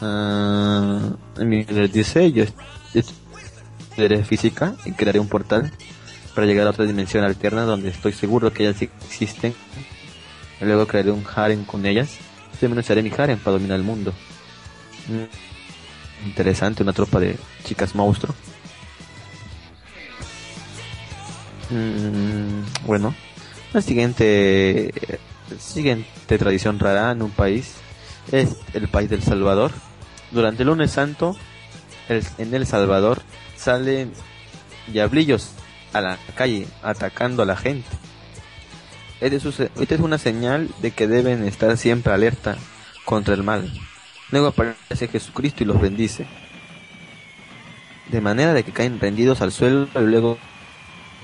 [0.00, 2.44] Ah, mi líder dice, yo
[2.94, 3.12] est-
[3.96, 5.72] estudiaré física y crearé un portal
[6.34, 9.54] para llegar a otra dimensión alterna donde estoy seguro que ellas existen.
[10.60, 12.18] Y luego crearé un harem con ellas.
[12.60, 14.12] También usaré mi harem para dominar el mundo.
[15.08, 18.34] Mm, Interesante, una tropa de chicas monstruo.
[21.70, 23.14] Mm, bueno,
[23.72, 24.92] la siguiente,
[25.58, 27.74] siguiente tradición rara en un país
[28.32, 29.72] es el país del Salvador.
[30.32, 31.36] Durante el lunes santo,
[32.08, 33.22] el- en El Salvador
[33.66, 34.12] salen
[34.86, 35.50] diablillos
[35.92, 37.88] a la calle atacando a la gente.
[39.20, 42.56] Esta es, una señal de que deben estar siempre alerta
[43.04, 43.68] contra el mal.
[44.30, 46.28] Luego aparece Jesucristo y los bendice.
[48.08, 50.38] De manera de que caen rendidos al suelo y luego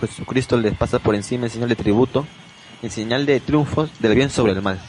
[0.01, 2.27] Jesucristo les pasa por encima en señal de tributo,
[2.83, 4.81] en señal de triunfos del bien sobre el mal.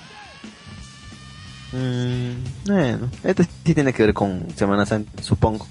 [1.71, 5.67] Mm, bueno, esto sí tiene que ver con Semana Santa, supongo.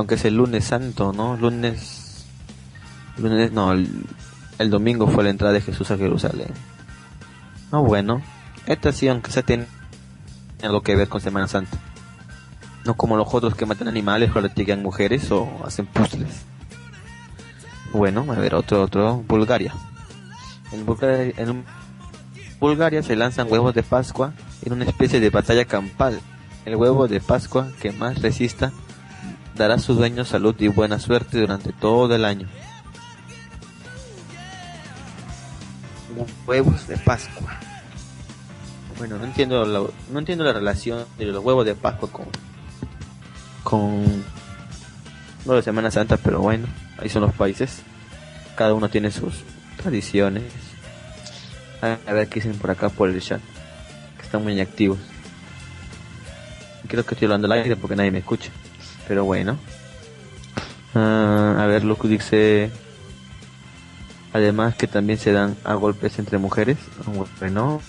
[0.00, 1.36] Aunque es el lunes santo, ¿no?
[1.36, 2.24] Lunes...
[3.18, 6.48] Lunes, no, el, domingo fue la entrada de Jesús a Jerusalén.
[7.70, 8.22] No, bueno.
[8.64, 9.66] Esta sí, aunque sea tiene
[10.62, 11.76] algo que ver con Semana Santa.
[12.86, 16.46] No como los otros que matan animales latiguean mujeres o hacen puzzles.
[17.92, 19.74] Bueno, a ver, otro, otro, Bulgaria.
[20.72, 21.62] En Bulgaria, en
[22.58, 24.32] Bulgaria se lanzan huevos de Pascua
[24.62, 26.18] en una especie de batalla campal.
[26.64, 28.72] El huevo de Pascua que más resista
[29.60, 32.48] dará a su dueño salud y buena suerte durante todo el año.
[36.46, 37.58] Huevos de Pascua.
[38.98, 39.80] Bueno, no entiendo la,
[40.12, 42.26] no entiendo la relación de los huevos de Pascua con
[43.62, 44.24] con
[45.46, 46.66] lo de Semana Santa, pero bueno,
[46.98, 47.82] ahí son los países.
[48.56, 49.34] Cada uno tiene sus
[49.76, 50.44] tradiciones.
[51.82, 53.40] A, ver qué dicen por acá por el chat,
[54.18, 54.98] que están muy activos.
[56.88, 58.50] Creo que estoy hablando al aire porque nadie me escucha,
[59.10, 59.58] pero bueno.
[60.94, 62.70] Ah, a ver, Luku dice
[64.32, 66.78] Además que también se dan a golpes entre mujeres.
[67.40, 67.80] Bueno,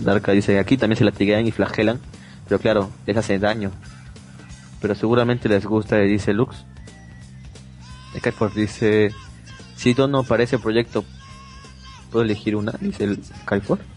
[0.00, 2.00] Darka dice aquí también se latiguean y flagelan,
[2.48, 3.70] pero claro, les hace daño.
[4.80, 6.64] Pero seguramente les gusta, dice Lux.
[8.16, 9.10] Skyford dice,
[9.76, 11.04] si no parece proyecto,
[12.10, 12.72] ¿puedo elegir una?
[12.80, 13.20] Dice el.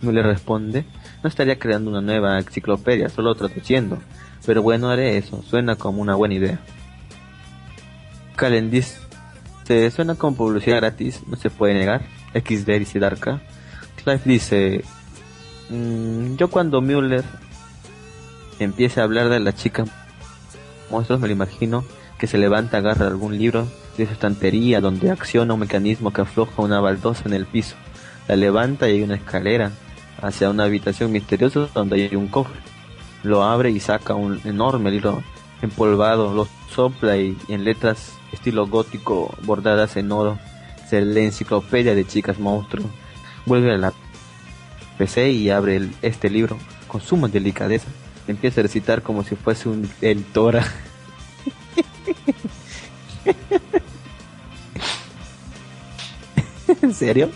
[0.02, 0.86] No le responde,
[1.24, 4.00] no estaría creando una nueva enciclopedia, solo traduciendo.
[4.46, 6.60] Pero bueno, haré eso, suena como una buena idea.
[8.36, 8.98] Kalen dice,
[9.64, 12.02] se suena como publicidad gratis, no se puede negar.
[12.34, 13.42] XD dice Darka.
[14.04, 14.84] Clive dice,
[15.70, 17.24] "Mm, yo cuando Müller
[18.60, 19.86] empiece a hablar de la chica
[20.94, 21.84] monstruos me lo imagino
[22.18, 23.68] que se levanta, agarra algún libro
[23.98, 27.76] de su estantería donde acciona un mecanismo que afloja una baldosa en el piso.
[28.28, 29.72] La levanta y hay una escalera
[30.22, 32.63] hacia una habitación misteriosa donde hay un cofre.
[33.24, 35.24] Lo abre y saca un enorme libro
[35.62, 40.38] empolvado, lo sopla y en letras estilo gótico bordadas en oro
[40.90, 42.88] se lee enciclopedia de chicas monstruos.
[43.46, 43.94] Vuelve a la
[44.98, 47.88] PC y abre el- este libro con suma delicadeza.
[48.28, 50.66] Empieza a recitar como si fuese un editora.
[56.82, 57.30] ¿En serio?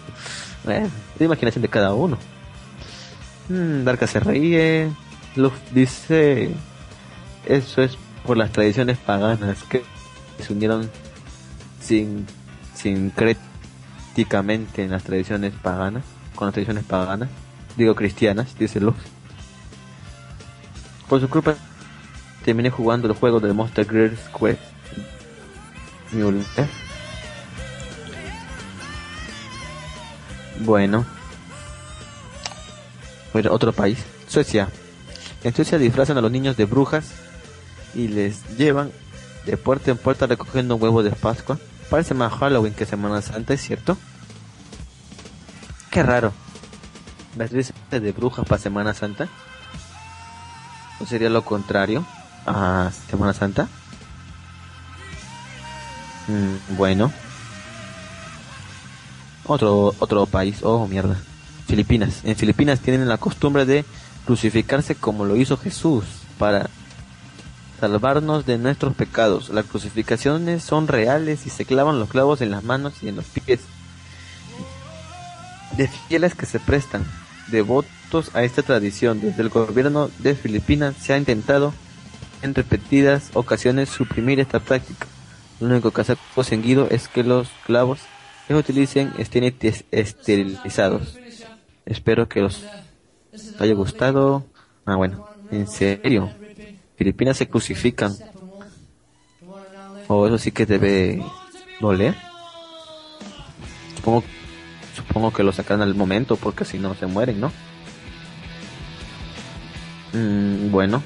[0.68, 0.90] Es
[1.20, 2.18] la imaginación de cada uno.
[3.50, 4.90] Mm, Darka se ríe.
[5.38, 6.52] Luff dice:
[7.46, 9.84] Eso es por las tradiciones paganas que
[10.40, 10.90] se unieron
[11.82, 12.26] sin
[12.76, 16.04] sincréticamente en las tradiciones paganas,
[16.36, 17.30] con las tradiciones paganas,
[17.76, 18.98] digo cristianas, dice Lux.
[21.08, 21.56] Por su culpa
[22.44, 24.62] terminé jugando el juego de Monster Girls Quest.
[26.12, 26.44] Mule.
[30.60, 31.06] Bueno.
[33.34, 34.04] Bueno, otro país.
[34.28, 34.70] Suecia.
[35.44, 37.12] En Suecia disfrazan a los niños de brujas
[37.94, 38.92] y les llevan
[39.46, 41.58] de puerta en puerta recogiendo huevos de Pascua.
[41.90, 43.98] Parece más Halloween que Semana Santa, ¿es cierto?
[45.90, 46.34] Qué raro.
[47.36, 49.30] ¿Vestirse de brujas para Semana Santa?
[51.00, 52.06] ¿O sería lo contrario
[52.46, 53.70] a Semana Santa?
[56.28, 57.14] Mm, bueno.
[59.46, 60.60] Otro, otro país.
[60.64, 61.16] Oh, mierda.
[61.68, 62.22] Filipinas.
[62.24, 63.86] En Filipinas tienen la costumbre de
[64.28, 66.04] crucificarse como lo hizo Jesús
[66.38, 66.70] para
[67.80, 69.50] salvarnos de nuestros pecados.
[69.50, 73.26] Las crucificaciones son reales y se clavan los clavos en las manos y en los
[73.26, 73.62] pies
[75.78, 77.06] de fieles que se prestan
[77.48, 79.22] devotos a esta tradición.
[79.22, 81.74] Desde el gobierno de Filipinas se ha intentado
[82.42, 85.08] en repetidas ocasiones suprimir esta práctica.
[85.62, 88.00] Lo único que se ha conseguido es que los clavos
[88.48, 89.46] que utilicen estén
[89.92, 91.18] esterilizados.
[91.86, 92.62] Espero que los
[93.60, 94.46] haya gustado.
[94.86, 96.30] Ah, bueno, en serio.
[96.96, 98.18] Filipinas se crucifican.
[100.08, 101.24] O eso sí que debe
[101.80, 102.16] doler.
[103.96, 104.24] Supongo,
[104.96, 107.52] supongo que lo sacan al momento porque si no se mueren, ¿no?
[110.14, 111.04] Mm, bueno.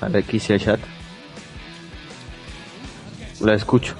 [0.00, 0.80] A ver, aquí el chat.
[3.40, 3.94] Lo escucho.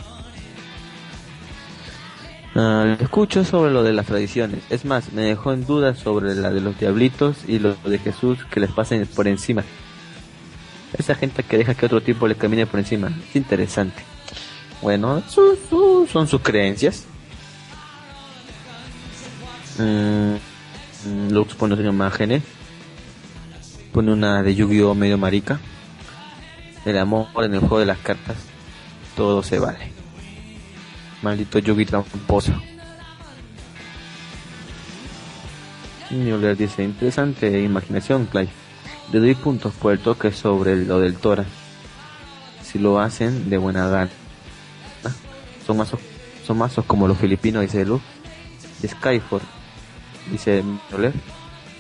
[2.54, 4.60] Lo escucho sobre lo de las tradiciones.
[4.68, 8.38] Es más, me dejó en duda sobre la de los diablitos y lo de Jesús
[8.50, 9.64] que les pasen por encima.
[10.98, 13.10] Esa gente que deja que otro tipo le camine por encima.
[13.28, 14.02] Es interesante.
[14.82, 17.06] Bueno, son sus creencias.
[19.78, 20.34] Mm,
[21.08, 22.42] mm, Lux pone otras imágenes.
[23.92, 25.60] Pone una de Yu-Gi-Oh medio marica.
[26.84, 28.36] El amor en el juego de las cartas.
[29.16, 29.91] Todo se vale.
[31.22, 32.52] Maldito Yugi tramposo.
[36.10, 38.50] Müller dice, interesante imaginación, Clive.
[39.12, 41.44] Le doy puntos por el toque sobre lo del Tora.
[42.62, 44.10] Si lo hacen de buena gana.
[45.66, 46.00] Son mazos,
[46.46, 48.02] son mazos como los filipinos, dice Luz.
[48.86, 49.42] Skyford,
[50.30, 51.14] dice Müller.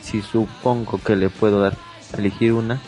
[0.02, 1.76] Si supongo que le puedo dar
[2.16, 2.80] elegir una,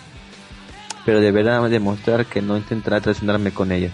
[1.04, 3.90] pero deberá demostrar que no intentará traicionarme con ella.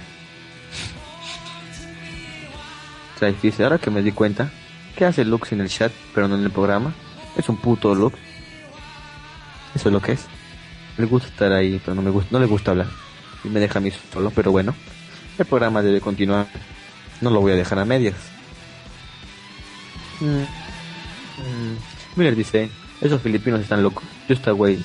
[3.20, 4.50] Clive dice, ahora que me di cuenta,
[4.96, 6.94] ¿qué hace Lux en el chat, pero no en el programa?
[7.36, 8.16] Es un puto Lux.
[9.74, 10.26] Eso es lo que es.
[10.96, 12.88] Le gusta estar ahí, pero no me gusta, no le gusta hablar.
[13.44, 14.74] Y me deja a mí solo, pero bueno.
[15.38, 16.46] El programa debe continuar.
[17.20, 18.16] No lo voy a dejar a medias.
[20.20, 20.40] Mm.
[21.42, 21.76] Mm.
[22.16, 22.70] Miller dice,
[23.02, 24.04] esos filipinos están locos.
[24.28, 24.78] Yo esta güey,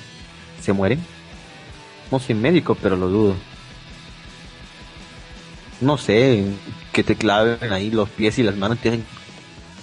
[0.60, 1.00] ¿se mueren?
[2.10, 3.34] No soy médico, pero lo dudo.
[5.80, 6.44] No sé,
[6.96, 9.04] que te claven ahí los pies y las manos, te dejen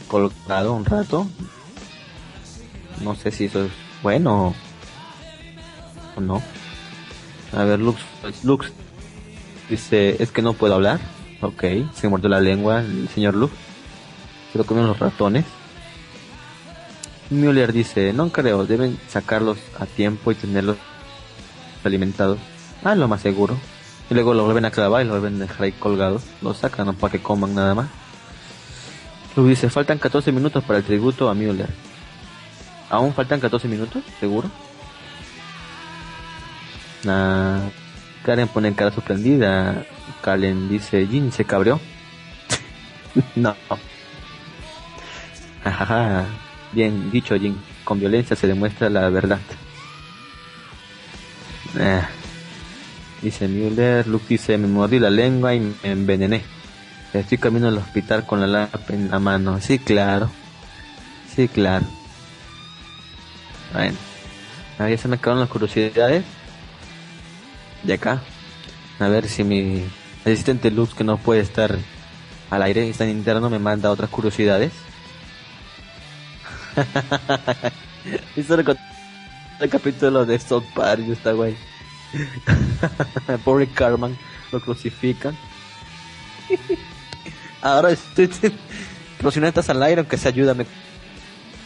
[0.08, 1.28] colgado un rato.
[3.04, 3.72] No sé si eso es
[4.02, 4.56] bueno
[6.16, 6.42] o no.
[7.56, 8.02] A ver, Lux,
[8.42, 8.72] Lux
[9.70, 11.00] dice, es que no puedo hablar.
[11.42, 11.64] Ok,
[11.94, 13.54] se mordió la lengua el señor Lux.
[14.52, 15.46] Se lo comieron los ratones.
[17.30, 20.78] Müller dice, no creo, deben sacarlos a tiempo y tenerlos
[21.84, 22.40] alimentados.
[22.84, 23.56] Ah, lo más seguro.
[24.10, 26.24] Y luego lo vuelven a clavar y lo vuelven a dejar ahí colgados.
[26.42, 27.88] Los sacan para que coman nada más.
[29.36, 31.70] Lux dice, faltan 14 minutos para el tributo a Müller.
[32.90, 34.04] ¿Aún faltan 14 minutos?
[34.20, 34.50] ¿Seguro?
[37.04, 39.86] Karen pone cara sorprendida.
[40.22, 41.80] Karen dice, Jin se cabreó.
[43.36, 43.56] no.
[46.72, 47.58] Bien dicho, Jin.
[47.84, 49.40] Con violencia se demuestra la verdad.
[51.80, 52.08] Ah.
[53.24, 56.42] Dice Müller, Luke dice, me mordí la lengua y me envenené.
[57.14, 59.62] Estoy camino al hospital con la lápiz en la mano.
[59.62, 60.30] Sí, claro.
[61.34, 61.86] Sí, claro.
[63.72, 63.98] Bueno.
[64.78, 66.26] A ver, se me acabaron las curiosidades.
[67.84, 68.22] De acá.
[69.00, 69.86] A ver si mi
[70.26, 71.78] asistente Lux, que no puede estar
[72.50, 74.74] al aire, está en interno, me manda otras curiosidades.
[78.66, 78.78] con
[79.62, 81.56] el capítulo de South Park, está guay.
[83.44, 84.18] Pobre Carman,
[84.52, 85.38] lo crucifican.
[87.62, 88.30] Ahora estoy.
[89.18, 89.40] Pero si
[89.72, 90.66] al aire, aunque sea ayúdame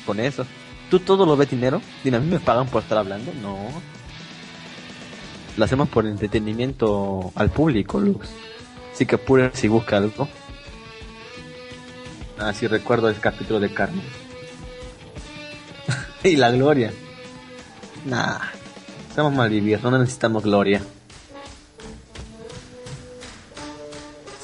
[0.06, 0.46] con eso.
[0.90, 1.82] ¿Tú todo lo ves dinero?
[2.04, 3.34] Dime, ¿a mí me pagan por estar hablando?
[3.42, 3.58] No.
[5.58, 8.30] lo hacemos por entretenimiento al público, Lux.
[8.94, 10.30] Así que apúrense si busca algo.
[12.40, 14.06] Ah, sí recuerdo el capítulo de Carmen.
[16.24, 16.94] y la gloria.
[18.06, 18.40] Nah,
[19.18, 20.80] estamos mal vividos, no necesitamos gloria.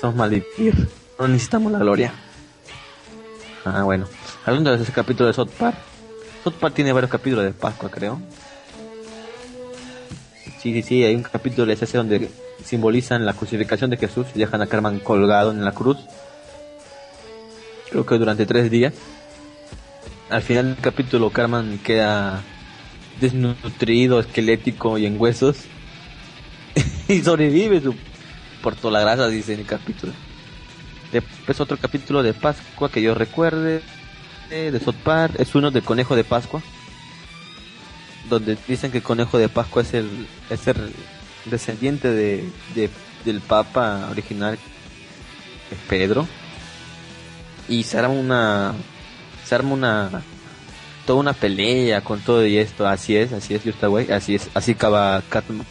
[0.02, 0.88] Somos mal vividos,
[1.20, 2.12] no necesitamos la gloria.
[3.66, 4.08] Ah, bueno.
[4.44, 5.78] Hablando de ese capítulo de South Park.
[6.44, 8.20] South Park tiene varios capítulos de Pascua, creo.
[10.60, 12.32] Sí, sí, sí, hay un capítulo de ese donde
[12.66, 16.00] simbolizan la crucificación de Jesús y dejan a Carmen colgado en la cruz.
[17.92, 18.96] Creo que durante tres días.
[20.32, 22.44] Al final del capítulo Carmen queda
[23.20, 25.58] desnutrido, esquelético y en huesos.
[27.08, 27.96] y sobrevive su-
[28.62, 30.14] por toda la grasa, dice en el capítulo.
[31.12, 33.82] Después otro capítulo de Pascua que yo recuerde
[34.50, 36.62] de South Park es uno de Conejo de Pascua
[38.30, 40.94] donde dicen que el Conejo de Pascua es el es el
[41.46, 42.90] descendiente de, de-
[43.26, 44.58] del Papa original
[45.90, 46.28] Pedro
[47.68, 48.74] y se arma una
[49.44, 50.24] se arma una
[51.06, 52.88] toda una pelea con todo y esto.
[52.88, 55.66] Así es así es güey así es así acaba Catman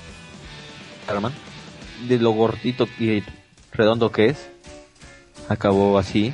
[2.09, 3.22] de lo gordito y
[3.72, 4.48] redondo que es
[5.48, 6.32] acabó así.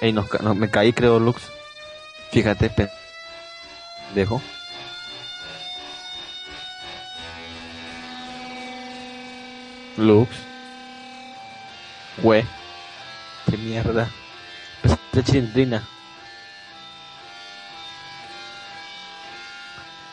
[0.00, 1.42] Ey, no, me caí creo Lux.
[2.32, 2.90] Fíjate pe-
[4.14, 4.40] dejo
[9.96, 10.28] Lux.
[12.18, 12.44] Güey
[13.50, 14.10] qué mierda.
[15.12, 15.86] De chilindrina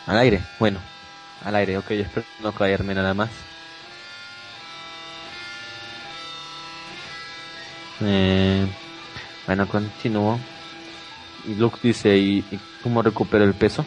[0.10, 0.80] al aire bueno
[1.46, 3.30] al aire ok espero no caerme nada más
[8.02, 8.68] Eh,
[9.46, 10.40] bueno, continúo.
[11.44, 13.86] Y Luke dice, ¿y, y cómo recupero el peso?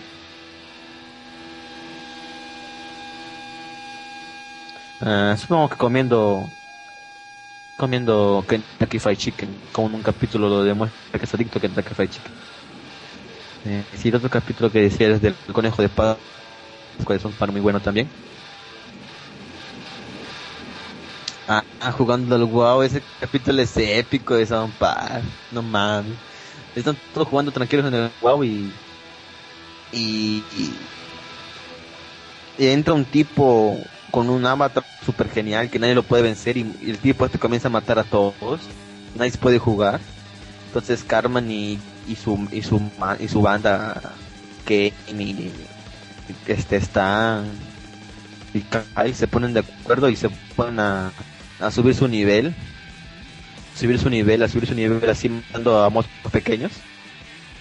[5.01, 6.49] Ah, supongo que comiendo
[7.77, 11.94] comiendo Kentucky Fried Chicken, como en un capítulo lo demuestra que es adicto a Kentucky
[11.94, 12.32] Fried Chicken.
[13.64, 16.18] Eh, sí, el otro capítulo que decía es del conejo de Pascua,
[17.16, 18.10] es un pan muy bueno también.
[21.48, 25.24] Ah, ah, jugando al wow, ese capítulo es épico de South Park.
[25.51, 26.16] No mames.
[26.74, 28.72] Están todos jugando tranquilos en el wow y.
[29.93, 30.43] Y.
[30.56, 30.72] y-
[32.59, 33.78] entra un tipo
[34.10, 37.39] con un avatar super genial que nadie lo puede vencer y, y el tipo este
[37.39, 38.60] comienza a matar a todos.
[39.14, 40.01] Nadie puede jugar.
[40.66, 41.78] Entonces Carmen y,
[42.09, 42.81] y su y su
[43.20, 44.01] y su banda
[44.65, 44.93] que
[46.47, 47.51] este están
[48.55, 51.12] y Kai se ponen de acuerdo y se ponen a,
[51.61, 52.55] a subir su nivel
[53.74, 56.73] subir su nivel a subir su nivel así matando a pequeños.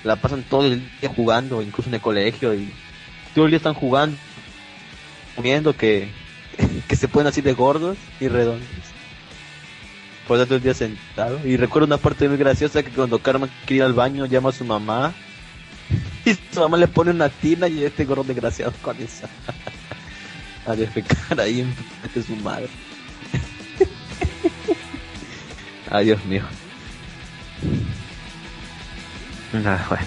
[0.04, 2.72] La pasan todo el día jugando incluso en el colegio y
[3.36, 4.18] todo el día están jugando
[5.36, 6.10] comiendo que
[6.88, 8.68] que se ponen así de gordos y redondos
[10.40, 13.94] el día sentado y recuerdo una parte muy graciosa que cuando Carmen quiere ir al
[13.94, 15.14] baño llama a su mamá
[16.26, 19.28] y su mamá le pone una tina y este gordo desgraciado con esa
[20.66, 22.70] a defecar ahí en frente de su madre.
[25.90, 26.44] Ay, Dios mío.
[29.66, 30.06] Ah, bueno.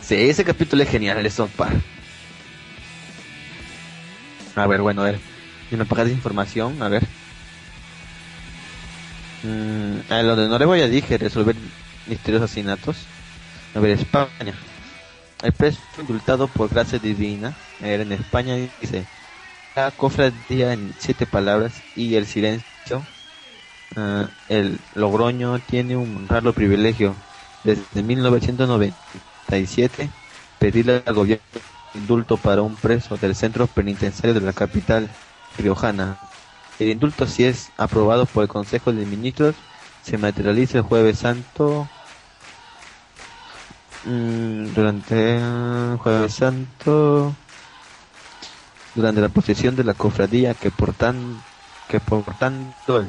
[0.00, 1.82] Sí, ese capítulo es genial, el de Park.
[4.54, 5.18] A ver, bueno, a ver.
[5.70, 7.06] Y me pagas información, a ver.
[9.42, 11.54] Mm, a donde no le voy a dije resolver
[12.06, 12.96] misteriosos asesinatos.
[13.74, 14.54] A ver, España.
[15.42, 17.54] El preso indultado por gracia divina.
[17.80, 19.06] Era en España dice
[19.76, 23.06] la cofradía en siete palabras y el silencio.
[23.96, 27.14] Ah, el Logroño tiene un raro privilegio.
[27.62, 30.10] Desde 1997
[30.58, 31.44] pedirle al gobierno
[31.94, 35.08] indulto para un preso del centro penitenciario de la capital
[35.58, 36.18] riojana.
[36.78, 39.54] El indulto si es aprobado por el Consejo de Ministros
[40.02, 41.88] se materializa el jueves santo
[44.04, 47.34] Mm, durante el jueves santo
[48.94, 50.94] durante la procesión de la cofradía que por
[51.88, 53.06] que por tanto el,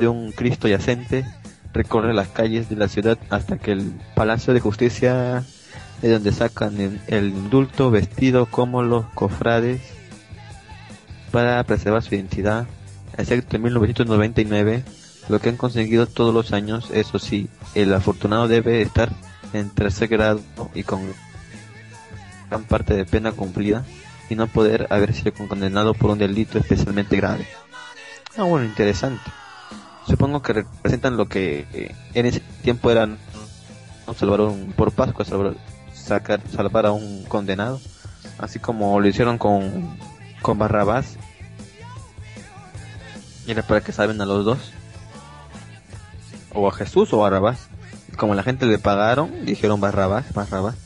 [0.00, 1.26] de un Cristo yacente
[1.72, 5.44] recorre las calles de la ciudad hasta que el Palacio de Justicia
[6.02, 9.80] de donde sacan el, el indulto vestido como los cofrades
[11.30, 12.66] para preservar su identidad
[13.16, 14.84] excepto en 1999
[15.28, 19.10] lo que han conseguido todos los años, eso sí, el afortunado debe estar
[19.52, 20.40] en tercer grado
[20.74, 21.02] y con
[22.48, 23.84] gran parte de pena cumplida
[24.28, 27.46] y no poder haber sido condenado por un delito especialmente grave.
[28.36, 29.22] Ah, bueno, interesante.
[30.06, 33.18] Supongo que representan lo que eh, en ese tiempo eran
[34.06, 34.14] ¿no?
[34.14, 35.56] Salvador por Pascua, Salvador,
[35.94, 37.80] sacar, salvar a un condenado,
[38.38, 39.96] así como lo hicieron con,
[40.42, 41.16] con Barrabás.
[43.46, 44.72] Era para que salven a los dos,
[46.52, 47.68] o a Jesús o a Barrabás.
[48.16, 50.76] Como la gente le pagaron, dijeron Barrabás, Barrabás.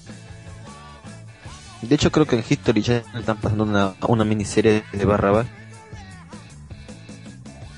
[1.82, 5.46] De hecho, creo que en History Channel están pasando una, una miniserie de Barrabás.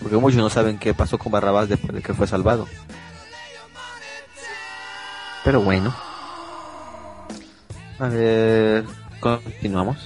[0.00, 2.68] Porque muchos no saben qué pasó con Barrabás después de que fue salvado.
[5.44, 5.94] Pero bueno.
[7.98, 8.84] A ver,
[9.20, 9.98] continuamos.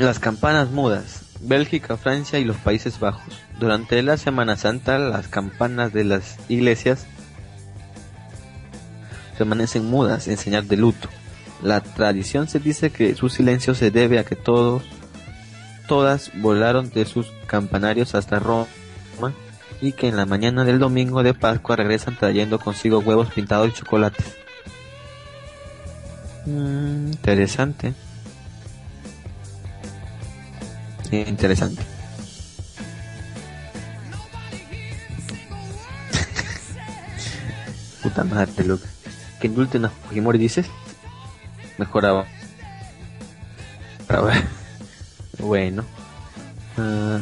[0.00, 1.26] Las campanas mudas.
[1.42, 3.34] Bélgica, Francia y los Países Bajos.
[3.58, 7.06] Durante la Semana Santa, las campanas de las iglesias
[9.36, 11.10] permanecen mudas en señal de luto.
[11.62, 14.84] La tradición se dice que su silencio se debe a que todos,
[15.86, 18.68] todas volaron de sus campanarios hasta Roma
[19.82, 23.72] y que en la mañana del domingo de Pascua regresan trayendo consigo huevos pintados y
[23.72, 24.34] chocolates.
[26.46, 27.92] Mm, interesante.
[31.10, 31.82] Interesante.
[38.02, 38.84] Puta madre, Luke.
[39.40, 40.66] Que indulten a Fujimori dices.
[41.78, 42.26] Mejoraba.
[45.38, 45.84] Bueno.
[46.76, 47.20] Ah,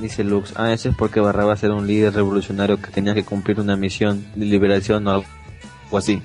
[0.00, 0.54] dice Lux.
[0.56, 4.26] Ah, eso es porque Barrabás era un líder revolucionario que tenía que cumplir una misión
[4.34, 6.22] de liberación o algo así.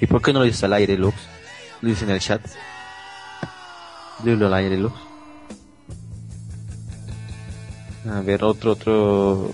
[0.00, 1.16] ¿Y por qué no lo dices al aire, Lux?
[1.80, 2.40] Lo dice en el chat.
[4.22, 5.05] Dilo al aire, Lux.
[8.08, 9.52] A ver, otro, otro.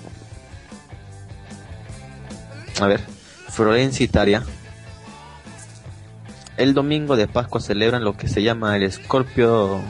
[2.81, 3.01] A ver,
[3.49, 4.43] Florencia, Italia.
[6.57, 9.81] El domingo de Pascua celebran lo que se llama el Escorpio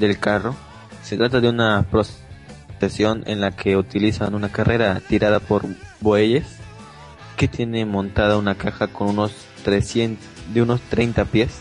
[0.00, 0.56] del Carro.
[1.02, 5.64] Se trata de una procesión en la que utilizan una carrera tirada por
[6.00, 6.44] bueyes
[7.36, 9.32] que tiene montada una caja con unos
[9.64, 11.60] 300, de unos 30 pies,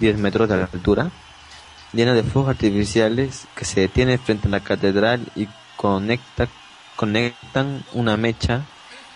[0.00, 1.10] 10 metros de altura,
[1.94, 6.48] llena de fuegos artificiales que se detiene frente a la catedral y conecta,
[6.96, 8.62] conectan una mecha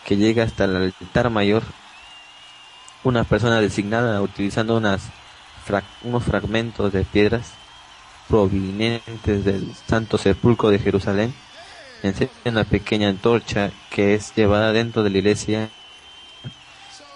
[0.04, 1.62] que llega hasta el altar mayor.
[3.04, 5.02] Una persona designada utilizando unas
[5.64, 7.52] fra- unos fragmentos de piedras
[8.28, 11.34] provenientes del Santo Sepulcro de Jerusalén
[12.02, 15.70] enciende una pequeña antorcha que es llevada dentro de la iglesia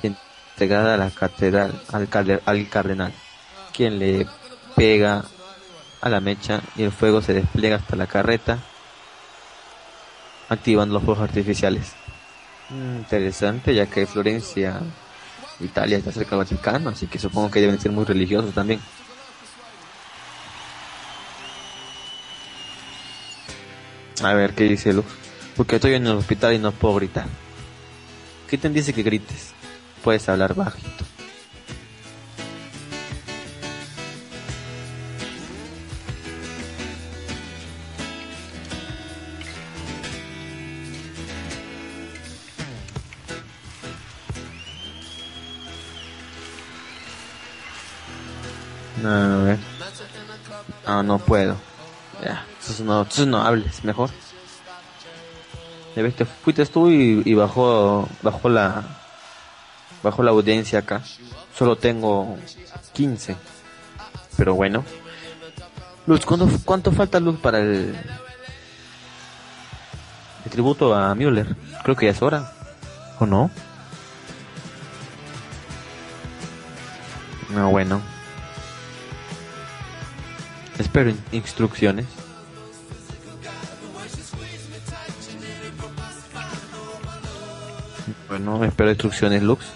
[0.02, 3.12] y entregada a la catedral al, carde- al cardenal,
[3.76, 4.26] quien le
[4.74, 5.24] pega
[6.02, 8.58] a la mecha y el fuego se despliega hasta la carreta,
[10.48, 11.92] activando los fuegos artificiales.
[12.68, 14.80] Mm, interesante, ya que Florencia,
[15.60, 18.80] Italia, está cerca del Vaticano, así que supongo que deben ser muy religiosos también.
[24.22, 25.06] A ver, ¿qué dice Luz?
[25.56, 27.26] Porque estoy en el hospital y no puedo gritar.
[28.48, 29.52] ¿Qué te dice que grites?
[30.02, 31.11] Puedes hablar bajito.
[49.04, 49.58] A ver.
[50.86, 51.56] Ah, no puedo.
[52.22, 54.10] Ya, entonces no, entonces no hables, mejor.
[55.96, 58.08] Ya ves, te fuiste tú y, y bajó
[58.44, 58.82] la,
[60.02, 61.02] bajó la audiencia acá.
[61.56, 62.38] Solo tengo
[62.92, 63.36] 15.
[64.36, 64.84] Pero bueno.
[66.06, 67.94] Luz, ¿cuánto, cuánto falta Luz para el,
[70.44, 71.54] el tributo a Müller?
[71.84, 72.52] Creo que ya es hora.
[73.18, 73.50] ¿O no?
[77.50, 78.11] No, bueno.
[80.78, 82.06] Espero in- instrucciones.
[88.28, 89.66] Bueno, espero instrucciones, Lux.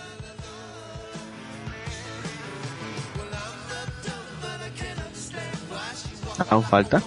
[6.50, 7.02] Aún falta.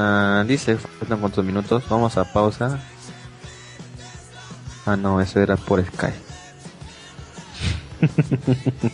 [0.00, 1.82] Ah, dice, faltan cuántos minutos.
[1.88, 2.78] Vamos a pausa.
[4.86, 6.14] Ah, no, eso era por Sky.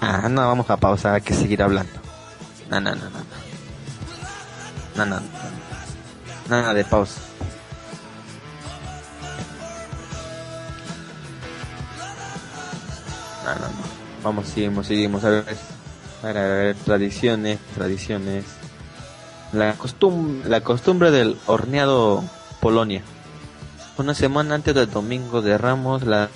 [0.00, 1.92] ah, no, vamos a pausa, hay que seguir hablando.
[2.70, 3.18] No, no, no, no.
[4.94, 5.26] No, no, no.
[6.48, 7.20] Nada de pausa.
[13.44, 13.98] No, no, no.
[14.22, 15.24] Vamos, seguimos, seguimos.
[15.24, 15.44] A ver,
[16.22, 18.57] a ver, a ver, tradiciones, tradiciones.
[19.52, 22.22] La, costum la costumbre del horneado
[22.60, 23.02] Polonia.
[23.96, 26.30] Una semana antes del domingo de Ramos, las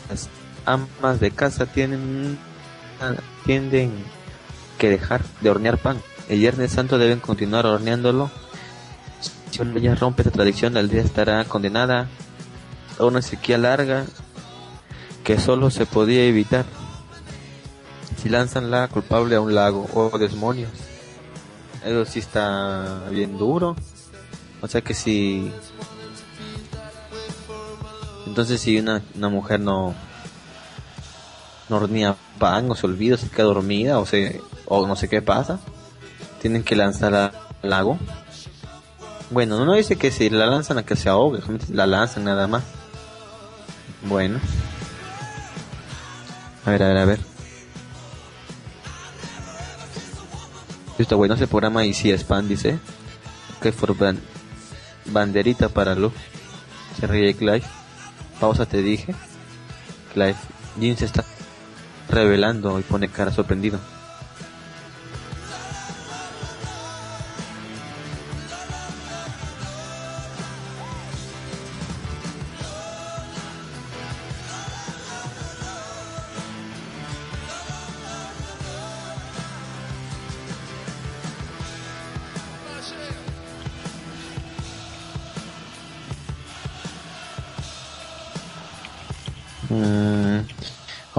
[0.64, 2.38] amas de casa tienen
[3.44, 3.92] tienden
[4.78, 6.00] que dejar de hornear pan.
[6.28, 8.30] El Viernes Santo deben continuar horneándolo.
[9.50, 12.08] Si una ya rompe esta tradición, la aldea estará condenada
[12.98, 14.06] a una sequía larga
[15.24, 16.64] que solo se podía evitar
[18.20, 20.70] si lanzan la culpable a un lago o demonios.
[21.84, 23.76] Eso sí está bien duro.
[24.60, 25.52] O sea que si
[28.26, 29.94] entonces si una, una mujer no
[31.68, 35.20] no hornea pan o se olvida, se queda dormida o se o no sé qué
[35.22, 35.58] pasa,
[36.40, 37.32] tienen que lanzar al
[37.62, 37.98] lago.
[39.30, 41.40] Bueno, no dice que si la lanzan a que se ahogue,
[41.70, 42.62] la lanzan nada más.
[44.04, 44.40] Bueno.
[46.64, 47.31] A ver, a ver, a ver.
[50.98, 52.78] Está bueno ese programa y si Span dice
[53.60, 54.20] que for ban-
[55.06, 56.12] banderita para Lu.
[56.98, 57.62] Se ríe Clive.
[58.40, 59.14] Pausa te dije.
[60.12, 60.36] Clive.
[60.78, 61.24] Jin se está
[62.08, 63.78] revelando y pone cara sorprendido.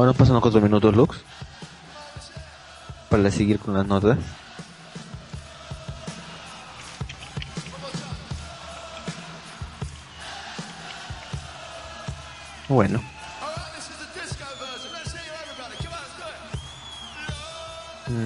[0.04, 1.18] Ahora pasan los cuatro minutos, Lux.
[3.10, 4.18] Para seguir con las notas.
[12.68, 13.02] Bueno.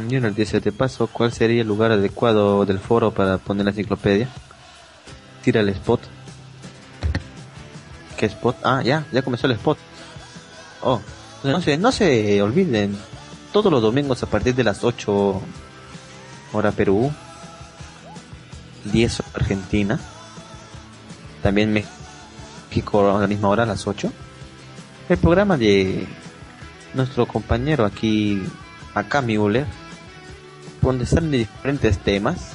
[0.09, 3.71] Y en el 17 paso, ¿cuál sería el lugar adecuado del foro para poner la
[3.71, 4.27] enciclopedia?
[5.43, 6.01] Tira el spot.
[8.17, 8.57] ¿Qué spot?
[8.63, 9.77] Ah, ya, ya comenzó el spot.
[10.81, 11.01] Oh,
[11.43, 12.97] no se, no se olviden,
[13.51, 15.41] todos los domingos a partir de las 8
[16.53, 17.11] hora Perú,
[18.85, 19.99] 10 Argentina,
[21.41, 24.11] también México a la misma hora a las 8.
[25.09, 26.07] El programa de
[26.93, 28.41] nuestro compañero aquí,
[28.93, 29.65] acá Müller,
[30.81, 32.51] donde de diferentes temas,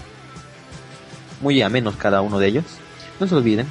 [1.41, 2.65] muy amenos cada uno de ellos.
[3.21, 3.67] No se olviden,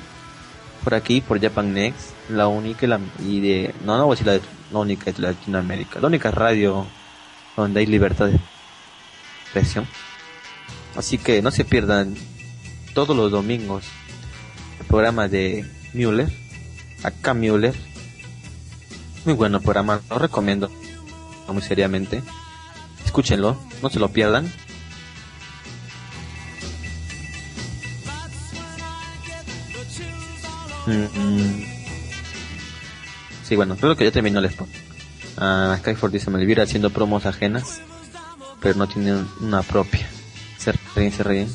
[0.83, 4.19] por aquí, por Japan Next, la única y, la, y de, no, no voy a
[4.19, 4.39] decir la,
[4.71, 6.85] la única de Latinoamérica, la única radio
[7.55, 8.39] donde hay libertad de
[9.43, 9.87] expresión.
[10.95, 12.15] Así que no se pierdan
[12.93, 13.85] todos los domingos
[14.79, 16.31] el programa de Müller,
[17.03, 17.75] acá Müller.
[19.25, 20.71] Muy bueno programa, lo recomiendo
[21.51, 22.23] muy seriamente.
[23.05, 24.51] Escúchenlo, no se lo pierdan.
[30.87, 31.70] Mm,
[33.52, 34.69] Sí, bueno, creo que ya terminó el spot.
[35.36, 37.82] Ah, Skyford dice Melvira haciendo promos ajenas,
[38.61, 40.07] pero no tiene una propia.
[40.57, 41.53] Se ríen, se ríen.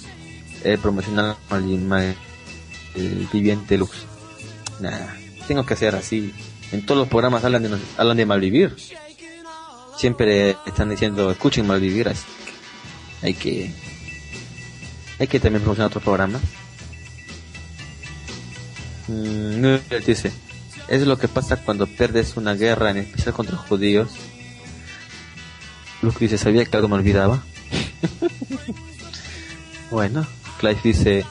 [0.63, 2.15] El promocional al mal-
[2.97, 3.93] el viviente lux.
[4.79, 4.91] Nah,
[5.49, 6.35] tengo que hacer así.
[6.71, 8.77] En todos los programas hablan de, hablan de malvivir.
[9.97, 12.13] Siempre están diciendo, escuchen malvivir,
[13.23, 13.73] hay que,
[15.19, 16.43] hay que también promocionar otros programas.
[19.09, 20.31] Mm, dice,
[20.89, 24.11] es lo que pasa cuando pierdes una guerra, en especial contra judíos.
[26.03, 27.43] Luke dice, sabía que algo me olvidaba.
[29.91, 30.27] bueno,
[30.59, 31.25] Clive dice,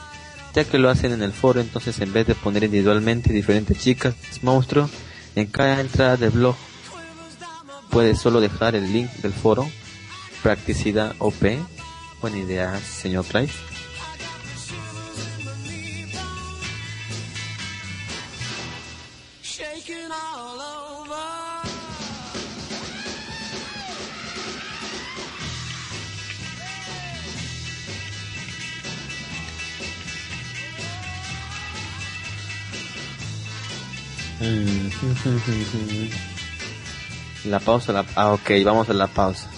[0.54, 4.14] ya que lo hacen en el foro, entonces en vez de poner individualmente diferentes chicas,
[4.42, 4.90] monstruo,
[5.34, 6.56] en cada entrada del blog,
[7.90, 9.68] puedes solo dejar el link del foro,
[10.42, 11.58] practicidad OP.
[12.20, 13.52] Buena idea, señor Clive.
[37.44, 38.04] La pausa, la...
[38.14, 39.48] Ah, ok, vamos a la pausa.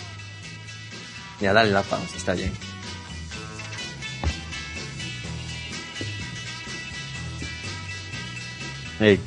[1.41, 2.53] Ya, dale la pausa, está bien.
[8.99, 9.21] Hey,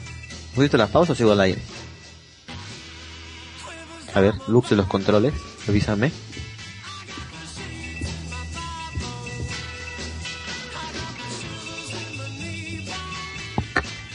[0.55, 1.61] ¿pusiste la pausa o sigo al aire?
[4.13, 5.33] A ver, Lux de los controles,
[5.67, 6.11] avísame.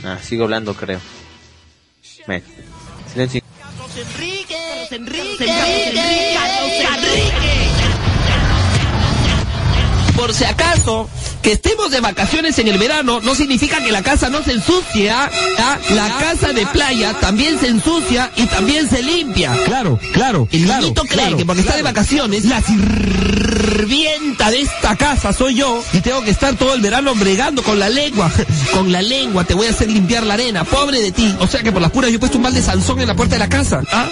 [0.04, 1.00] Ah, sigo hablando, creo.
[2.28, 2.42] Ven.
[3.12, 3.42] Silencio.
[3.96, 6.38] Enrique, Enrique, Enrique,
[10.14, 11.08] Por si acaso,
[11.46, 15.12] Que estemos de vacaciones en el verano no significa que la casa no se ensucie,
[15.12, 15.30] ¿ah?
[15.60, 15.78] ¿Ah?
[15.90, 19.56] La casa de playa también se ensucia y también se limpia.
[19.64, 24.62] Claro, claro, El claro, niñito cree claro, que porque está de vacaciones, la sirvienta de
[24.62, 28.28] esta casa soy yo y tengo que estar todo el verano bregando con la lengua.
[28.72, 30.64] Con la lengua te voy a hacer limpiar la arena.
[30.64, 31.32] Pobre de ti.
[31.38, 33.36] O sea que por las puras yo he puesto un balde Sansón en la puerta
[33.36, 33.84] de la casa.
[33.92, 34.08] ¿Ah?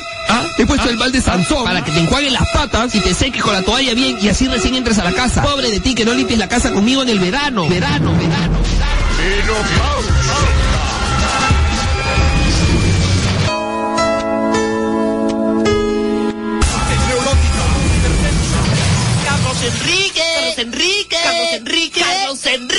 [0.55, 0.63] ¿Ah?
[0.63, 3.53] He puesto el balde Sansón para que te enjuaguen las patas y te seques con
[3.53, 5.43] la toalla bien y así recién entres a la casa.
[5.43, 7.69] Pobre de ti que no limpies la casa conmigo en el verano.
[7.69, 8.59] Verano, verano.
[19.25, 20.23] Carlos Enrique.
[20.35, 21.17] Carlos Enrique.
[21.23, 22.01] Carlos Enrique.
[22.01, 22.74] Carlos Enrique.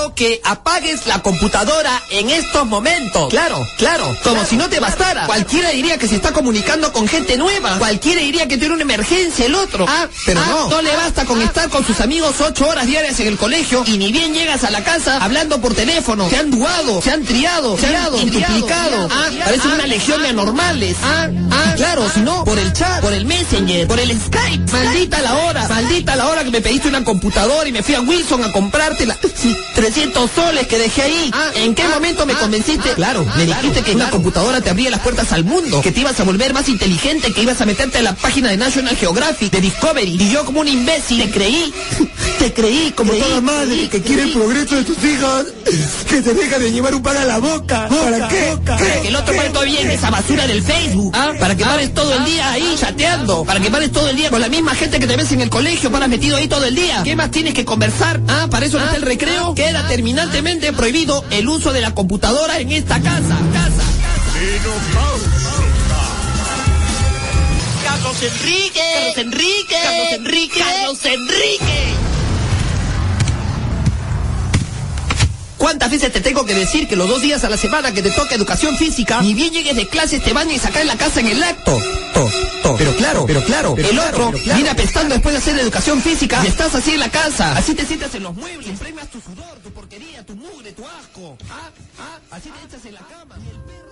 [0.00, 3.28] Quiero que apagues la computadora en estos momentos.
[3.28, 4.16] Claro, claro.
[4.24, 5.26] Como si no te bastara.
[5.26, 7.76] Cualquiera diría que se está comunicando con gente nueva.
[7.78, 9.84] Cualquiera diría que tiene una emergencia el otro.
[9.86, 10.70] Ah, pero no.
[10.70, 13.98] No le basta con estar con sus amigos ocho horas diarias en el colegio y
[13.98, 16.30] ni bien llegas a la casa hablando por teléfono.
[16.30, 19.06] Se han duado, se han triado, se han multiplicado.
[19.10, 20.96] Ah, parecen una legión de anormales.
[21.02, 24.72] Ah, ah, claro, si no, por el chat, por el messenger, por el Skype.
[24.72, 28.00] Maldita la hora, maldita la hora que me pediste una computadora y me fui a
[28.00, 29.18] Wilson a comprártela.
[29.92, 31.30] 300 soles que dejé ahí.
[31.56, 32.90] ¿En qué momento me convenciste?
[32.90, 36.18] Claro, me dijiste que una computadora te abría las puertas al mundo, que te ibas
[36.20, 39.60] a volver más inteligente, que ibas a meterte en la página de National Geographic, de
[39.60, 40.16] Discovery.
[40.20, 41.72] Y yo como un imbécil te creí.
[42.40, 45.44] Te creí como toda madre que quiere el progreso de tus hijos,
[46.08, 47.86] que te deja de llevar un pan a la boca.
[47.86, 48.56] ¿Para qué?
[48.64, 51.12] Para que el otro pare todavía en esa basura del Facebook.
[51.14, 51.32] ¿ah?
[51.38, 53.44] Para que pares todo el día ahí chateando.
[53.44, 55.50] Para que pares todo el día con la misma gente que te ves en el
[55.50, 55.90] colegio.
[55.90, 57.02] Paras metido ahí todo el día.
[57.04, 58.22] ¿Qué más tienes que conversar?
[58.26, 58.46] ¿Ah?
[58.50, 59.54] ¿Para eso no está el recreo?
[59.80, 63.38] Queda terminantemente prohibido el uso de la computadora en esta casa.
[63.52, 63.82] Casa.
[67.84, 68.80] Carlos Enrique.
[68.94, 69.76] Carlos Enrique.
[69.82, 70.60] Carlos Enrique.
[70.60, 71.99] Carlos Enrique.
[75.60, 78.10] ¿Cuántas veces te tengo que decir que los dos días a la semana que te
[78.10, 81.20] toca educación física, ni bien llegues de clases te van a sacar en la casa
[81.20, 81.78] en el acto?
[82.14, 82.30] To,
[82.62, 82.76] to.
[82.78, 83.74] Pero claro, pero claro.
[83.76, 87.54] el otro viene apestando después de hacer educación física y estás así en la casa.
[87.58, 91.36] Así te sientas en los muebles, impregnas tu sudor, tu porquería, tu mugre, tu asco.
[91.50, 91.68] Ah,
[91.98, 93.36] ah, así te echas en la cama.
[93.44, 93.89] y el perro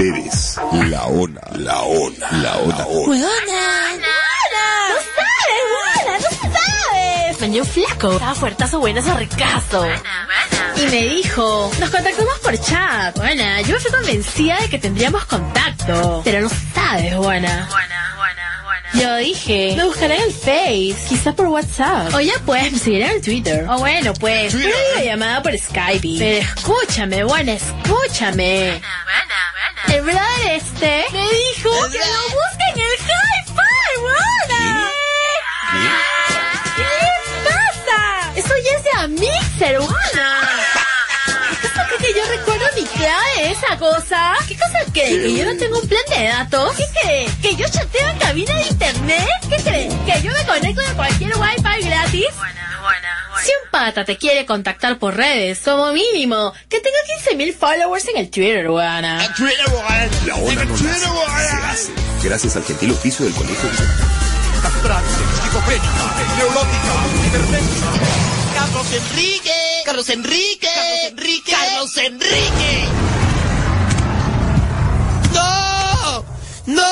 [0.00, 0.56] ustedes,
[0.88, 2.86] la ONA, la ONA, la ONA.
[2.86, 3.20] ¡Huevona!
[4.88, 6.18] ¡No sabes, huevona!
[6.18, 7.40] ¡No sabes!
[7.40, 8.12] Venía un flaco.
[8.12, 9.86] Estaba fuertazo, buenazo, ricazo.
[10.76, 13.16] Y me dijo, nos contactamos por chat.
[13.18, 16.22] Buena, yo me fui convencida de que tendríamos contacto.
[16.24, 17.68] Pero no sabes, buena.
[18.94, 22.12] Yo dije, me buscaré en el Face, quizá por WhatsApp.
[22.12, 23.64] O ya puedes me seguirán en Twitter.
[23.68, 26.16] O bueno, pues, una videollamada por Skype.
[26.18, 28.80] Pero escúchame, buena, escúchame.
[29.92, 34.90] El brother este me dijo que lo busque en el Hi-Fi, buena.
[36.76, 37.10] ¿Qué le
[37.44, 38.32] pasa?
[38.36, 40.40] Eso ya es de a Mixer, buena.
[41.52, 44.34] ¿Acaso cree que yo recuerdo mi clave de esa cosa?
[44.46, 45.22] ¿Qué cosa cree?
[45.22, 46.76] ¿Que yo no tengo un plan de datos?
[46.76, 47.28] ¿Qué cree?
[47.42, 49.28] ¿Que yo chateo en cabina de internet?
[49.48, 49.88] ¿Qué cree?
[50.06, 52.26] ¿Que yo me conecto a cualquier wifi gratis?
[53.42, 56.98] Si un pata te quiere contactar por redes, como mínimo, que tenga
[57.36, 59.18] 15.000 followers en el Twitter, buena.
[60.26, 61.06] La ONA no nace,
[61.48, 61.92] se hace.
[62.22, 63.68] Gracias al gentil oficio del colegio.
[68.54, 69.50] Carlos Enrique.
[69.84, 70.66] Carlos Enrique.
[70.66, 71.52] Carlos Enrique.
[71.52, 72.88] Carlos Enrique.
[75.32, 76.24] ¡No!
[76.66, 76.82] ¡No!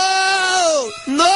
[1.07, 1.29] ¡No!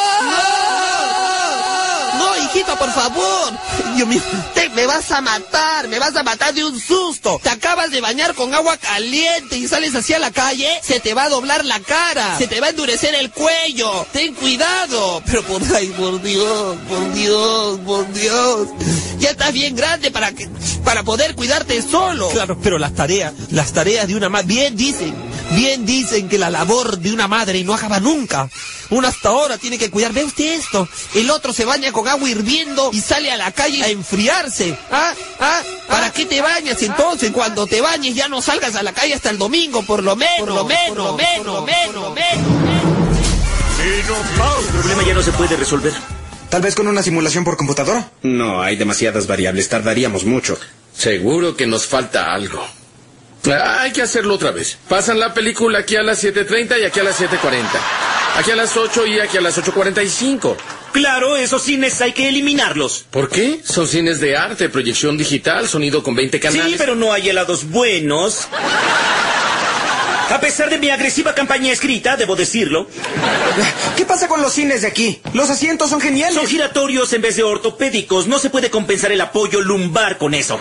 [2.18, 3.52] ¡No, mijito, por favor.
[3.92, 4.06] Mío,
[4.54, 7.40] te, me vas a matar, me vas a matar de un susto.
[7.42, 11.14] Te acabas de bañar con agua caliente y sales así a la calle, se te
[11.14, 14.06] va a doblar la cara, se te va a endurecer el cuello.
[14.12, 15.22] Ten cuidado.
[15.26, 18.68] Pero por ay, por Dios, por Dios, por Dios.
[19.18, 20.32] Ya estás bien grande para
[20.84, 22.28] para poder cuidarte solo.
[22.30, 25.14] Claro, pero las tareas, las tareas de una madre, bien dicen,
[25.54, 28.50] bien dicen que la labor de una madre no acaba nunca.
[28.92, 30.12] Uno hasta ahora tiene que cuidar.
[30.12, 30.86] Ve usted esto.
[31.14, 34.76] El otro se baña con agua hirviendo y sale a la calle a enfriarse.
[34.90, 35.14] ¿Ah?
[35.40, 35.62] ¿Ah?
[35.88, 37.30] ¿Para qué te bañas entonces?
[37.30, 40.40] Cuando te bañes ya no salgas a la calle hasta el domingo, por lo menos.
[40.40, 42.72] Por lo menos, por lo menos, por lo menos, por lo menos.
[44.62, 45.94] El problema ya no se puede resolver.
[46.50, 48.10] Tal vez con una simulación por computadora.
[48.22, 50.58] No, hay demasiadas variables, tardaríamos mucho.
[50.94, 52.62] Seguro que nos falta algo.
[53.46, 54.76] Ah, hay que hacerlo otra vez.
[54.86, 57.32] Pasan la película aquí a las 7.30 y aquí a las 7.40.
[58.36, 60.56] Aquí a las 8 y aquí a las 8.45.
[60.92, 63.04] Claro, esos cines hay que eliminarlos.
[63.10, 63.60] ¿Por qué?
[63.64, 66.66] Son cines de arte, proyección digital, sonido con 20 canales.
[66.72, 68.48] Sí, pero no hay helados buenos.
[70.30, 72.86] A pesar de mi agresiva campaña escrita, debo decirlo.
[73.96, 75.20] ¿Qué pasa con los cines de aquí?
[75.34, 76.34] Los asientos son geniales.
[76.36, 78.26] Son giratorios en vez de ortopédicos.
[78.26, 80.58] No se puede compensar el apoyo lumbar con eso.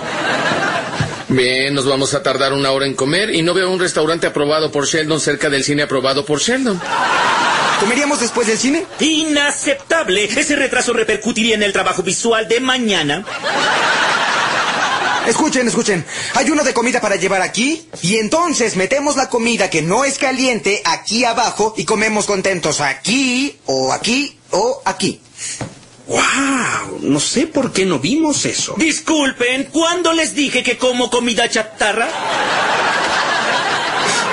[1.32, 4.70] Bien, nos vamos a tardar una hora en comer y no veo un restaurante aprobado
[4.70, 6.82] por Sheldon cerca del cine aprobado por Sheldon.
[7.80, 8.86] ¿Comeríamos después del cine?
[9.00, 10.26] Inaceptable.
[10.26, 13.26] Ese retraso repercutiría en el trabajo visual de mañana.
[15.26, 16.06] Escuchen, escuchen.
[16.34, 20.18] Hay uno de comida para llevar aquí y entonces metemos la comida que no es
[20.18, 25.22] caliente aquí abajo y comemos contentos aquí o aquí o aquí.
[26.12, 27.00] ¡Wow!
[27.04, 28.76] No sé por qué no vimos eso.
[28.78, 32.10] Disculpen, ¿cuándo les dije que como comida chatarra?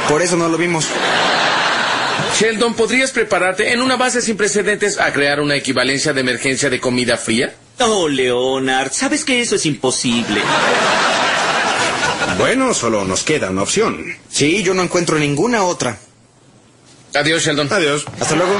[0.08, 0.86] Por eso no lo vimos.
[2.36, 6.80] Sheldon, ¿podrías prepararte en una base sin precedentes a crear una equivalencia de emergencia de
[6.80, 7.54] comida fría?
[7.78, 10.42] Oh, Leonard, sabes que eso es imposible.
[12.38, 14.16] Bueno, solo nos queda una opción.
[14.28, 15.96] Sí, yo no encuentro ninguna otra.
[17.14, 17.72] Adiós, Sheldon.
[17.72, 18.04] Adiós.
[18.20, 18.56] Hasta luego.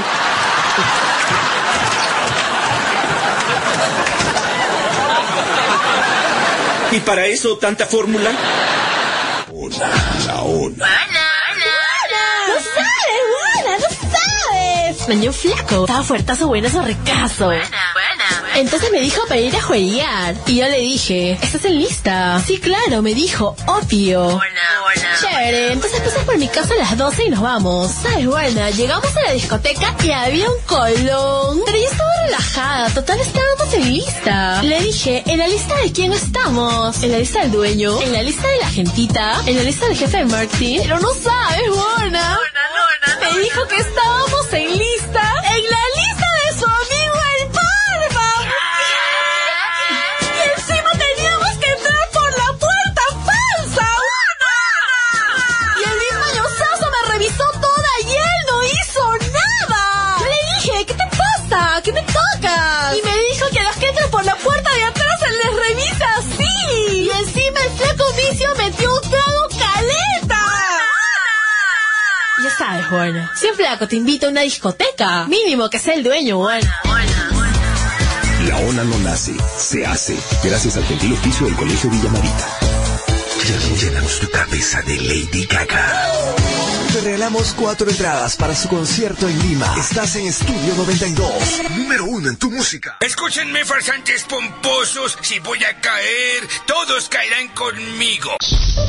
[6.98, 8.32] ¿Y para eso tanta fórmula?
[10.26, 10.86] La ona.
[12.48, 13.78] ¡No sabes, buena!
[13.78, 15.08] ¡No sabes!
[15.08, 15.84] Mañó flaco.
[15.84, 17.52] Estaba fuertazo, buenazo, recazo.
[18.56, 20.34] Entonces me dijo para ir a jueguear.
[20.46, 22.42] Y yo le dije, ¿estás en lista?
[22.44, 24.40] Sí, claro, me dijo, obvio.
[25.46, 27.92] Entonces pasas por mi casa a las 12 y nos vamos.
[27.92, 28.70] ¿Sabes, buena?
[28.70, 31.62] Llegamos a la discoteca y había un colón.
[31.64, 34.62] Pero yo estaba relajada, total estábamos en lista.
[34.62, 37.02] Le dije, ¿en la lista de quién estamos?
[37.02, 38.02] ¿En la lista del dueño?
[38.02, 39.40] ¿En la lista de la gentita?
[39.46, 40.80] ¿En la lista del jefe de marketing?
[40.82, 42.38] Pero no sabes, buena.
[43.20, 44.87] Me dijo que estábamos en lista.
[72.90, 73.28] Ya bueno.
[73.34, 76.68] Si un flaco te invita a una discoteca, mínimo que sea el dueño, bueno.
[78.46, 80.16] La ona no nace, se hace.
[80.42, 82.58] Gracias al gentil oficio del Colegio Villamarita.
[83.80, 86.67] Llenamos tu cabeza de Lady Gaga.
[86.98, 89.72] Te regalamos cuatro entradas para su concierto en Lima.
[89.78, 91.30] Estás en Estudio 92.
[91.76, 92.96] Número uno en tu música.
[93.00, 95.16] Escúchenme, farsantes pomposos.
[95.20, 98.30] Si voy a caer, todos caerán conmigo.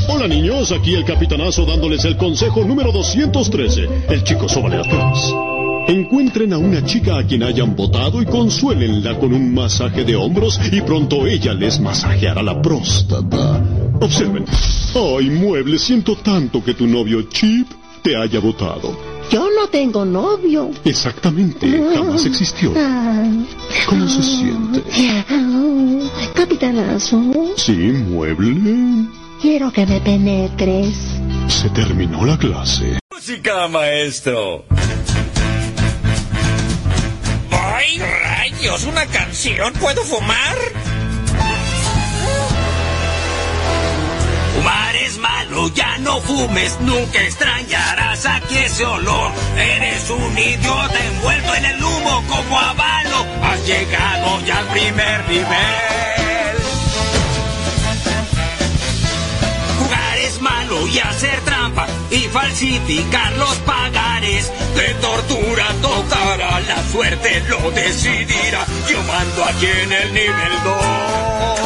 [0.07, 3.88] Hola niños, aquí el capitanazo dándoles el consejo número 213.
[4.10, 5.31] El chico sóbale atrás.
[5.88, 10.60] Encuentren a una chica a quien hayan votado y consuélenla con un masaje de hombros
[10.72, 13.64] y pronto ella les masajeará la próstata.
[14.02, 14.45] Observen.
[14.95, 18.97] Ay, mueble, siento tanto que tu novio Chip te haya votado.
[19.31, 20.71] Yo no tengo novio.
[20.85, 22.73] Exactamente, jamás existió.
[23.88, 24.81] ¿Cómo se siente?
[26.34, 27.21] Capitanazo,
[27.55, 28.55] Sí, mueble.
[29.41, 30.95] quiero que me penetres.
[31.47, 32.99] Se terminó la clase.
[33.13, 34.65] Música, maestro.
[37.51, 38.85] ¡Ay, rayos!
[38.85, 39.73] ¿Una canción?
[39.73, 40.55] ¿Puedo fumar?
[44.55, 44.89] Fumar
[45.20, 49.32] malo, ya no fumes, nunca extrañarás aquí ese olor.
[49.58, 53.26] Eres un idiota envuelto en el humo como avalo.
[53.44, 56.56] Has llegado ya al primer nivel.
[59.80, 64.52] Jugar es malo y hacer trampa y falsificar los pagares.
[64.76, 68.66] De tortura tocará, la suerte lo decidirá.
[68.90, 71.59] Yo mando aquí en el nivel 2.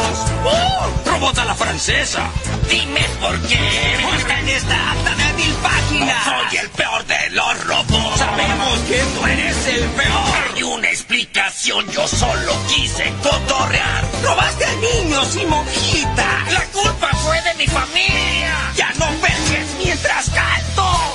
[0.44, 0.90] ¡Oh!
[1.06, 2.28] ¡Robot a la francesa!
[2.68, 3.98] Dime por qué.
[4.02, 6.24] Muestra en esta acta de mil páginas.
[6.24, 8.18] Soy el peor de los robots.
[8.18, 10.54] Sabemos que tú eres el peor.
[10.54, 11.90] Hay una explicación.
[11.90, 14.04] Yo solo quise cotorrear.
[14.22, 16.44] Robaste a niños y monjita.
[16.50, 18.72] La culpa fue de mi familia.
[18.76, 21.14] Ya no peches mientras canto.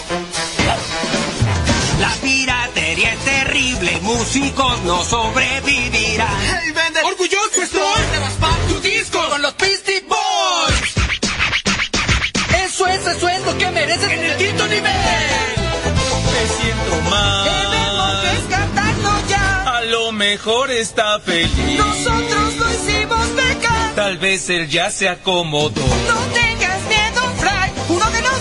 [2.00, 6.30] La piratería es terrible, músicos no sobrevivirán.
[6.42, 7.02] ¡Hey, vende!
[7.04, 7.99] ¡Orgulloso estoy!
[8.40, 9.20] ¡Te vas pa' tu disco!
[9.30, 10.94] ¡Con los Beastie Boys!
[12.66, 14.84] ¡Eso es el sueldo que mereces en el quinto nivel!
[14.84, 17.46] Me siento mal.
[17.46, 19.78] Debemos rescatarlo ya.
[19.78, 21.78] A lo mejor está feliz.
[21.78, 23.96] Nosotros lo hicimos pecar.
[23.96, 25.82] Tal vez él ya se acomodó.
[25.82, 27.94] No tengas miedo, Fry.
[27.96, 28.39] Uno de nosotros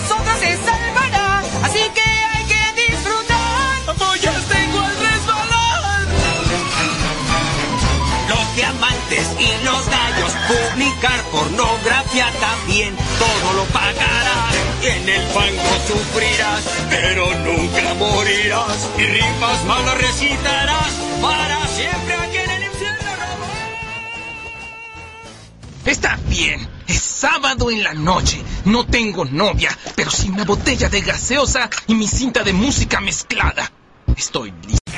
[10.79, 14.55] publicar pornografía también, todo lo pagarás.
[14.81, 18.89] En el fango sufrirás, pero nunca morirás.
[18.97, 20.91] Y rimas malas recitarás
[21.21, 23.11] para siempre aquí en el infierno.
[25.85, 26.69] Está bien.
[26.87, 28.41] Es sábado en la noche.
[28.63, 33.69] No tengo novia, pero sin una botella de gaseosa y mi cinta de música mezclada.
[34.15, 34.88] Estoy listo.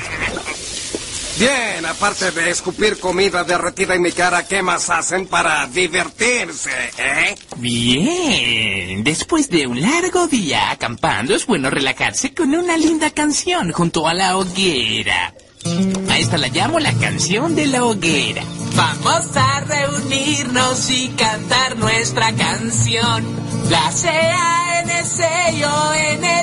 [1.42, 7.34] Bien, aparte de escupir comida derretida en mi cara, ¿qué más hacen para divertirse, eh?
[7.56, 14.06] Bien, después de un largo día acampando es bueno relajarse con una linda canción junto
[14.06, 15.34] a la hoguera.
[15.64, 18.42] A esta la llamo la canción de la hoguera.
[18.74, 23.24] Vamos a reunirnos y cantar nuestra canción.
[23.70, 24.88] La C-A-N-C-O-N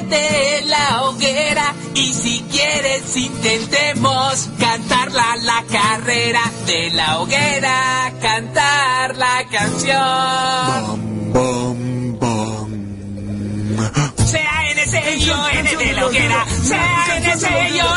[0.08, 1.74] de la hoguera.
[1.96, 8.14] Y si quieres intentemos cantarla la carrera de la hoguera.
[8.22, 11.10] Cantar la canción.
[14.26, 16.46] C-A-N-C-I-O-N de la hoguera.
[16.64, 17.89] C-A-N-C-I-O-N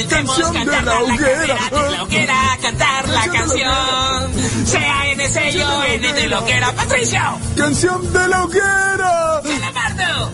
[0.00, 1.56] intentemos cantar la hoguera.
[1.70, 4.66] De la hoguera, cantar la canción.
[4.66, 6.72] C-A-N-C-I-O-N de la hoguera.
[6.72, 7.20] Patricio.
[7.56, 9.40] ¡Canción de la hoguera!
[9.42, 10.30] Calamardo.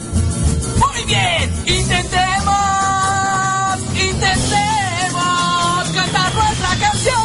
[0.79, 1.53] Muy bien.
[1.67, 2.53] Intentemos.
[3.95, 7.17] Intentemos cantar nuestra canción.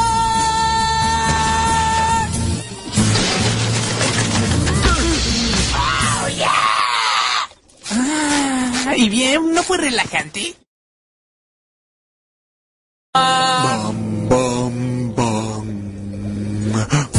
[5.76, 6.52] Oh, yeah.
[8.90, 10.56] Ah, y bien, ¿no fue relajante?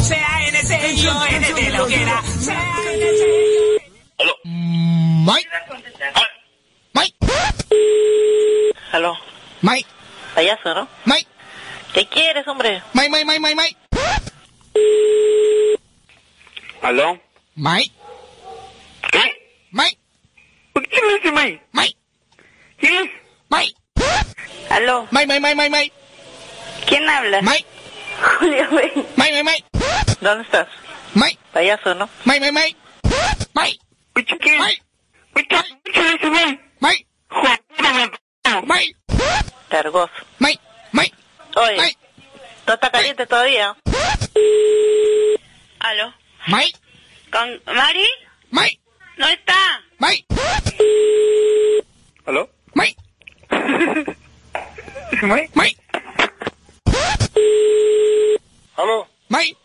[0.08, 2.22] C-A-N-C-I-O-N de la hoguera.
[2.22, 3.68] C-A-N-C-I-O.
[5.24, 5.48] Mike.
[6.94, 7.16] Mike.
[8.92, 9.14] Aló.
[9.62, 9.88] Mike.
[10.34, 10.88] Payaso, ¿no?
[11.04, 11.28] Mike.
[11.92, 12.82] ¿Qué quieres, hombre?
[12.94, 13.76] Mike, Mike, Mike, Mike, Mike.
[16.82, 17.18] ¿Aló?
[17.56, 17.92] Mike.
[19.10, 19.22] ¿Qué?
[19.72, 19.98] Mike.
[20.74, 21.62] ¿Quién es ese Mike?
[21.72, 21.96] Mike.
[22.78, 23.10] ¿Quién es?
[23.50, 23.74] Mike.
[24.70, 25.08] Aló.
[25.10, 25.92] Mike, Mike, Mike, Mike, Mike.
[26.86, 27.42] ¿Quién habla?
[27.42, 27.66] Mike.
[28.38, 28.92] Julio, ven.
[29.16, 29.64] Mike, Mike, Mike.
[30.20, 30.68] ¿Dónde estás?
[31.14, 31.38] Mike.
[31.52, 32.08] Payaso, ¿no?
[32.24, 32.76] Mike, Mike, Mike.
[33.54, 33.78] Mike.
[34.14, 34.58] ¿Qué?
[34.58, 34.82] Mike.
[35.34, 36.60] ¿Quién es ese Mike?
[36.80, 37.06] Mike.
[38.64, 38.96] Mike.
[39.68, 40.12] Cargoso.
[40.38, 40.60] Mike.
[40.92, 41.14] Mike.
[41.56, 41.98] Oye, Mike.
[42.66, 43.76] ¿no está caliente todavía?
[45.80, 46.14] ¿Aló?
[46.48, 46.78] Mike.
[47.30, 48.06] ¿Con Mari?
[48.50, 48.80] Mike.
[49.16, 49.54] No está.
[49.98, 50.26] Mike.
[52.26, 52.50] ¿Aló?
[53.66, 54.16] Mike.
[55.12, 55.50] ¿Ese Mike?
[55.54, 55.78] Mike.
[58.76, 59.08] ¿Aló?
[59.28, 59.56] Mike.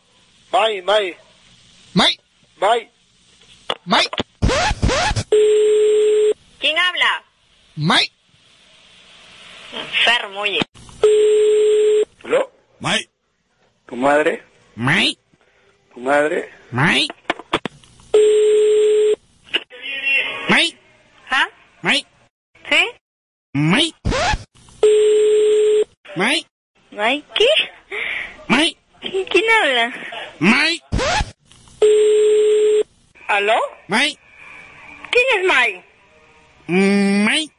[0.51, 1.17] Mike, Mike.
[1.93, 2.19] Mike.
[2.59, 2.91] Mike.
[3.85, 4.09] Mike.
[6.59, 7.23] ¿Quién habla?
[7.75, 8.11] Mike.
[9.73, 10.59] Enfermo, oye.
[12.23, 12.51] ¿Aló?
[12.79, 13.09] Mike.
[13.85, 14.43] ¿Tu madre?
[14.75, 15.19] Mike.
[15.93, 16.49] ¿Tu madre?
[16.71, 17.13] Mike.
[20.49, 20.77] Mike.
[21.29, 21.47] ¿Ah?
[21.81, 22.07] Mike.
[22.69, 23.02] ¿Sí?
[23.55, 23.93] Mike.
[26.15, 26.47] Mike.
[26.91, 27.47] ¿Mike qué?
[28.47, 28.77] Mike.
[28.99, 29.93] ¿Quién habla?
[30.39, 30.83] Mike.
[33.27, 33.53] ¿Aló?
[33.87, 34.19] Mike.
[35.11, 35.85] ¿Quién es Mike?
[36.67, 37.53] Mike.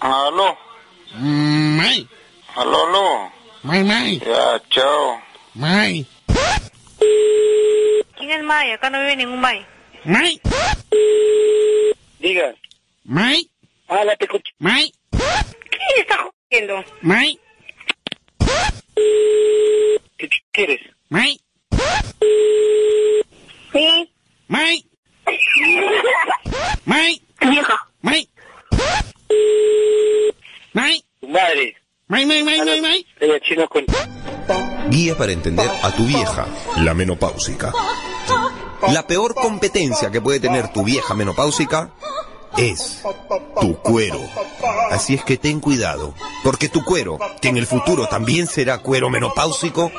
[0.00, 0.58] ¿Aló?
[1.20, 2.08] Mike.
[2.56, 3.32] ¿Aló, aló?
[3.62, 4.26] Mike, Mike.
[4.26, 5.22] Ya, chao.
[5.54, 6.08] Mike.
[8.16, 8.72] ¿Quién es Mike?
[8.72, 9.66] Acá no vive ningún Mike.
[10.04, 10.40] Mike.
[12.18, 12.54] Diga.
[13.08, 13.50] Mike.
[13.86, 14.52] Hola, te escucho.
[14.58, 14.92] Mike.
[15.10, 16.84] ¿Quién está jodiendo?
[17.00, 17.40] Mike.
[20.18, 20.80] ¿Qué quieres?
[21.08, 21.42] Mike.
[23.72, 24.12] Sí.
[24.48, 24.88] Mike.
[26.84, 27.24] Mike.
[27.40, 27.88] Vieja.
[28.02, 28.30] Mike.
[30.74, 31.04] Mike.
[31.20, 33.86] ¿Tu Ella chino con...
[34.90, 37.72] Guía para entender a tu vieja, la menopáusica.
[38.88, 41.90] La peor competencia que puede tener tu vieja menopáusica
[42.58, 43.02] es
[43.60, 44.20] tu cuero.
[44.90, 49.10] Así es que ten cuidado, porque tu cuero, que en el futuro también será cuero
[49.10, 49.92] menopáusico,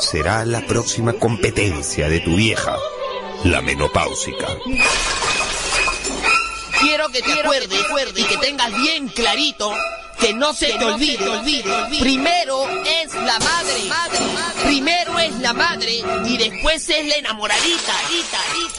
[0.00, 2.76] será la próxima competencia de tu vieja,
[3.44, 4.46] la menopáusica.
[6.80, 9.72] Quiero que te acuerdes y que tengas bien clarito
[10.20, 12.00] que no se te olvide, olvide, olvide.
[12.00, 13.90] Primero es la madre,
[14.64, 17.94] primero es la madre y después es la enamoradita,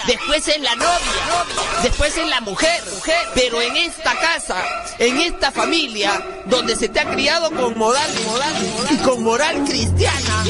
[0.07, 2.84] después es la novia, después es la mujer,
[3.34, 4.64] pero en esta casa,
[4.98, 8.53] en esta familia, donde se te ha criado con moral, moral
[8.91, 10.44] y con moral cristiana,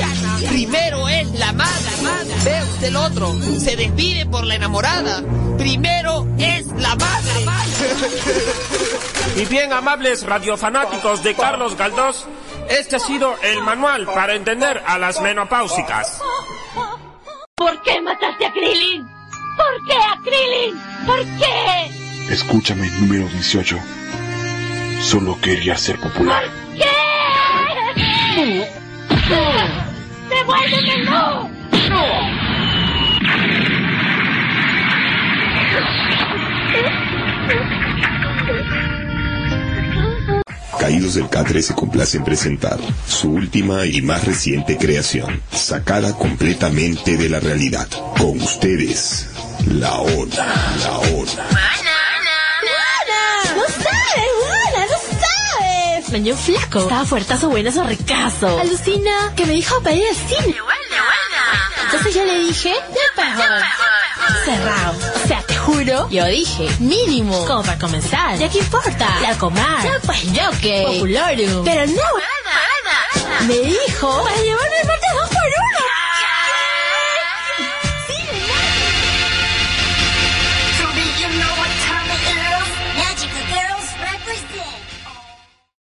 [0.50, 1.92] primero es la madre,
[2.44, 5.24] ve usted el otro, se despide por la enamorada,
[5.58, 7.30] primero es la madre.
[9.36, 12.26] Y bien, amables radiofanáticos de Carlos Galdós,
[12.70, 16.22] este ha sido el manual para entender a las menopáusicas.
[17.56, 19.06] ¿Por qué mataste a Krillin?
[19.58, 20.82] ¿Por qué a Krillin?
[21.06, 22.34] ¿Por qué?
[22.34, 23.78] Escúchame, número 18.
[25.02, 26.46] Solo quería ser popular.
[26.74, 26.88] ¿Qué?
[30.30, 31.50] ¡Devuélveme no!
[40.78, 42.78] Caídos del Catre se complace en presentar
[43.08, 47.88] su última y más reciente creación, sacada completamente de la realidad.
[48.18, 49.30] Con ustedes,
[49.68, 51.50] la ONA, la ONA.
[53.56, 54.86] ¡No sabes, Juana!
[54.90, 56.32] ¡No sabes!
[56.32, 56.80] Un flaco.
[56.80, 58.60] Estaba fuertazo, buenazo, ricazo.
[58.60, 60.56] Alucina, que me dijo para ir al cine.
[61.86, 63.62] Entonces yo le dije, ya pejón.
[64.46, 65.09] Cerrado.
[65.70, 67.46] Juro, yo dije, mínimo.
[67.46, 68.40] Como para comenzar.
[68.40, 69.20] ¿Ya qué importa?
[69.22, 69.84] La comar.
[69.84, 70.84] Ya pues yo que.
[70.84, 71.62] Populario.
[71.64, 72.02] Pero no.
[73.48, 75.86] Me dijo, para llevarme el martes dos por uno.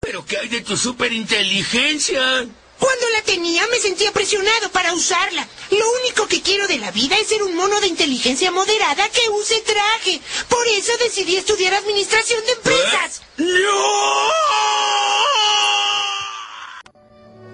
[0.00, 2.46] ¿Pero qué hay de tu superinteligencia?
[2.82, 5.46] Cuando la tenía me sentía presionado para usarla.
[5.70, 9.30] Lo único que quiero de la vida es ser un mono de inteligencia moderada que
[9.30, 10.20] use traje.
[10.48, 13.22] Por eso decidí estudiar administración de empresas.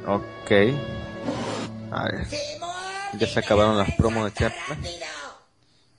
[0.07, 0.51] Ok.
[1.93, 2.27] A ver.
[3.19, 4.83] ¿Ya se acabaron las promos de Chapman?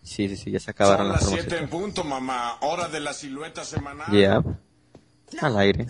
[0.02, 1.46] Sí, sí, sí, ya se acabaron Son las las promos.
[1.48, 2.58] 7 en punto, mamá.
[2.62, 4.08] Hora de la silueta semanal.
[4.12, 4.42] Ya.
[5.40, 5.86] Al aire.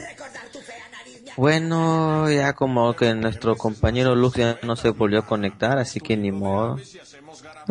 [1.38, 6.18] Bueno, ya como que nuestro compañero Luz ya no se volvió a conectar, así que
[6.18, 6.78] ni modo.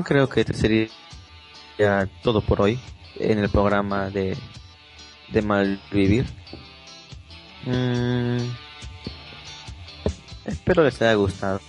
[0.04, 2.80] Creo que este sería todo por hoy
[3.16, 4.36] en el programa de,
[5.32, 6.26] de Malvivir.
[7.66, 8.38] Mm,
[10.46, 11.60] espero les haya gustado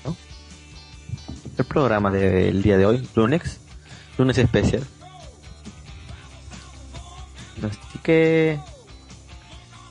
[1.58, 3.60] el programa del día de hoy, lunes,
[4.18, 4.84] lunes especial.
[7.62, 8.58] Así que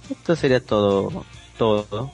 [0.08, 1.26] esto sería todo,
[1.58, 2.10] todo.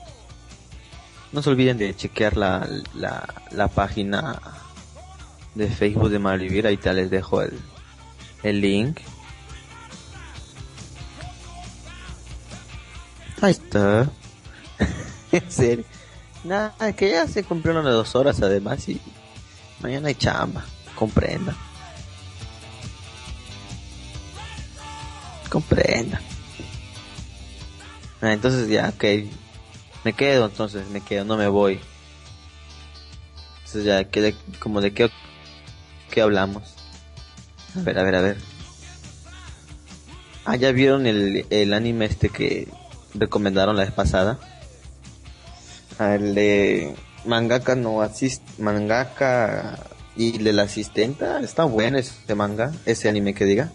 [1.31, 4.41] No se olviden de chequear la, la, la página
[5.53, 7.57] de Facebook de Malvivir, ahí te les dejo el,
[8.43, 8.99] el link.
[13.41, 14.09] Ahí está.
[15.31, 15.85] en serio.
[16.43, 19.01] Nada, que ya se cumplieron las dos horas además y
[19.81, 20.63] mañana hay chamba.
[20.95, 21.55] Comprenda.
[25.49, 26.21] Comprenda.
[28.21, 29.03] Ah, entonces ya, ok.
[30.03, 31.79] Me quedo entonces, me quedo, no me voy.
[33.57, 35.09] Entonces ya, ¿qué como de qué,
[36.11, 36.75] qué hablamos?
[37.75, 38.37] A ver, a ver, a ver.
[40.45, 42.67] Ah, ya vieron el, el anime este que
[43.15, 44.39] recomendaron la vez pasada.
[45.97, 49.79] Ah, El de Mangaka no asist, Mangaka
[50.15, 51.39] y de la asistenta.
[51.39, 53.71] Está bueno ese manga, ese anime que diga.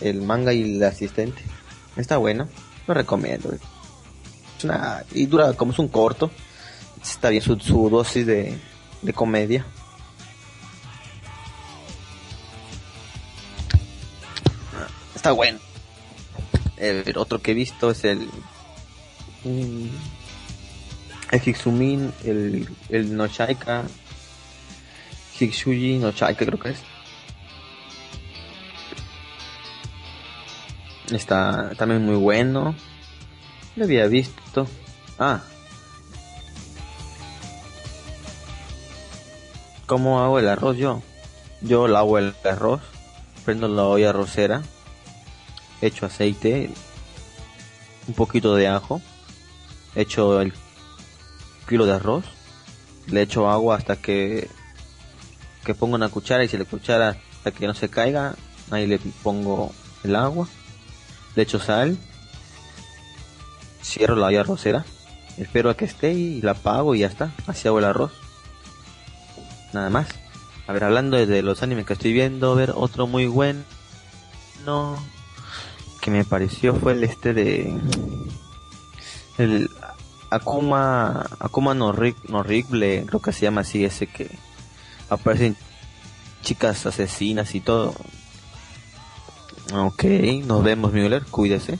[0.00, 1.42] El manga y la asistente.
[1.96, 2.48] Está bueno,
[2.90, 3.54] lo recomiendo.
[4.64, 6.30] Una, y dura como es un corto.
[7.02, 8.58] Está bien su, su dosis de,
[9.02, 9.64] de comedia.
[15.14, 15.58] Está bueno.
[16.76, 18.28] El otro que he visto es el.
[19.44, 19.86] mm,
[21.32, 23.84] El Hiksumin, el, el Nochaika.
[25.38, 26.78] Hiksuji Nochaika creo que es.
[31.10, 32.74] Está también muy bueno.
[33.76, 34.66] Lo había visto.
[35.18, 35.42] Ah.
[39.86, 41.02] ¿Cómo hago el arroz yo?
[41.60, 42.80] Yo lavo el arroz.
[43.44, 44.62] Prendo la olla arrocera.
[45.80, 46.70] Echo aceite.
[48.06, 49.00] Un poquito de ajo.
[49.94, 50.52] Echo el
[51.70, 52.24] kilo de arroz,
[53.06, 54.50] le echo agua hasta que
[55.64, 58.34] que pongo una cuchara y si la cuchara hasta que no se caiga,
[58.70, 59.72] ahí le pongo
[60.02, 60.48] el agua,
[61.36, 61.96] echo sal,
[63.82, 64.84] cierro la olla arrocera,
[65.38, 68.12] espero a que esté y la apago y ya está, así hago el arroz.
[69.72, 70.08] Nada más.
[70.66, 73.64] A ver, hablando de los animes que estoy viendo, a ver, otro muy bueno
[76.00, 77.74] que me pareció fue el este de
[79.38, 79.70] el
[80.30, 81.92] Akuma Akuma no,
[82.28, 84.30] no Horrible, creo que se llama así ese que
[85.08, 85.56] aparecen
[86.42, 87.94] chicas asesinas y todo.
[89.72, 90.04] Ok,
[90.44, 91.78] nos vemos Müller, cuídese.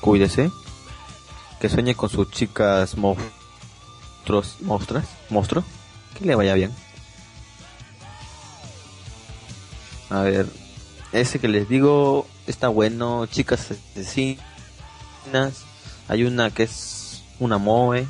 [0.00, 0.50] Cuídese.
[1.60, 5.62] Que sueñe con sus chicas monstruos, monstruas, monstruo.
[6.18, 6.74] Que le vaya bien.
[10.08, 10.46] A ver,
[11.12, 14.40] ese que les digo está bueno, chicas asesinas.
[16.08, 18.06] Hay una que es una moe.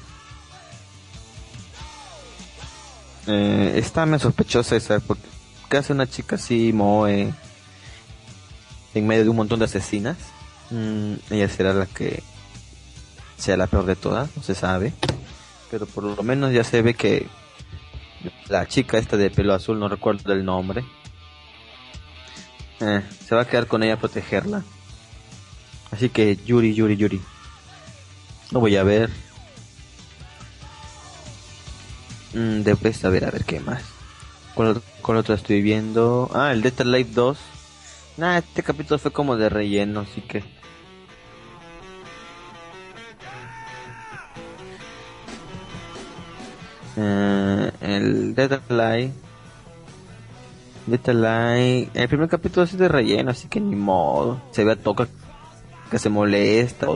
[3.26, 5.28] Eh, está medio sospechosa esa, porque
[5.70, 7.32] ¿qué hace una chica así moe
[8.92, 10.18] en medio de un montón de asesinas?
[10.70, 12.22] Mm, ella será la que
[13.36, 14.92] sea la peor de todas, no se sabe.
[15.70, 17.28] Pero por lo menos ya se ve que
[18.48, 20.84] la chica esta de pelo azul, no recuerdo el nombre,
[22.80, 24.64] eh, se va a quedar con ella a protegerla.
[25.92, 27.20] Así que Yuri, Yuri, Yuri.
[28.50, 29.10] Lo voy a ver.
[32.34, 33.89] Mm, después a ver, a ver qué más.
[34.60, 36.30] ¿Cuál cuál otro estoy viendo?
[36.34, 37.38] Ah, el Life 2.
[38.18, 40.44] Nah, este capítulo fue como de relleno, así que...
[46.98, 48.34] Eh, el.
[48.34, 49.14] Data Life...
[51.94, 54.42] El primer capítulo es de relleno, así que ni modo.
[54.50, 55.08] Se ve a Toca
[55.90, 56.86] que se molesta.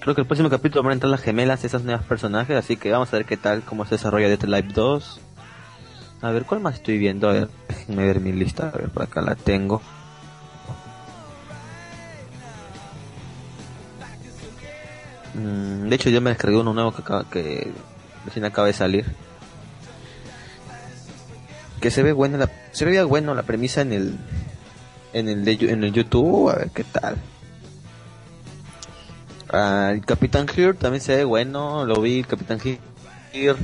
[0.00, 2.90] Creo que el próximo capítulo van a entrar las gemelas, esas nuevas personajes, así que
[2.90, 5.21] vamos a ver qué tal, cómo se desarrolla Life 2.
[6.22, 7.28] A ver, ¿cuál más estoy viendo?
[7.28, 9.82] A ver, déjenme ver mi lista, a ver, por acá la tengo.
[15.34, 17.72] Mm, de hecho, yo me descargué uno nuevo que, acaba, que
[18.24, 19.04] recién acaba de salir.
[21.80, 24.18] Que se ve bueno, la, se veía bueno la premisa en el
[25.12, 27.16] en el de, en el YouTube, a ver qué tal.
[29.50, 32.60] Ah, el Capitán Here también se ve bueno, lo vi, el Capitán
[33.32, 33.56] Here.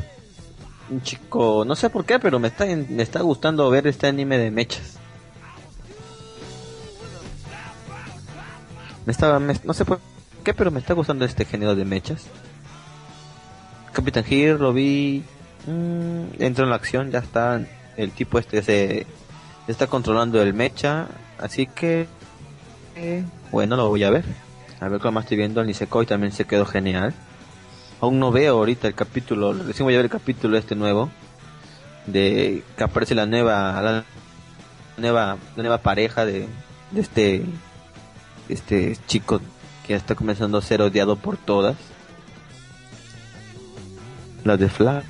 [1.03, 4.51] Chico, no sé por qué, pero me está, me está gustando ver este anime de
[4.51, 4.97] mechas.
[9.05, 10.01] Me estaba, me- no sé por
[10.45, 12.27] qué, pero me está gustando este género de mechas.
[13.93, 15.25] Capitán Here lo vi,
[15.67, 17.61] mm, entró en la acción, ya está,
[17.97, 19.07] el tipo este se
[19.67, 21.09] está controlando el mecha,
[21.39, 22.07] así que,
[22.97, 24.25] eh, bueno, lo voy a ver.
[24.81, 27.13] A ver cómo más estoy viendo, el Nisekoi también se quedó genial.
[28.01, 31.11] Aún no veo ahorita el capítulo, recién voy a ver el capítulo este nuevo,
[32.07, 34.05] de que aparece la nueva, la
[34.97, 36.49] nueva, la nueva pareja de,
[36.93, 37.45] de este,
[38.49, 39.41] este chico
[39.87, 41.77] que está comenzando a ser odiado por todas.
[44.45, 45.07] La de Flax.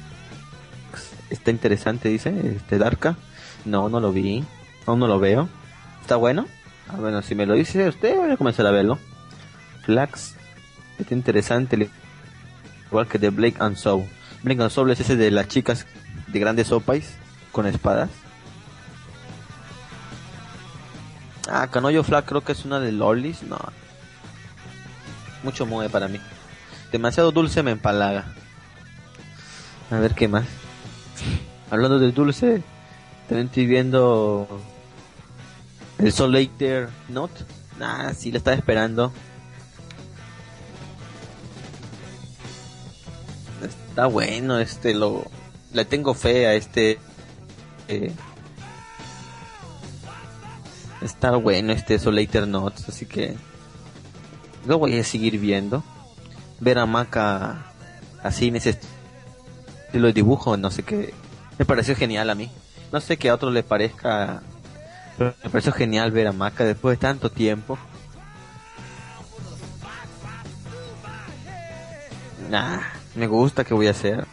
[1.31, 3.17] Está interesante, dice, este Darka.
[3.65, 4.45] No, no lo vi.
[4.87, 5.49] Aún no lo veo.
[6.01, 6.47] ¿Está bueno?
[6.89, 8.99] Ah, bueno, si me lo dice usted, voy a comenzar a verlo.
[9.85, 10.37] Flax.
[10.99, 11.91] Está interesante.
[12.91, 14.07] Igual que de Blake and Soul.
[14.43, 15.87] Blake and Soul es ese de las chicas
[16.27, 17.15] de grandes opais
[17.53, 18.11] con espadas.
[21.51, 23.43] Ah, Canoyo Flax creo que es una de Lolis.
[23.43, 23.59] No.
[25.43, 26.21] Mucho mueve para mí.
[26.93, 28.27] Demasiado dulce me empalaga.
[29.91, 30.47] A ver qué más.
[31.71, 32.63] Hablando de dulce,
[33.29, 34.47] también estoy viendo
[35.99, 37.31] el Soul Later Not.
[37.79, 39.13] Nah, sí, lo estaba esperando.
[43.99, 45.25] Está bueno, este lo.
[45.73, 47.01] Le tengo fe a este.
[47.89, 48.13] eh,
[51.01, 53.35] está bueno este Soul Later Not, así que.
[54.67, 55.83] Lo voy a seguir viendo.
[56.61, 57.73] Ver a Maka
[58.23, 58.79] así en ese
[59.89, 61.13] estilo de dibujo, no sé qué.
[61.59, 62.53] Me pareció genial a mí.
[62.93, 64.43] No sé que a otro le parezca.
[65.17, 67.77] Pero me pareció genial ver a Maka después de tanto tiempo.
[72.49, 74.27] Nah, me gusta que voy a hacer.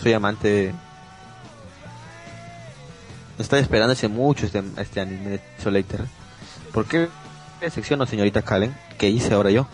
[0.00, 0.74] Soy amante de...
[3.38, 6.04] Estoy esperando hace mucho este, este anime de Soul Eater.
[6.72, 7.08] ¿Por qué
[7.70, 8.76] secciono, señorita Kalen?
[8.98, 9.66] ¿Qué hice ahora yo?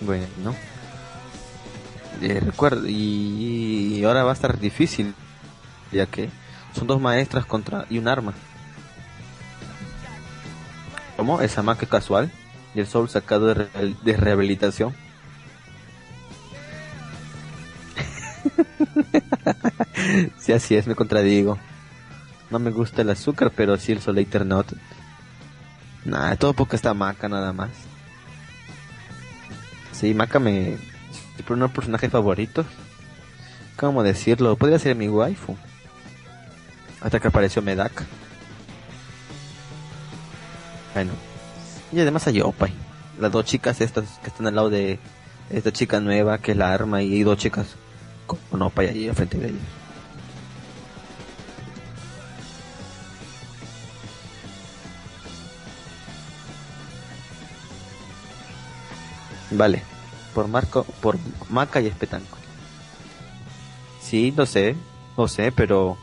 [0.00, 0.54] Bueno, ¿no?
[2.20, 5.14] Eh, recuerdo, y, y ahora va a estar difícil,
[5.92, 6.30] ya que
[6.74, 8.32] son dos maestras contra y un arma.
[11.16, 11.40] ¿Cómo?
[11.40, 12.30] ¿Esa más que casual?
[12.76, 14.94] Y el Soul sacado de, re- de rehabilitación.
[20.38, 21.58] sí, así es, me contradigo.
[22.50, 24.72] No me gusta el azúcar, pero sí el Soul Eternot.
[26.04, 27.70] Nah, todo porque está Maca nada más.
[29.92, 30.76] Sí, Maca me...
[31.46, 32.66] Por unos personajes favoritos.
[33.76, 34.56] ¿Cómo decirlo?
[34.56, 35.56] Podría ser mi waifu.
[37.00, 38.04] Hasta que apareció Medaka.
[40.94, 41.12] Bueno.
[41.92, 42.72] Y además hay Opay.
[43.18, 44.98] Las dos chicas estas que están al lado de
[45.50, 47.76] esta chica nueva que es la arma y dos chicas
[48.26, 49.58] con, con Opay ahí enfrente de ella.
[59.50, 59.82] Vale.
[60.34, 61.16] Por Marco, por
[61.48, 62.36] Maca y Espetanco.
[64.02, 64.76] Sí, lo sé,
[65.16, 65.96] lo sé, pero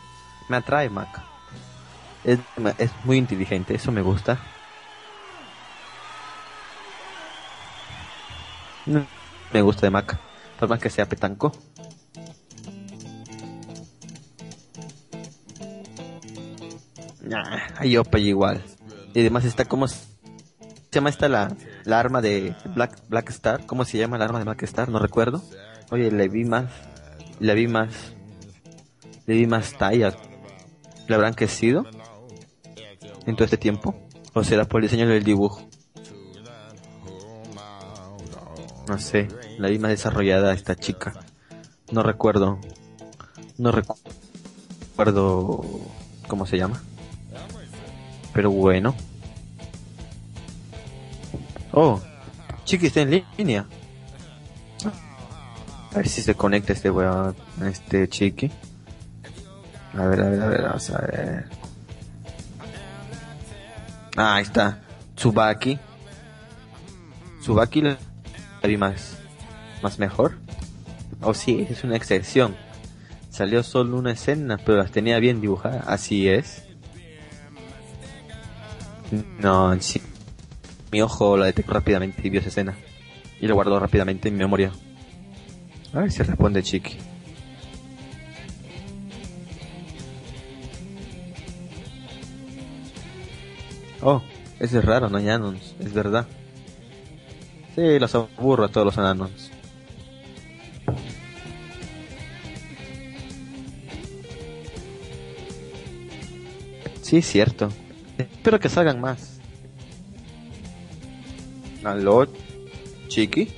[0.49, 1.23] me atrae Maca.
[2.23, 2.39] Es,
[2.79, 4.39] es muy inteligente, eso me gusta.
[8.85, 8.97] Mm,
[9.53, 10.19] Me gusta de Maca,
[10.59, 11.51] por más que sea petanco.
[17.21, 18.61] Nah, hay Opa igual.
[19.13, 19.97] Y además está como se
[20.91, 21.55] llama esta la,
[21.85, 24.89] la arma de Black Black Star, ¿cómo se llama la arma de Black Star?
[24.89, 25.41] No recuerdo.
[25.91, 26.65] Oye, le vi más
[27.39, 28.13] le vi más
[29.25, 30.13] le vi más talla.
[31.07, 31.85] ¿Le habrán crecido
[33.25, 33.95] en todo este tiempo?
[34.33, 35.61] ¿O será por el diseño del dibujo?
[38.87, 39.27] No sé,
[39.57, 41.13] la más desarrollada esta chica.
[41.91, 42.59] No recuerdo.
[43.57, 43.97] No recu-
[44.89, 45.61] recuerdo
[46.27, 46.81] cómo se llama.
[48.33, 48.95] Pero bueno.
[51.71, 52.01] Oh,
[52.65, 53.65] Chiqui está en línea.
[55.91, 57.35] A ver si se conecta este weón,
[57.65, 58.51] este Chiqui.
[59.97, 61.45] A ver, a ver, a ver, vamos a ver.
[64.17, 64.79] Ah, ahí está.
[65.15, 65.79] Tsubaki.
[67.41, 67.97] Tsubaki la
[68.77, 69.17] más,
[69.81, 70.37] más mejor.
[71.21, 72.55] Oh, sí, es una excepción.
[73.29, 75.83] Salió solo una escena, pero las tenía bien dibujadas.
[75.87, 76.63] Así es.
[79.39, 80.01] No, sí.
[80.91, 82.75] Mi ojo la detectó rápidamente y vio esa escena.
[83.41, 84.71] Y lo guardó rápidamente en mi memoria.
[85.93, 86.97] A ver si responde Chiqui.
[94.01, 94.21] Oh,
[94.59, 96.27] ese es raro, no hay Anons, es verdad.
[97.75, 99.51] Sí, los aburro a todos los Anons.
[107.01, 107.69] Sí, cierto.
[108.17, 109.39] Espero que salgan más.
[111.83, 112.27] ¿Aló?
[113.07, 113.49] ¿Chiqui?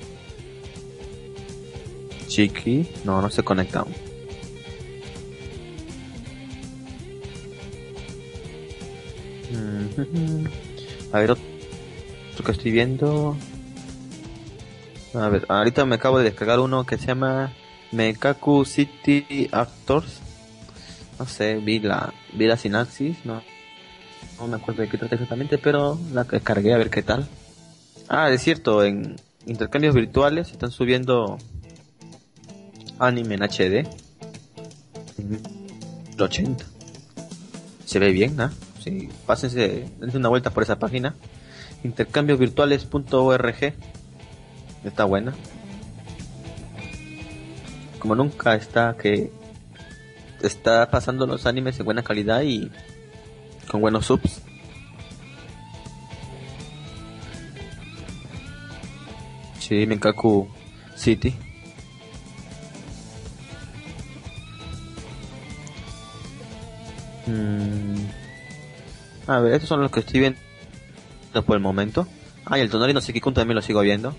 [2.26, 2.88] ¿Chiqui?
[3.04, 3.94] No, no se conecta aún.
[9.52, 10.46] Mm,
[11.12, 13.36] A ver, otro que estoy viendo.
[15.18, 17.52] A ver, ahorita me acabo de descargar uno que se llama
[17.90, 20.20] Mekaku City Actors.
[21.18, 23.42] No sé, vi la, vi la sinapsis, no,
[24.38, 27.26] no me acuerdo de qué trata exactamente, pero la descargué a ver qué tal.
[28.08, 29.16] Ah, es cierto, en
[29.46, 31.38] intercambios virtuales están subiendo
[32.98, 33.88] anime en HD.
[35.18, 35.40] En
[36.18, 36.64] 80.
[37.86, 38.50] Se ve bien, ¿no?
[38.84, 41.14] Sí, pásense, dense una vuelta por esa página.
[41.84, 43.74] Intercambiosvirtuales.org.
[44.86, 45.34] Está buena.
[47.98, 49.32] Como nunca está que
[50.40, 52.70] está pasando los animes en buena calidad y
[53.68, 54.42] con buenos subs.
[59.58, 60.48] Sí, Menkaku
[60.94, 61.34] City.
[67.26, 68.06] Mm.
[69.26, 70.38] A ver, estos son los que estoy viendo
[71.44, 72.06] por el momento.
[72.44, 74.14] Ah, y el Tonari no Sekikun también lo sigo viendo.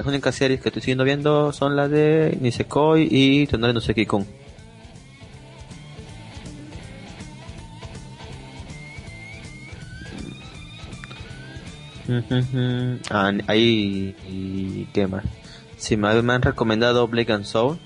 [0.00, 4.26] Las únicas series que estoy siguiendo viendo son las de Nisekoi y Tonari no Sekikun.
[13.10, 15.22] Ah, ahí y qué más.
[15.76, 17.78] Si me, me han recomendado Blake and Soul.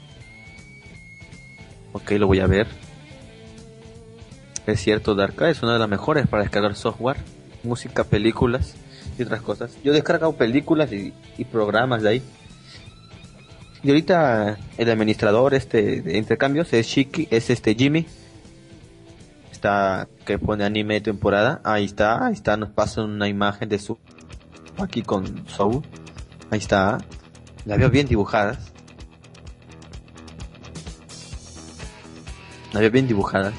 [1.94, 2.68] Ok, lo voy a ver.
[4.68, 7.16] Es cierto, Darka es una de las mejores para descargar software,
[7.64, 8.76] música, películas
[9.18, 9.76] y otras cosas.
[9.82, 12.22] Yo he descargado películas y, y programas de ahí.
[13.82, 18.06] Y ahorita el administrador este de intercambios es Shiki, es este Jimmy.
[19.52, 21.60] Está que pone anime de temporada.
[21.64, 23.98] Ahí está, ahí está, nos pasa una imagen de su
[24.78, 25.82] aquí con Soul.
[26.50, 26.98] Ahí está.
[27.66, 28.58] Las veo bien dibujadas.
[32.72, 33.54] Las veo bien dibujadas.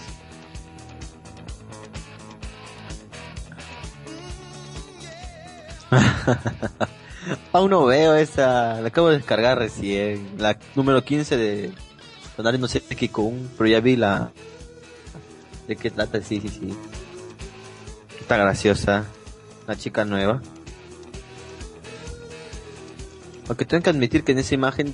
[7.54, 11.72] Aún no veo esa, la acabo de descargar recién, la número 15 de
[12.36, 14.32] Tonari no sé qué con, pero ya vi la
[15.68, 16.76] de qué trata, sí, sí, sí.
[18.20, 19.06] Está graciosa,
[19.68, 20.42] la chica nueva.
[23.48, 24.94] Aunque tengo que admitir que en esa imagen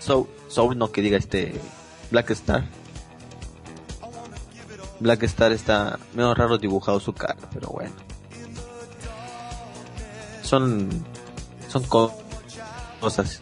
[0.00, 1.54] Soul, Soul no que diga este
[2.10, 2.64] Black Star.
[5.00, 8.11] Black Star está medio raro dibujado su cara, pero bueno.
[10.52, 10.86] Son
[11.70, 12.12] son co-
[13.00, 13.40] cosas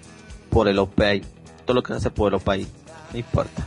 [0.48, 1.22] por el OPI.
[1.64, 2.68] Todo lo que hace por el OPI,
[3.12, 3.66] no importa.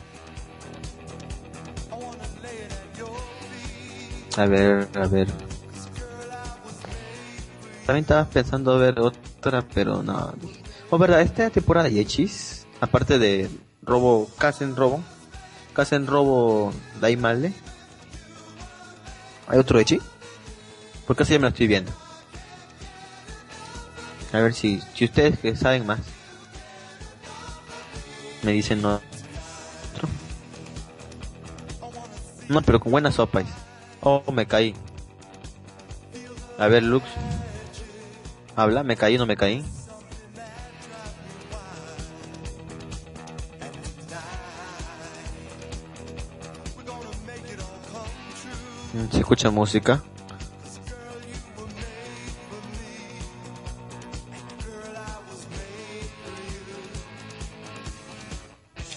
[4.38, 5.28] A ver, a ver.
[7.86, 10.34] También estaba pensando ver otra, pero no.
[10.90, 13.50] Oh, verdad, esta temporada de Hechis, aparte de
[13.82, 15.04] Robo, Casen Robo,
[15.74, 16.72] Casen Robo
[17.02, 17.52] Daimale,
[19.50, 20.00] ¿hay otro Echi?
[21.06, 21.92] Porque así ya me lo estoy viendo.
[24.34, 26.00] A ver si, si ustedes que saben más,
[28.42, 29.00] me dicen no.
[32.50, 33.46] No, pero con buenas sopas.
[34.02, 34.76] Oh, me caí.
[36.58, 37.06] A ver, Lux.
[38.56, 39.64] Habla, me caí, no me caí.
[49.12, 50.04] Se escucha música.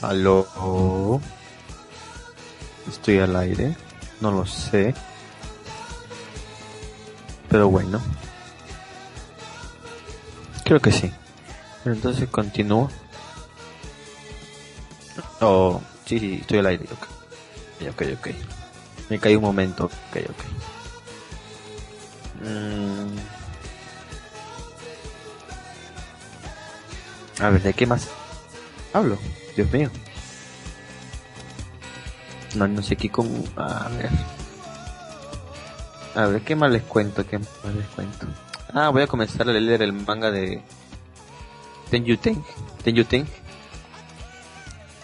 [0.03, 1.21] Aló.
[2.89, 3.77] Estoy al aire.
[4.21, 4.95] No lo sé.
[7.49, 8.01] Pero bueno.
[10.65, 11.13] Creo que sí.
[11.85, 12.91] Pero entonces continúo.
[15.41, 16.85] Oh, sí, sí, estoy al aire.
[16.93, 17.07] Ok,
[17.91, 18.29] ok, ok.
[19.11, 19.85] Me caí un momento.
[19.85, 20.45] Ok, ok.
[22.45, 23.17] Mm.
[27.43, 28.09] A ver, ¿de qué más
[28.93, 29.19] hablo?
[29.57, 29.91] Dios mío.
[32.55, 33.29] No, no sé qué con...
[33.57, 34.11] A ver.
[36.15, 37.27] A ver, ¿qué más les cuento?
[37.27, 38.27] ¿Qué más les cuento?
[38.73, 40.63] Ah, voy a comenzar a leer el manga de
[41.91, 42.05] Ten.
[42.83, 43.27] Tenyu Ten.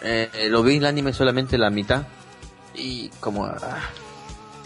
[0.03, 2.05] Eh, eh, lo vi en el anime solamente la mitad.
[2.75, 3.47] Y como...
[3.47, 3.81] ah,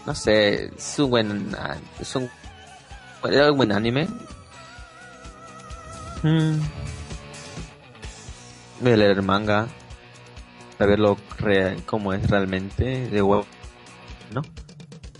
[0.05, 1.55] no sé, es un buen...
[1.99, 2.29] Es un...
[3.23, 4.07] Era un buen anime.
[6.23, 6.59] Hmm.
[8.81, 9.67] A leer manga.
[10.79, 13.07] A verlo real, cómo es realmente.
[13.09, 13.45] De huevo.
[14.33, 14.41] ¿No?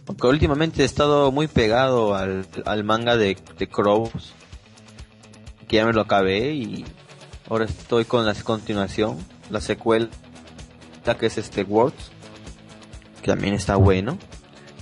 [0.07, 4.33] Aunque últimamente he estado muy pegado al, al manga de, de Crows.
[5.67, 6.85] Que ya me lo acabé y
[7.49, 9.17] ahora estoy con la continuación,
[9.49, 10.07] la secuela
[11.19, 12.11] que es este Words.
[13.21, 14.17] Que también está bueno.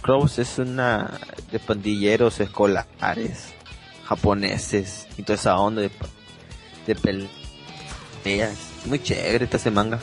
[0.02, 1.20] Crows es una
[1.52, 3.54] de pandilleros escolares
[4.04, 6.06] japoneses y toda esa onda de, pa-
[8.26, 8.58] peleas.
[8.86, 10.00] Muy chévere este manga.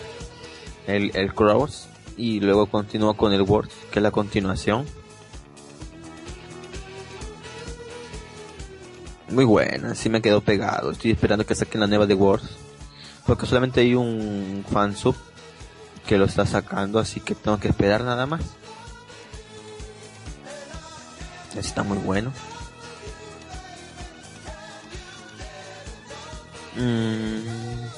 [0.87, 1.89] El, el Crows.
[2.17, 4.87] Y luego continúa con el Words, que es la continuación.
[9.31, 10.91] Muy buena, sí me quedó pegado.
[10.91, 12.51] Estoy esperando que saquen la nueva de Words.
[13.27, 15.17] Porque solamente hay un fansub
[16.07, 18.43] que lo está sacando, así que tengo que esperar nada más.
[21.57, 22.33] Está muy bueno.
[26.77, 27.92] Mm.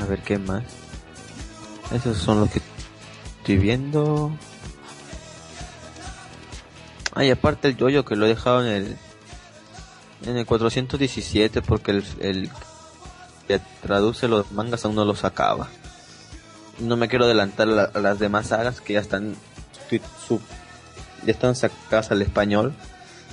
[0.00, 0.64] A ver qué más.
[1.92, 2.60] Esos son los que
[3.38, 4.30] estoy viendo.
[7.14, 8.96] Ay, aparte el yoyo que lo he dejado en el
[10.26, 12.50] en el 417 porque el, el
[13.46, 15.68] que traduce los mangas aún no los acaba.
[16.80, 19.36] No me quiero adelantar a, la- a las demás sagas que ya están
[19.88, 20.40] su- su-
[21.24, 22.74] ya están sacadas al español,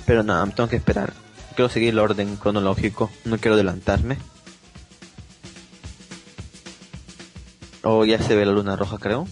[0.06, 1.12] pero nada, tengo que esperar.
[1.54, 4.16] Quiero seguir el orden cronológico, no quiero adelantarme.
[7.88, 9.28] O ya se ve la luna roja, creo.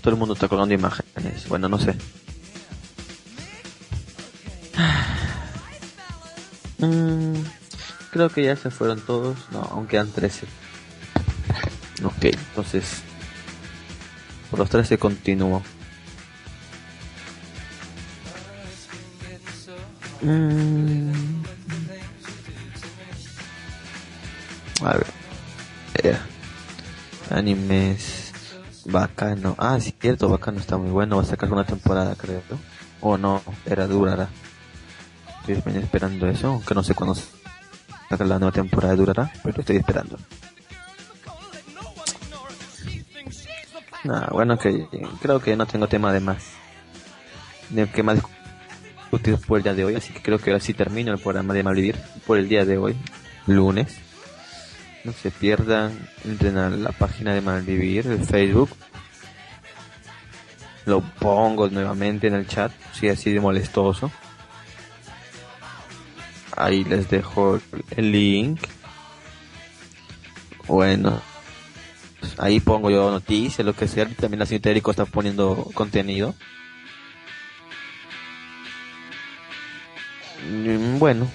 [0.00, 1.46] Todo el mundo está colando imágenes.
[1.46, 1.94] Bueno, no sé.
[6.76, 7.36] Mm,
[8.10, 9.38] creo que ya se fueron todos.
[9.52, 10.46] No, aún quedan 13.
[12.04, 13.02] Ok, entonces.
[14.50, 15.62] Por los 13 continúo.
[20.22, 21.12] Mm.
[24.82, 25.23] A ver.
[27.30, 28.32] Animes.
[28.86, 29.54] Bacano.
[29.58, 31.16] Ah, sí, cierto, Bacano está muy bueno.
[31.16, 32.42] Va a sacar una temporada, creo.
[33.00, 34.28] O no, era durará.
[35.46, 37.14] Estoy esperando eso, aunque no sé cuándo
[38.08, 40.18] saca la nueva temporada durará, pero estoy esperando.
[44.04, 44.86] Nah, bueno, que
[45.20, 46.44] creo que no tengo tema de más.
[47.70, 48.20] De que más
[48.96, 51.54] discutir por el día de hoy, así que creo que ahora sí termino el programa
[51.54, 51.96] de Malvivir
[52.26, 52.96] por el día de hoy,
[53.46, 54.03] lunes.
[55.04, 58.70] No se pierdan, entren a la página de Malvivir, el Facebook.
[60.86, 64.10] Lo pongo nuevamente en el chat, si así de molestoso.
[66.56, 67.60] Ahí les dejo
[67.96, 68.60] el link.
[70.66, 71.20] Bueno,
[72.38, 74.08] ahí pongo yo noticias, lo que sea.
[74.08, 76.34] También la señorita está poniendo contenido.
[80.50, 81.28] Mm, Bueno,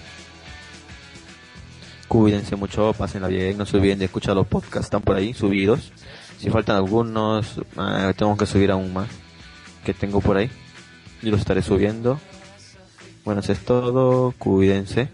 [2.09, 5.93] cuídense mucho, pásenla bien, no se olviden de escuchar los podcasts, están por ahí subidos.
[6.39, 9.07] Si faltan algunos, ah, tengo que subir aún más
[9.85, 10.49] que tengo por ahí
[11.21, 12.19] y los estaré subiendo.
[13.23, 15.09] Bueno, eso es todo, cuídense.